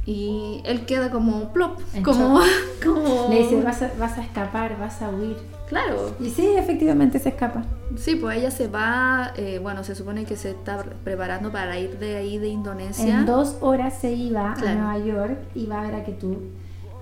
Y 0.05 0.61
él 0.65 0.85
queda 0.85 1.11
como 1.11 1.51
plop, 1.53 1.79
En 1.93 2.03
como, 2.03 2.39
como... 2.83 3.27
Le 3.29 3.39
dice, 3.43 3.61
vas 3.61 3.81
a, 3.81 3.91
vas 3.99 4.17
a 4.17 4.21
escapar, 4.23 4.77
vas 4.79 5.01
a 5.01 5.09
huir. 5.09 5.37
Claro, 5.67 6.15
Y 6.19 6.29
sí, 6.31 6.47
efectivamente 6.57 7.19
se 7.19 7.29
escapa. 7.29 7.63
sí, 7.95 8.15
pues 8.15 8.39
ella 8.39 8.49
se 8.49 8.67
va, 8.67 9.33
eh, 9.37 9.59
bueno, 9.61 9.83
se 9.83 9.93
supone 9.93 10.25
que 10.25 10.35
se 10.35 10.49
está 10.51 10.83
preparando 11.03 11.51
para 11.51 11.77
ir 11.77 11.99
de 11.99 12.17
ahí 12.17 12.39
de 12.39 12.47
Indonesia. 12.47 13.19
En 13.19 13.25
dos 13.27 13.57
horas 13.61 13.93
se 13.99 14.11
iba 14.13 14.55
Claro. 14.55 14.79
a 14.79 14.93
Nueva 14.95 15.05
York 15.05 15.37
y 15.53 15.67
va 15.67 15.81
a 15.81 15.83
ver 15.83 15.95
a 15.95 16.03
que 16.03 16.13
tú 16.13 16.37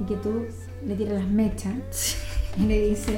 y 0.02 0.04
que 0.04 0.16
tú 0.16 0.46
le 0.86 0.96
tira 0.96 1.14
las 1.14 1.28
mechas. 1.28 1.74
Sí. 1.92 2.18
Le 2.66 2.90
dice... 2.90 3.18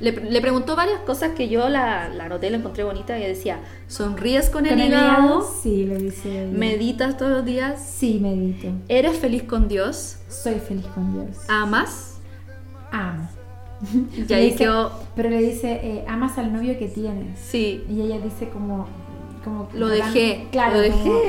Le, 0.00 0.12
le 0.12 0.40
preguntó 0.40 0.76
varias 0.76 1.00
cosas 1.00 1.32
que 1.36 1.50
yo 1.50 1.68
la, 1.68 2.08
la 2.08 2.24
anoté, 2.24 2.48
la 2.48 2.56
encontré 2.56 2.84
bonita 2.84 3.18
y 3.18 3.22
decía, 3.22 3.58
¿sonríes 3.86 4.48
con, 4.48 4.64
el 4.64 4.80
hígado? 4.80 5.46
Sí, 5.62 5.84
le 5.84 5.98
dice. 5.98 6.44
ella. 6.44 6.56
¿Meditas 6.58 7.18
todos 7.18 7.32
los 7.32 7.44
días? 7.44 7.78
Sí, 7.98 8.18
medito. 8.18 8.68
¿Eres 8.88 9.18
feliz 9.18 9.42
con 9.42 9.68
Dios? 9.68 10.16
Soy 10.30 10.54
feliz 10.54 10.86
con 10.94 11.12
Dios. 11.12 11.36
¿Amas? 11.48 12.14
Amo. 12.90 13.28
Y 14.28 14.32
ahí 14.32 14.44
dice- 14.46 14.56
quedó, 14.58 14.90
Pero 15.16 15.28
le 15.28 15.42
dice, 15.42 15.72
eh, 15.82 16.04
amas 16.08 16.38
al 16.38 16.50
novio 16.52 16.78
que 16.78 16.88
tienes. 16.88 17.38
sí, 17.38 17.84
Y 17.90 18.00
ella 18.00 18.18
dice 18.20 18.48
como... 18.48 18.86
como 19.44 19.68
Lo 19.74 19.88
dejé, 19.88 20.46
claro, 20.50 20.80
lo 20.80 20.90
como- 20.92 21.20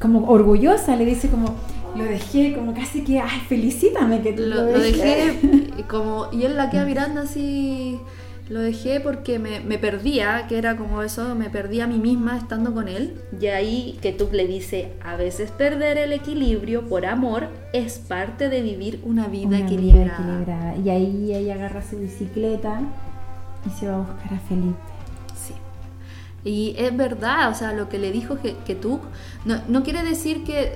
Como, 0.00 0.28
orgullosa, 0.30 0.94
le 0.94 1.04
dice 1.04 1.28
como... 1.28 1.56
Lo 1.96 2.04
dejé, 2.04 2.54
como 2.54 2.74
casi 2.74 3.02
que, 3.02 3.20
ay, 3.20 3.40
felicítame 3.48 4.20
que 4.22 4.36
lo, 4.36 4.56
lo 4.56 4.78
dejé 4.78 5.38
y 5.78 5.82
como 5.84 6.28
y 6.32 6.44
él 6.44 6.56
la 6.56 6.70
queda 6.70 6.84
mirando 6.84 7.22
así 7.22 7.98
lo 8.48 8.60
dejé 8.60 8.98
porque 8.98 9.38
me, 9.38 9.60
me 9.60 9.78
perdía 9.78 10.46
que 10.48 10.58
era 10.58 10.76
como 10.76 11.02
eso 11.02 11.36
me 11.36 11.48
perdía 11.50 11.84
a 11.84 11.86
mí 11.86 11.98
misma 11.98 12.36
estando 12.36 12.74
con 12.74 12.88
él 12.88 13.14
y 13.40 13.46
ahí 13.46 13.96
que 14.02 14.12
tú 14.12 14.28
le 14.32 14.46
dice 14.48 14.92
a 15.04 15.14
veces 15.14 15.52
perder 15.52 15.98
el 15.98 16.12
equilibrio 16.12 16.88
por 16.88 17.06
amor 17.06 17.48
es 17.72 17.98
parte 17.98 18.48
de 18.48 18.60
vivir 18.60 19.00
una 19.04 19.28
vida 19.28 19.46
Una 19.46 19.60
equilibrada 19.60 20.18
equilibrada. 20.18 20.76
Y 20.76 20.90
ahí 20.90 21.32
ella 21.32 21.54
agarra 21.54 21.82
su 21.82 21.98
bicicleta 21.98 22.80
y 23.66 23.70
se 23.78 23.86
va 23.86 23.94
a 23.94 23.98
buscar 23.98 24.34
a 24.34 24.40
Felipe. 24.40 24.78
Sí. 25.36 25.54
Y 26.44 26.74
es 26.76 26.96
verdad, 26.96 27.50
o 27.50 27.54
sea, 27.54 27.72
lo 27.72 27.88
que 27.88 27.98
le 27.98 28.10
dijo 28.10 28.40
que, 28.40 28.56
que 28.66 28.74
tú, 28.74 29.00
no, 29.44 29.60
no 29.68 29.82
quiere 29.82 30.02
decir 30.02 30.42
que 30.42 30.72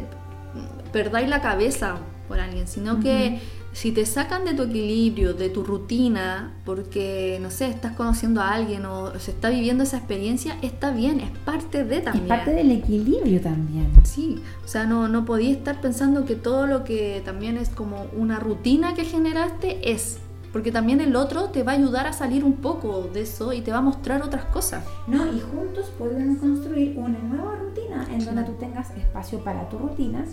perdáis 0.93 1.29
la 1.29 1.41
cabeza 1.41 1.97
por 2.29 2.41
alguien, 2.41 2.67
sino 2.67 3.01
que 3.01 3.41
si 3.73 3.91
te 3.91 4.07
sacan 4.07 4.45
de 4.45 4.55
tu 4.55 4.63
equilibrio, 4.63 5.35
de 5.35 5.51
tu 5.51 5.65
rutina, 5.65 6.55
porque, 6.65 7.39
no 7.43 7.51
sé, 7.51 7.67
estás 7.67 7.93
conociendo 7.93 8.41
a 8.41 8.53
alguien 8.55 8.87
o 8.87 9.19
se 9.19 9.33
está 9.33 9.51
viviendo 9.51 9.83
esa 9.83 9.97
experiencia, 9.99 10.57
está 10.63 10.93
bien, 10.93 11.21
es 11.21 11.31
parte 11.45 11.85
de 11.85 11.97
Es 11.99 12.05
también. 12.05 12.29
parte 12.29 12.53
del 12.53 12.71
equilibrio 12.71 13.41
también. 13.41 13.89
Sí, 14.05 14.41
o 14.65 14.69
sea, 14.69 14.87
no, 14.87 15.09
no 15.09 15.25
podía 15.25 15.51
estar 15.51 15.81
pensando 15.81 16.25
que 16.25 16.37
todo 16.37 16.67
lo 16.69 16.85
que 16.85 17.21
también 17.25 17.59
es 17.59 17.69
como 17.69 18.07
una 18.17 18.39
rutina 18.39 18.95
que 18.95 19.05
generaste 19.05 19.91
es. 19.91 20.19
Porque 20.55 20.71
también 20.71 21.01
el 21.01 21.17
otro 21.17 21.51
te 21.51 21.65
va 21.65 21.73
a 21.73 21.75
ayudar 21.75 22.07
a 22.07 22.13
salir 22.13 22.45
un 22.45 22.55
poco 22.59 23.11
de 23.13 23.23
eso 23.23 23.53
y 23.53 23.61
te 23.61 23.73
va 23.73 23.79
a 23.79 23.81
mostrar 23.83 24.23
otras 24.23 24.45
cosas. 24.45 24.85
No, 25.09 25.27
y 25.27 25.41
juntos 25.41 25.91
pueden 25.99 26.37
construir 26.37 26.97
una 26.97 27.19
nueva 27.19 27.57
rutina 27.57 28.07
en 28.11 28.25
donde 28.25 28.45
tú 28.45 28.53
tengas 28.53 28.89
espacio 28.97 29.41
para 29.41 29.69
tu 29.69 29.79
rutina, 29.79 30.25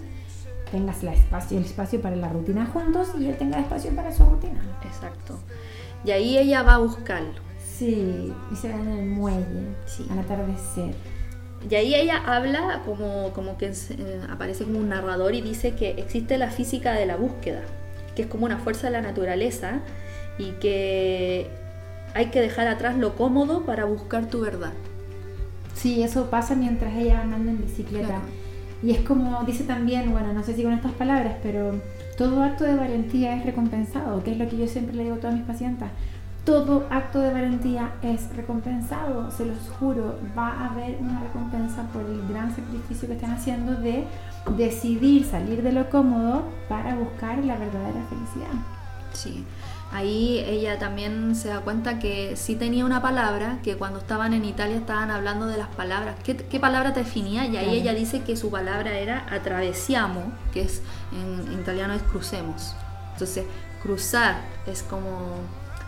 tengas 0.71 1.01
la 1.01 1.13
espacio, 1.15 1.57
el 1.57 1.65
espacio 1.65 1.99
para 2.03 2.15
la 2.15 2.29
rutina 2.29 2.67
juntos 2.67 3.09
y 3.19 3.25
él 3.25 3.35
tenga 3.35 3.59
espacio 3.59 3.95
para 3.95 4.13
su 4.13 4.23
rutina. 4.23 4.61
Exacto. 4.85 5.39
Y 6.05 6.11
ahí 6.11 6.37
ella 6.37 6.61
va 6.61 6.75
a 6.75 6.77
buscarlo. 6.77 7.41
Sí, 7.59 8.31
y 8.51 8.55
se 8.55 8.67
ven 8.67 8.79
en 8.89 8.97
el 8.99 9.09
muelle, 9.09 9.75
Sí. 9.87 10.05
al 10.11 10.19
atardecer. 10.19 10.93
Y 11.67 11.73
ahí 11.73 11.95
ella 11.95 12.21
habla 12.27 12.83
como, 12.85 13.31
como 13.33 13.57
que 13.57 13.71
eh, 13.71 14.21
aparece 14.29 14.65
como 14.65 14.77
un 14.77 14.89
narrador 14.89 15.33
y 15.33 15.41
dice 15.41 15.73
que 15.73 15.91
existe 15.91 16.37
la 16.37 16.51
física 16.51 16.93
de 16.93 17.07
la 17.07 17.15
búsqueda, 17.15 17.61
que 18.15 18.21
es 18.21 18.27
como 18.27 18.45
una 18.45 18.59
fuerza 18.59 18.85
de 18.85 18.93
la 18.93 19.01
naturaleza 19.01 19.79
y 20.41 20.51
que 20.59 21.47
hay 22.13 22.27
que 22.27 22.41
dejar 22.41 22.67
atrás 22.67 22.97
lo 22.97 23.15
cómodo 23.15 23.63
para 23.65 23.85
buscar 23.85 24.25
tu 24.25 24.41
verdad. 24.41 24.73
Sí, 25.75 26.03
eso 26.03 26.29
pasa 26.29 26.55
mientras 26.55 26.93
ella 26.95 27.21
andando 27.21 27.51
en 27.51 27.61
bicicleta. 27.61 28.07
Claro. 28.07 28.23
Y 28.83 28.91
es 28.91 29.01
como 29.01 29.43
dice 29.43 29.63
también, 29.63 30.11
bueno, 30.11 30.33
no 30.33 30.43
sé 30.43 30.55
si 30.55 30.63
con 30.63 30.73
estas 30.73 30.93
palabras, 30.93 31.35
pero 31.43 31.75
todo 32.17 32.41
acto 32.43 32.63
de 32.63 32.75
valentía 32.75 33.35
es 33.35 33.45
recompensado, 33.45 34.23
que 34.23 34.31
es 34.31 34.37
lo 34.37 34.49
que 34.49 34.57
yo 34.57 34.67
siempre 34.67 34.95
le 34.95 35.03
digo 35.03 35.15
a 35.15 35.19
todas 35.19 35.35
mis 35.35 35.45
pacientes. 35.45 35.87
Todo 36.43 36.87
acto 36.89 37.19
de 37.19 37.31
valentía 37.31 37.91
es 38.01 38.35
recompensado, 38.35 39.29
se 39.29 39.45
los 39.45 39.69
juro, 39.79 40.17
va 40.35 40.49
a 40.49 40.71
haber 40.71 40.97
una 40.99 41.21
recompensa 41.21 41.83
por 41.93 42.01
el 42.01 42.27
gran 42.27 42.55
sacrificio 42.55 43.07
que 43.07 43.13
están 43.13 43.31
haciendo 43.31 43.75
de 43.75 44.05
decidir 44.57 45.23
salir 45.23 45.61
de 45.61 45.71
lo 45.71 45.87
cómodo 45.91 46.43
para 46.67 46.95
buscar 46.95 47.37
la 47.45 47.57
verdadera 47.57 48.03
felicidad. 48.09 48.53
Sí. 49.13 49.45
Ahí 49.93 50.39
ella 50.47 50.79
también 50.79 51.35
se 51.35 51.49
da 51.49 51.59
cuenta 51.59 51.99
que 51.99 52.35
sí 52.37 52.55
tenía 52.55 52.85
una 52.85 53.01
palabra, 53.01 53.59
que 53.61 53.75
cuando 53.75 53.99
estaban 53.99 54.33
en 54.33 54.45
Italia 54.45 54.77
estaban 54.77 55.11
hablando 55.11 55.47
de 55.47 55.57
las 55.57 55.67
palabras. 55.67 56.15
¿Qué, 56.23 56.37
qué 56.37 56.59
palabra 56.61 56.93
te 56.93 57.01
definía? 57.01 57.45
Y 57.45 57.57
ahí 57.57 57.65
Claro. 57.65 57.71
ella 57.71 57.93
dice 57.93 58.21
que 58.21 58.37
su 58.37 58.49
palabra 58.49 58.97
era 58.97 59.25
atravesiamo, 59.29 60.31
que 60.53 60.61
es 60.61 60.81
en, 61.11 61.51
en 61.51 61.59
italiano 61.59 61.93
es 61.93 62.01
crucemos. 62.03 62.73
Entonces, 63.13 63.45
cruzar 63.83 64.37
es 64.65 64.81
como 64.83 65.39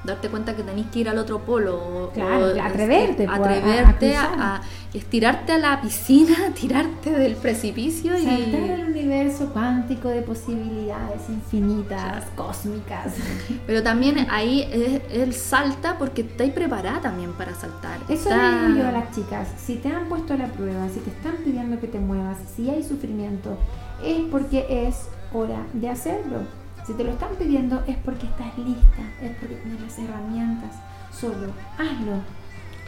darte 0.03 0.27
cuenta 0.29 0.55
que 0.55 0.63
tenés 0.63 0.87
que 0.87 0.99
ir 0.99 1.09
al 1.09 1.17
otro 1.17 1.39
polo. 1.39 1.75
o- 1.77 2.09
Claro, 2.11 2.47
o, 2.47 2.61
atreverte, 2.61 3.25
pues, 3.25 3.29
a- 3.29 3.31
a 3.31 3.35
atreverte 3.35 4.17
a, 4.17 4.27
cruzar. 4.29 4.41
a 4.41 4.61
estirarte 4.93 5.51
a 5.53 5.57
la 5.57 5.81
piscina, 5.81 6.35
tirarte 6.59 7.11
del 7.11 7.35
precipicio 7.35 8.17
y... 8.17 8.23
Saltar 8.23 8.79
el 8.79 8.85
universo 8.89 9.49
cuántico 9.53 10.09
de 10.09 10.21
posibilidades 10.21 11.21
infinitas, 11.29 12.25
cósmicas. 12.35 13.13
Pero 13.67 13.81
también 13.83 14.27
ahí 14.29 14.67
él, 14.71 15.01
él 15.11 15.33
salta 15.33 15.97
porque 15.97 16.21
está 16.21 16.43
ahí 16.43 16.51
preparada 16.51 17.01
también 17.01 17.31
para 17.33 17.53
saltar. 17.55 17.97
Eso 18.09 18.29
Está- 18.29 18.51
le 18.61 18.67
digo 18.67 18.79
yo 18.83 18.87
a 18.87 18.91
las 18.91 19.11
chicas, 19.15 19.47
si 19.57 19.75
te 19.75 19.89
han 19.89 20.05
puesto 20.09 20.33
a 20.33 20.37
la 20.37 20.47
prueba, 20.47 20.87
si 20.93 20.99
te 20.99 21.09
están 21.09 21.35
pidiendo 21.43 21.79
que 21.79 21.87
te 21.87 21.99
muevas, 21.99 22.37
si 22.55 22.69
hay 22.69 22.83
sufrimiento, 22.83 23.57
es 24.03 24.19
porque 24.29 24.65
es 24.87 25.07
hora 25.33 25.65
de 25.73 25.89
hacerlo. 25.89 26.39
Si 26.85 26.93
te 26.93 27.03
lo 27.03 27.11
están 27.11 27.29
pidiendo 27.39 27.83
es 27.87 27.97
porque 27.97 28.25
estás 28.25 28.57
lista, 28.57 29.01
es 29.21 29.31
porque 29.37 29.55
tienes 29.55 29.81
las 29.81 29.97
herramientas. 29.99 30.75
Solo 31.11 31.53
hazlo. 31.77 32.21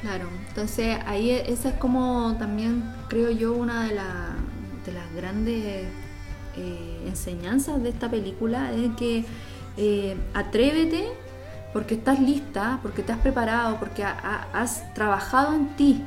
Claro, 0.01 0.27
entonces 0.49 0.97
ahí 1.07 1.31
e- 1.31 1.51
esa 1.51 1.69
es 1.69 1.75
como 1.75 2.35
también 2.37 2.83
creo 3.07 3.31
yo 3.31 3.53
una 3.53 3.83
de, 3.85 3.95
la- 3.95 4.35
de 4.85 4.91
las 4.91 5.13
grandes 5.15 5.87
eh, 6.57 7.03
enseñanzas 7.07 7.81
de 7.81 7.89
esta 7.89 8.09
película 8.09 8.71
es 8.73 8.93
que 8.95 9.25
eh, 9.77 10.17
atrévete 10.33 11.05
porque 11.73 11.95
estás 11.95 12.19
lista, 12.19 12.79
porque 12.81 13.01
te 13.03 13.11
has 13.11 13.19
preparado, 13.19 13.77
porque 13.79 14.03
ha- 14.03 14.17
ha- 14.53 14.61
has 14.61 14.93
trabajado 14.93 15.53
en 15.55 15.69
ti. 15.75 16.03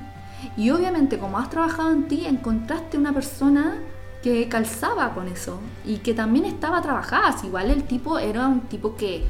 Y 0.57 0.71
obviamente 0.71 1.19
como 1.19 1.39
has 1.39 1.51
trabajado 1.51 1.91
en 1.91 2.09
ti, 2.09 2.25
encontraste 2.27 2.97
una 2.99 3.13
persona 3.13 3.79
que 4.23 4.49
calzaba 4.49 5.15
con 5.15 5.29
eso 5.29 5.61
y 5.85 5.97
que 5.99 6.15
también 6.15 6.45
estaba 6.45 6.83
trabajada. 6.83 7.35
Igual 7.45 7.71
el 7.71 7.85
tipo 7.85 8.19
era 8.19 8.47
un 8.49 8.61
tipo 8.63 8.97
que 8.97 9.23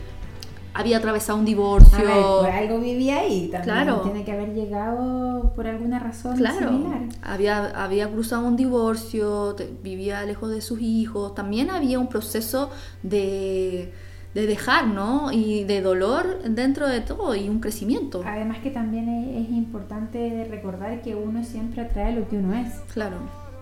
había 0.74 0.99
atravesado 0.99 1.39
un 1.39 1.45
divorcio. 1.45 1.99
Ver, 1.99 2.22
por 2.22 2.51
algo 2.51 2.78
vivía 2.80 3.18
ahí 3.18 3.49
también. 3.51 3.62
Claro. 3.74 4.01
Tiene 4.03 4.24
que 4.24 4.32
haber 4.32 4.55
llegado 4.55 5.53
por 5.57 5.66
alguna 5.66 5.99
razón 5.99 6.36
Claro, 6.36 6.68
similar. 6.68 7.01
había, 7.22 7.84
había 7.84 8.09
cruzado 8.09 8.47
un 8.47 8.57
divorcio, 8.57 9.55
te- 9.57 9.68
vivía 9.82 10.22
lejos 10.24 10.51
de 10.51 10.61
sus 10.61 10.80
hijos, 10.80 11.34
también 11.34 11.70
había 11.70 11.99
un 11.99 12.07
proceso 12.09 12.70
de, 13.03 13.93
de 14.34 14.47
dejar, 14.47 14.86
¿no? 14.86 15.32
Y 15.32 15.64
de 15.64 15.80
dolor 15.82 16.43
dentro 16.45 16.86
de 16.86 17.01
todo 17.01 17.34
y 17.34 17.49
un 17.49 17.59
crecimiento. 17.61 18.22
Además 18.24 18.59
que 18.62 18.70
también 18.70 19.09
es, 19.09 19.47
es 19.47 19.51
importante 19.51 20.47
recordar 20.49 21.03
que 21.03 21.16
uno 21.16 21.43
siempre 21.45 21.82
atrae 21.82 22.14
lo 22.14 22.28
que 22.28 22.36
uno 22.36 22.55
es. 22.55 22.72
Claro, 22.93 23.16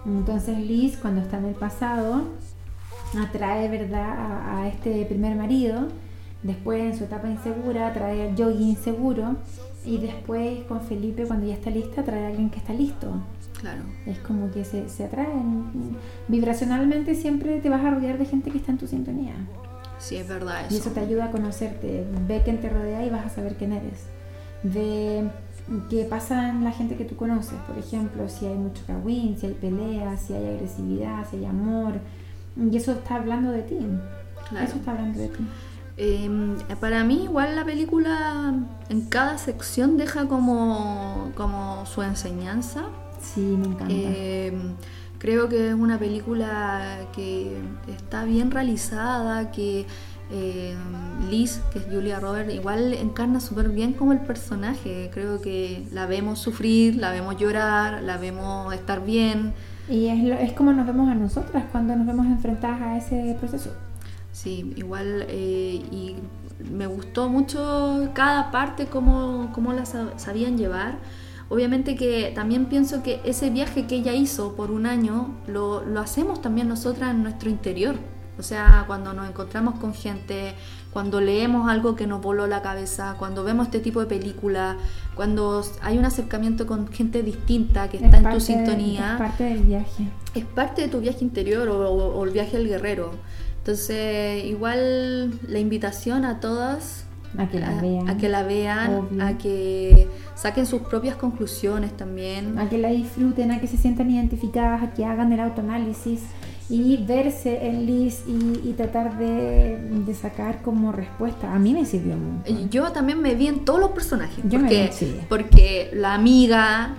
Entonces 0.06 0.56
Liz, 0.58 0.96
cuando 0.96 1.20
está 1.20 1.38
en 1.38 1.46
el 1.46 1.54
pasado, 1.54 2.22
atrae 3.18 3.68
verdad 3.68 4.08
a, 4.08 4.60
a 4.62 4.68
este 4.68 5.04
primer 5.06 5.36
marido. 5.36 5.88
Después, 6.42 6.80
en 6.80 6.96
su 6.96 7.04
etapa 7.04 7.28
insegura, 7.28 7.88
atrae 7.88 8.28
al 8.28 8.36
yogi 8.36 8.70
inseguro. 8.70 9.36
Y 9.84 9.98
después, 9.98 10.64
con 10.64 10.80
Felipe, 10.80 11.24
cuando 11.26 11.46
ya 11.46 11.54
está 11.54 11.70
lista, 11.70 12.00
atrae 12.02 12.24
a 12.24 12.28
alguien 12.28 12.50
que 12.50 12.58
está 12.58 12.72
listo. 12.72 13.12
claro, 13.60 13.82
Es 14.04 14.18
como 14.18 14.50
que 14.50 14.64
se, 14.64 14.88
se 14.88 15.04
atraen. 15.04 15.96
Vibracionalmente 16.28 17.14
siempre 17.14 17.60
te 17.60 17.68
vas 17.70 17.84
a 17.84 17.90
rodear 17.90 18.18
de 18.18 18.26
gente 18.26 18.50
que 18.50 18.58
está 18.58 18.72
en 18.72 18.78
tu 18.78 18.86
sintonía. 18.86 19.34
sí, 19.98 20.16
es 20.16 20.28
verdad 20.28 20.60
Y 20.70 20.74
eso. 20.74 20.82
eso 20.84 20.90
te 20.90 21.00
ayuda 21.00 21.26
a 21.26 21.30
conocerte. 21.30 22.04
Ve 22.28 22.42
quién 22.44 22.60
te 22.60 22.68
rodea 22.68 23.04
y 23.04 23.10
vas 23.10 23.26
a 23.26 23.28
saber 23.30 23.56
quién 23.56 23.72
eres. 23.72 24.06
Ve 24.62 25.28
qué 25.88 26.04
pasa 26.04 26.48
en 26.48 26.64
la 26.64 26.72
gente 26.72 26.96
que 26.96 27.04
tú 27.04 27.16
conoces. 27.16 27.58
Por 27.66 27.78
ejemplo, 27.78 28.28
si 28.28 28.46
hay 28.46 28.56
mucho 28.56 28.82
cagüín, 28.86 29.36
si 29.38 29.46
hay 29.46 29.54
peleas, 29.54 30.20
si 30.22 30.32
hay 30.34 30.46
agresividad, 30.46 31.26
si 31.30 31.36
hay 31.36 31.44
amor. 31.46 31.94
Y 32.56 32.76
eso 32.76 32.92
está 32.92 33.16
hablando 33.16 33.50
de 33.50 33.62
ti. 33.62 33.78
Claro. 34.48 34.66
Eso 34.66 34.76
está 34.76 34.92
hablando 34.92 35.18
de 35.18 35.28
ti. 35.28 35.46
Eh, 35.98 36.30
para 36.78 37.04
mí 37.04 37.24
igual 37.24 37.56
la 37.56 37.64
película 37.64 38.54
en 38.90 39.00
cada 39.06 39.38
sección 39.38 39.96
deja 39.96 40.26
como, 40.26 41.32
como 41.34 41.86
su 41.86 42.02
enseñanza. 42.02 42.84
Sí, 43.20 43.40
me 43.40 43.66
encanta. 43.66 43.86
Eh, 43.88 44.52
creo 45.18 45.48
que 45.48 45.68
es 45.68 45.74
una 45.74 45.98
película 45.98 46.98
que 47.14 47.58
está 47.88 48.24
bien 48.24 48.50
realizada, 48.50 49.50
que 49.50 49.86
eh, 50.30 50.74
Liz, 51.30 51.60
que 51.72 51.78
es 51.78 51.86
Julia 51.86 52.20
Roberts, 52.20 52.52
igual 52.52 52.92
encarna 52.92 53.40
súper 53.40 53.68
bien 53.68 53.92
como 53.92 54.12
el 54.12 54.20
personaje. 54.20 55.10
Creo 55.12 55.40
que 55.40 55.86
la 55.92 56.06
vemos 56.06 56.38
sufrir, 56.38 56.96
la 56.96 57.10
vemos 57.10 57.36
llorar, 57.38 58.02
la 58.02 58.16
vemos 58.16 58.72
estar 58.74 59.04
bien. 59.04 59.54
y 59.88 60.06
es, 60.08 60.22
lo- 60.24 60.34
es 60.34 60.52
como 60.52 60.72
nos 60.72 60.86
vemos 60.86 61.08
a 61.08 61.14
nosotras 61.14 61.64
cuando 61.72 61.94
nos 61.96 62.06
vemos 62.06 62.26
enfrentadas 62.26 62.80
a 62.82 62.96
ese 62.98 63.36
proceso. 63.38 63.70
Sí, 64.32 64.72
igual, 64.76 65.24
eh, 65.28 65.80
y 65.90 66.16
me 66.70 66.86
gustó 66.86 67.28
mucho 67.28 68.10
cada 68.12 68.50
parte, 68.50 68.86
cómo, 68.86 69.50
cómo 69.52 69.72
la 69.72 69.86
sabían 69.86 70.58
llevar. 70.58 70.96
Obviamente 71.48 71.94
que 71.94 72.32
también 72.34 72.66
pienso 72.66 73.02
que 73.02 73.20
ese 73.24 73.50
viaje 73.50 73.86
que 73.86 73.94
ella 73.96 74.12
hizo 74.12 74.54
por 74.56 74.70
un 74.72 74.84
año 74.84 75.30
lo, 75.46 75.84
lo 75.84 76.00
hacemos 76.00 76.42
también 76.42 76.68
nosotras 76.68 77.12
en 77.12 77.22
nuestro 77.22 77.48
interior. 77.48 77.94
O 78.38 78.42
sea, 78.42 78.84
cuando 78.86 79.12
nos 79.14 79.28
encontramos 79.28 79.78
con 79.78 79.94
gente, 79.94 80.54
cuando 80.92 81.20
leemos 81.20 81.70
algo 81.70 81.96
que 81.96 82.06
nos 82.06 82.20
voló 82.20 82.46
la 82.46 82.60
cabeza, 82.60 83.16
cuando 83.18 83.44
vemos 83.44 83.66
este 83.66 83.80
tipo 83.80 84.00
de 84.00 84.06
película, 84.06 84.76
cuando 85.14 85.64
hay 85.80 85.96
un 85.96 86.04
acercamiento 86.04 86.66
con 86.66 86.88
gente 86.88 87.22
distinta 87.22 87.88
que 87.88 87.96
está 87.96 88.18
en 88.18 88.30
tu 88.30 88.40
sintonía. 88.40 89.12
Es 89.12 89.18
parte 89.18 89.44
del 89.44 89.62
viaje. 89.62 90.08
Es 90.34 90.44
parte 90.44 90.82
de 90.82 90.88
tu 90.88 91.00
viaje 91.00 91.24
interior 91.24 91.68
o, 91.68 92.24
el 92.24 92.30
viaje 92.30 92.58
del 92.58 92.68
guerrero. 92.68 93.12
Entonces, 93.58 94.44
igual 94.44 95.32
la 95.48 95.58
invitación 95.58 96.24
a 96.24 96.38
todas 96.38 97.06
a 97.38 97.48
que 97.48 97.58
la 97.58 97.80
vean, 97.80 98.08
a 98.08 98.16
que, 98.16 98.28
la 98.28 98.42
vean, 98.42 99.20
a 99.20 99.36
que 99.36 100.08
saquen 100.34 100.66
sus 100.66 100.82
propias 100.82 101.16
conclusiones 101.16 101.96
también. 101.96 102.58
A 102.58 102.68
que 102.68 102.78
la 102.78 102.90
disfruten, 102.90 103.50
a 103.50 103.60
que 103.60 103.66
se 103.66 103.76
sientan 103.76 104.10
identificadas, 104.10 104.82
a 104.82 104.92
que 104.92 105.04
hagan 105.04 105.32
el 105.32 105.40
autoanálisis 105.40 106.20
y 106.68 106.96
verse 106.96 107.66
en 107.66 107.86
Liz 107.86 108.24
y, 108.26 108.72
tratar 108.72 109.18
de, 109.18 110.14
sacar 110.20 110.62
como 110.62 110.92
respuesta. 110.92 111.54
A 111.54 111.58
mí 111.58 111.72
me 111.72 111.84
sirvió 111.84 112.16
mucho. 112.16 112.68
Yo 112.70 112.90
también 112.92 113.20
me 113.20 113.34
vi 113.34 113.46
en 113.48 113.64
todos 113.64 113.80
los 113.80 113.90
personajes. 113.90 114.44
Yo 114.44 114.58
porque, 114.60 114.90
me 115.00 115.26
porque 115.28 115.90
la 115.92 116.14
amiga, 116.14 116.94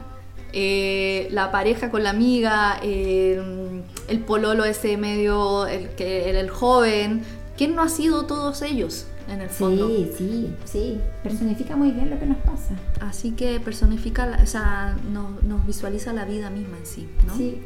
eh, 0.54 1.28
la 1.32 1.52
pareja 1.52 1.92
con 1.92 2.04
la 2.04 2.12
amiga, 2.12 2.80
el 2.82 3.84
pololo 4.26 4.64
ese 4.64 4.96
medio, 4.98 5.68
el, 5.68 5.90
que, 5.90 6.30
el, 6.30 6.38
el 6.38 6.50
joven, 6.50 7.24
¿quién 7.58 7.76
no 7.76 7.82
ha 7.82 7.90
sido 7.90 8.26
todos 8.26 8.62
ellos? 8.62 9.08
en 9.30 9.42
el 9.42 9.50
fondo. 9.50 9.88
Sí, 9.88 10.12
sí, 10.18 10.56
sí. 10.64 11.02
Personifica 11.22 11.76
muy 11.76 11.92
bien 11.92 12.10
lo 12.10 12.18
que 12.18 12.26
nos 12.26 12.38
pasa. 12.38 12.76
Así 13.02 13.32
que 13.32 13.60
personifica, 13.60 14.40
o 14.42 14.46
sea, 14.46 14.96
nos, 15.12 15.44
nos 15.44 15.66
visualiza 15.66 16.14
la 16.14 16.26
vida 16.26 16.50
misma 16.50 16.78
en 16.78 16.86
sí, 16.86 17.10
¿no? 17.26 17.36
Sí. 17.36 17.60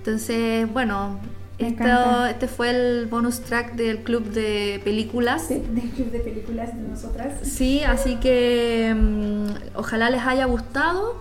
Entonces, 0.00 0.72
bueno, 0.72 1.18
esto, 1.58 2.24
este 2.24 2.48
fue 2.48 2.70
el 2.70 3.06
bonus 3.06 3.40
track 3.40 3.74
del 3.74 3.98
club 3.98 4.24
de 4.30 4.80
películas. 4.82 5.50
del 5.50 5.62
club 5.62 6.10
de 6.10 6.20
películas 6.20 6.74
de 6.74 6.88
nosotras. 6.88 7.34
Sí, 7.42 7.82
así 7.82 8.16
que 8.16 8.94
mm, 8.96 9.76
ojalá 9.76 10.08
les 10.08 10.22
haya 10.22 10.46
gustado. 10.46 11.16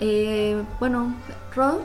Eh, 0.00 0.62
bueno, 0.80 1.14
Rod. 1.54 1.80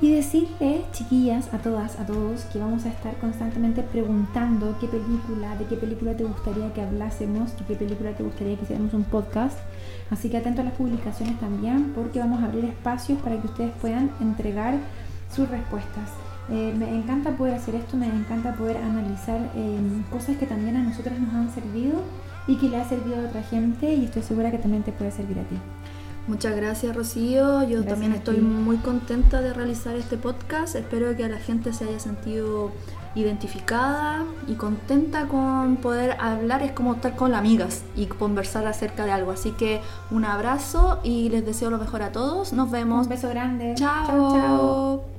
Y 0.00 0.14
decirles, 0.14 0.82
chiquillas, 0.92 1.54
a 1.54 1.58
todas, 1.58 1.98
a 2.00 2.04
todos, 2.04 2.42
que 2.52 2.58
vamos 2.58 2.84
a 2.84 2.88
estar 2.88 3.14
constantemente 3.18 3.82
preguntando 3.82 4.76
qué 4.80 4.88
película, 4.88 5.56
de 5.56 5.64
qué 5.66 5.76
película 5.76 6.14
te 6.14 6.24
gustaría 6.24 6.74
que 6.74 6.82
hablásemos, 6.82 7.56
de 7.56 7.64
qué 7.66 7.76
película 7.76 8.10
te 8.10 8.24
gustaría 8.24 8.56
que 8.56 8.64
hiciéramos 8.64 8.92
un 8.92 9.04
podcast. 9.04 9.58
Así 10.10 10.28
que 10.28 10.38
atento 10.38 10.60
a 10.60 10.64
las 10.64 10.74
publicaciones 10.74 11.38
también, 11.38 11.92
porque 11.94 12.18
vamos 12.18 12.42
a 12.42 12.46
abrir 12.46 12.64
espacios 12.64 13.20
para 13.22 13.40
que 13.40 13.46
ustedes 13.46 13.72
puedan 13.80 14.10
entregar 14.20 14.74
sus 15.30 15.48
respuestas. 15.48 16.10
Eh, 16.48 16.72
me 16.78 16.88
encanta 16.94 17.30
poder 17.36 17.54
hacer 17.54 17.74
esto, 17.74 17.96
me 17.96 18.06
encanta 18.06 18.54
poder 18.54 18.76
analizar 18.76 19.40
eh, 19.56 19.78
cosas 20.10 20.36
que 20.36 20.46
también 20.46 20.76
a 20.76 20.82
nosotras 20.82 21.18
nos 21.18 21.34
han 21.34 21.52
servido 21.52 22.02
y 22.46 22.56
que 22.56 22.68
le 22.68 22.76
ha 22.76 22.88
servido 22.88 23.20
a 23.20 23.28
otra 23.28 23.42
gente 23.42 23.92
y 23.92 24.04
estoy 24.04 24.22
segura 24.22 24.52
que 24.52 24.58
también 24.58 24.84
te 24.84 24.92
puede 24.92 25.10
servir 25.10 25.38
a 25.40 25.42
ti. 25.42 25.56
Muchas 26.28 26.56
gracias 26.56 26.94
Rocío, 26.94 27.62
yo 27.68 27.84
también 27.84 28.12
estoy 28.12 28.38
muy 28.38 28.78
contenta 28.78 29.40
de 29.40 29.52
realizar 29.52 29.94
este 29.94 30.16
podcast, 30.16 30.74
espero 30.74 31.16
que 31.16 31.24
a 31.24 31.28
la 31.28 31.38
gente 31.38 31.72
se 31.72 31.84
haya 31.84 32.00
sentido 32.00 32.72
identificada 33.14 34.24
y 34.48 34.54
contenta 34.54 35.26
con 35.26 35.76
poder 35.76 36.16
hablar, 36.20 36.62
es 36.62 36.72
como 36.72 36.94
estar 36.94 37.14
con 37.14 37.32
amigas 37.34 37.84
y 37.94 38.06
conversar 38.06 38.66
acerca 38.66 39.04
de 39.04 39.12
algo, 39.12 39.30
así 39.30 39.52
que 39.52 39.80
un 40.10 40.24
abrazo 40.24 40.98
y 41.04 41.28
les 41.28 41.46
deseo 41.46 41.70
lo 41.70 41.78
mejor 41.78 42.02
a 42.02 42.10
todos, 42.10 42.52
nos 42.52 42.72
vemos. 42.72 43.06
Un 43.06 43.10
beso 43.10 43.28
grande. 43.28 43.74
chao. 43.76 44.32
chao. 44.34 45.15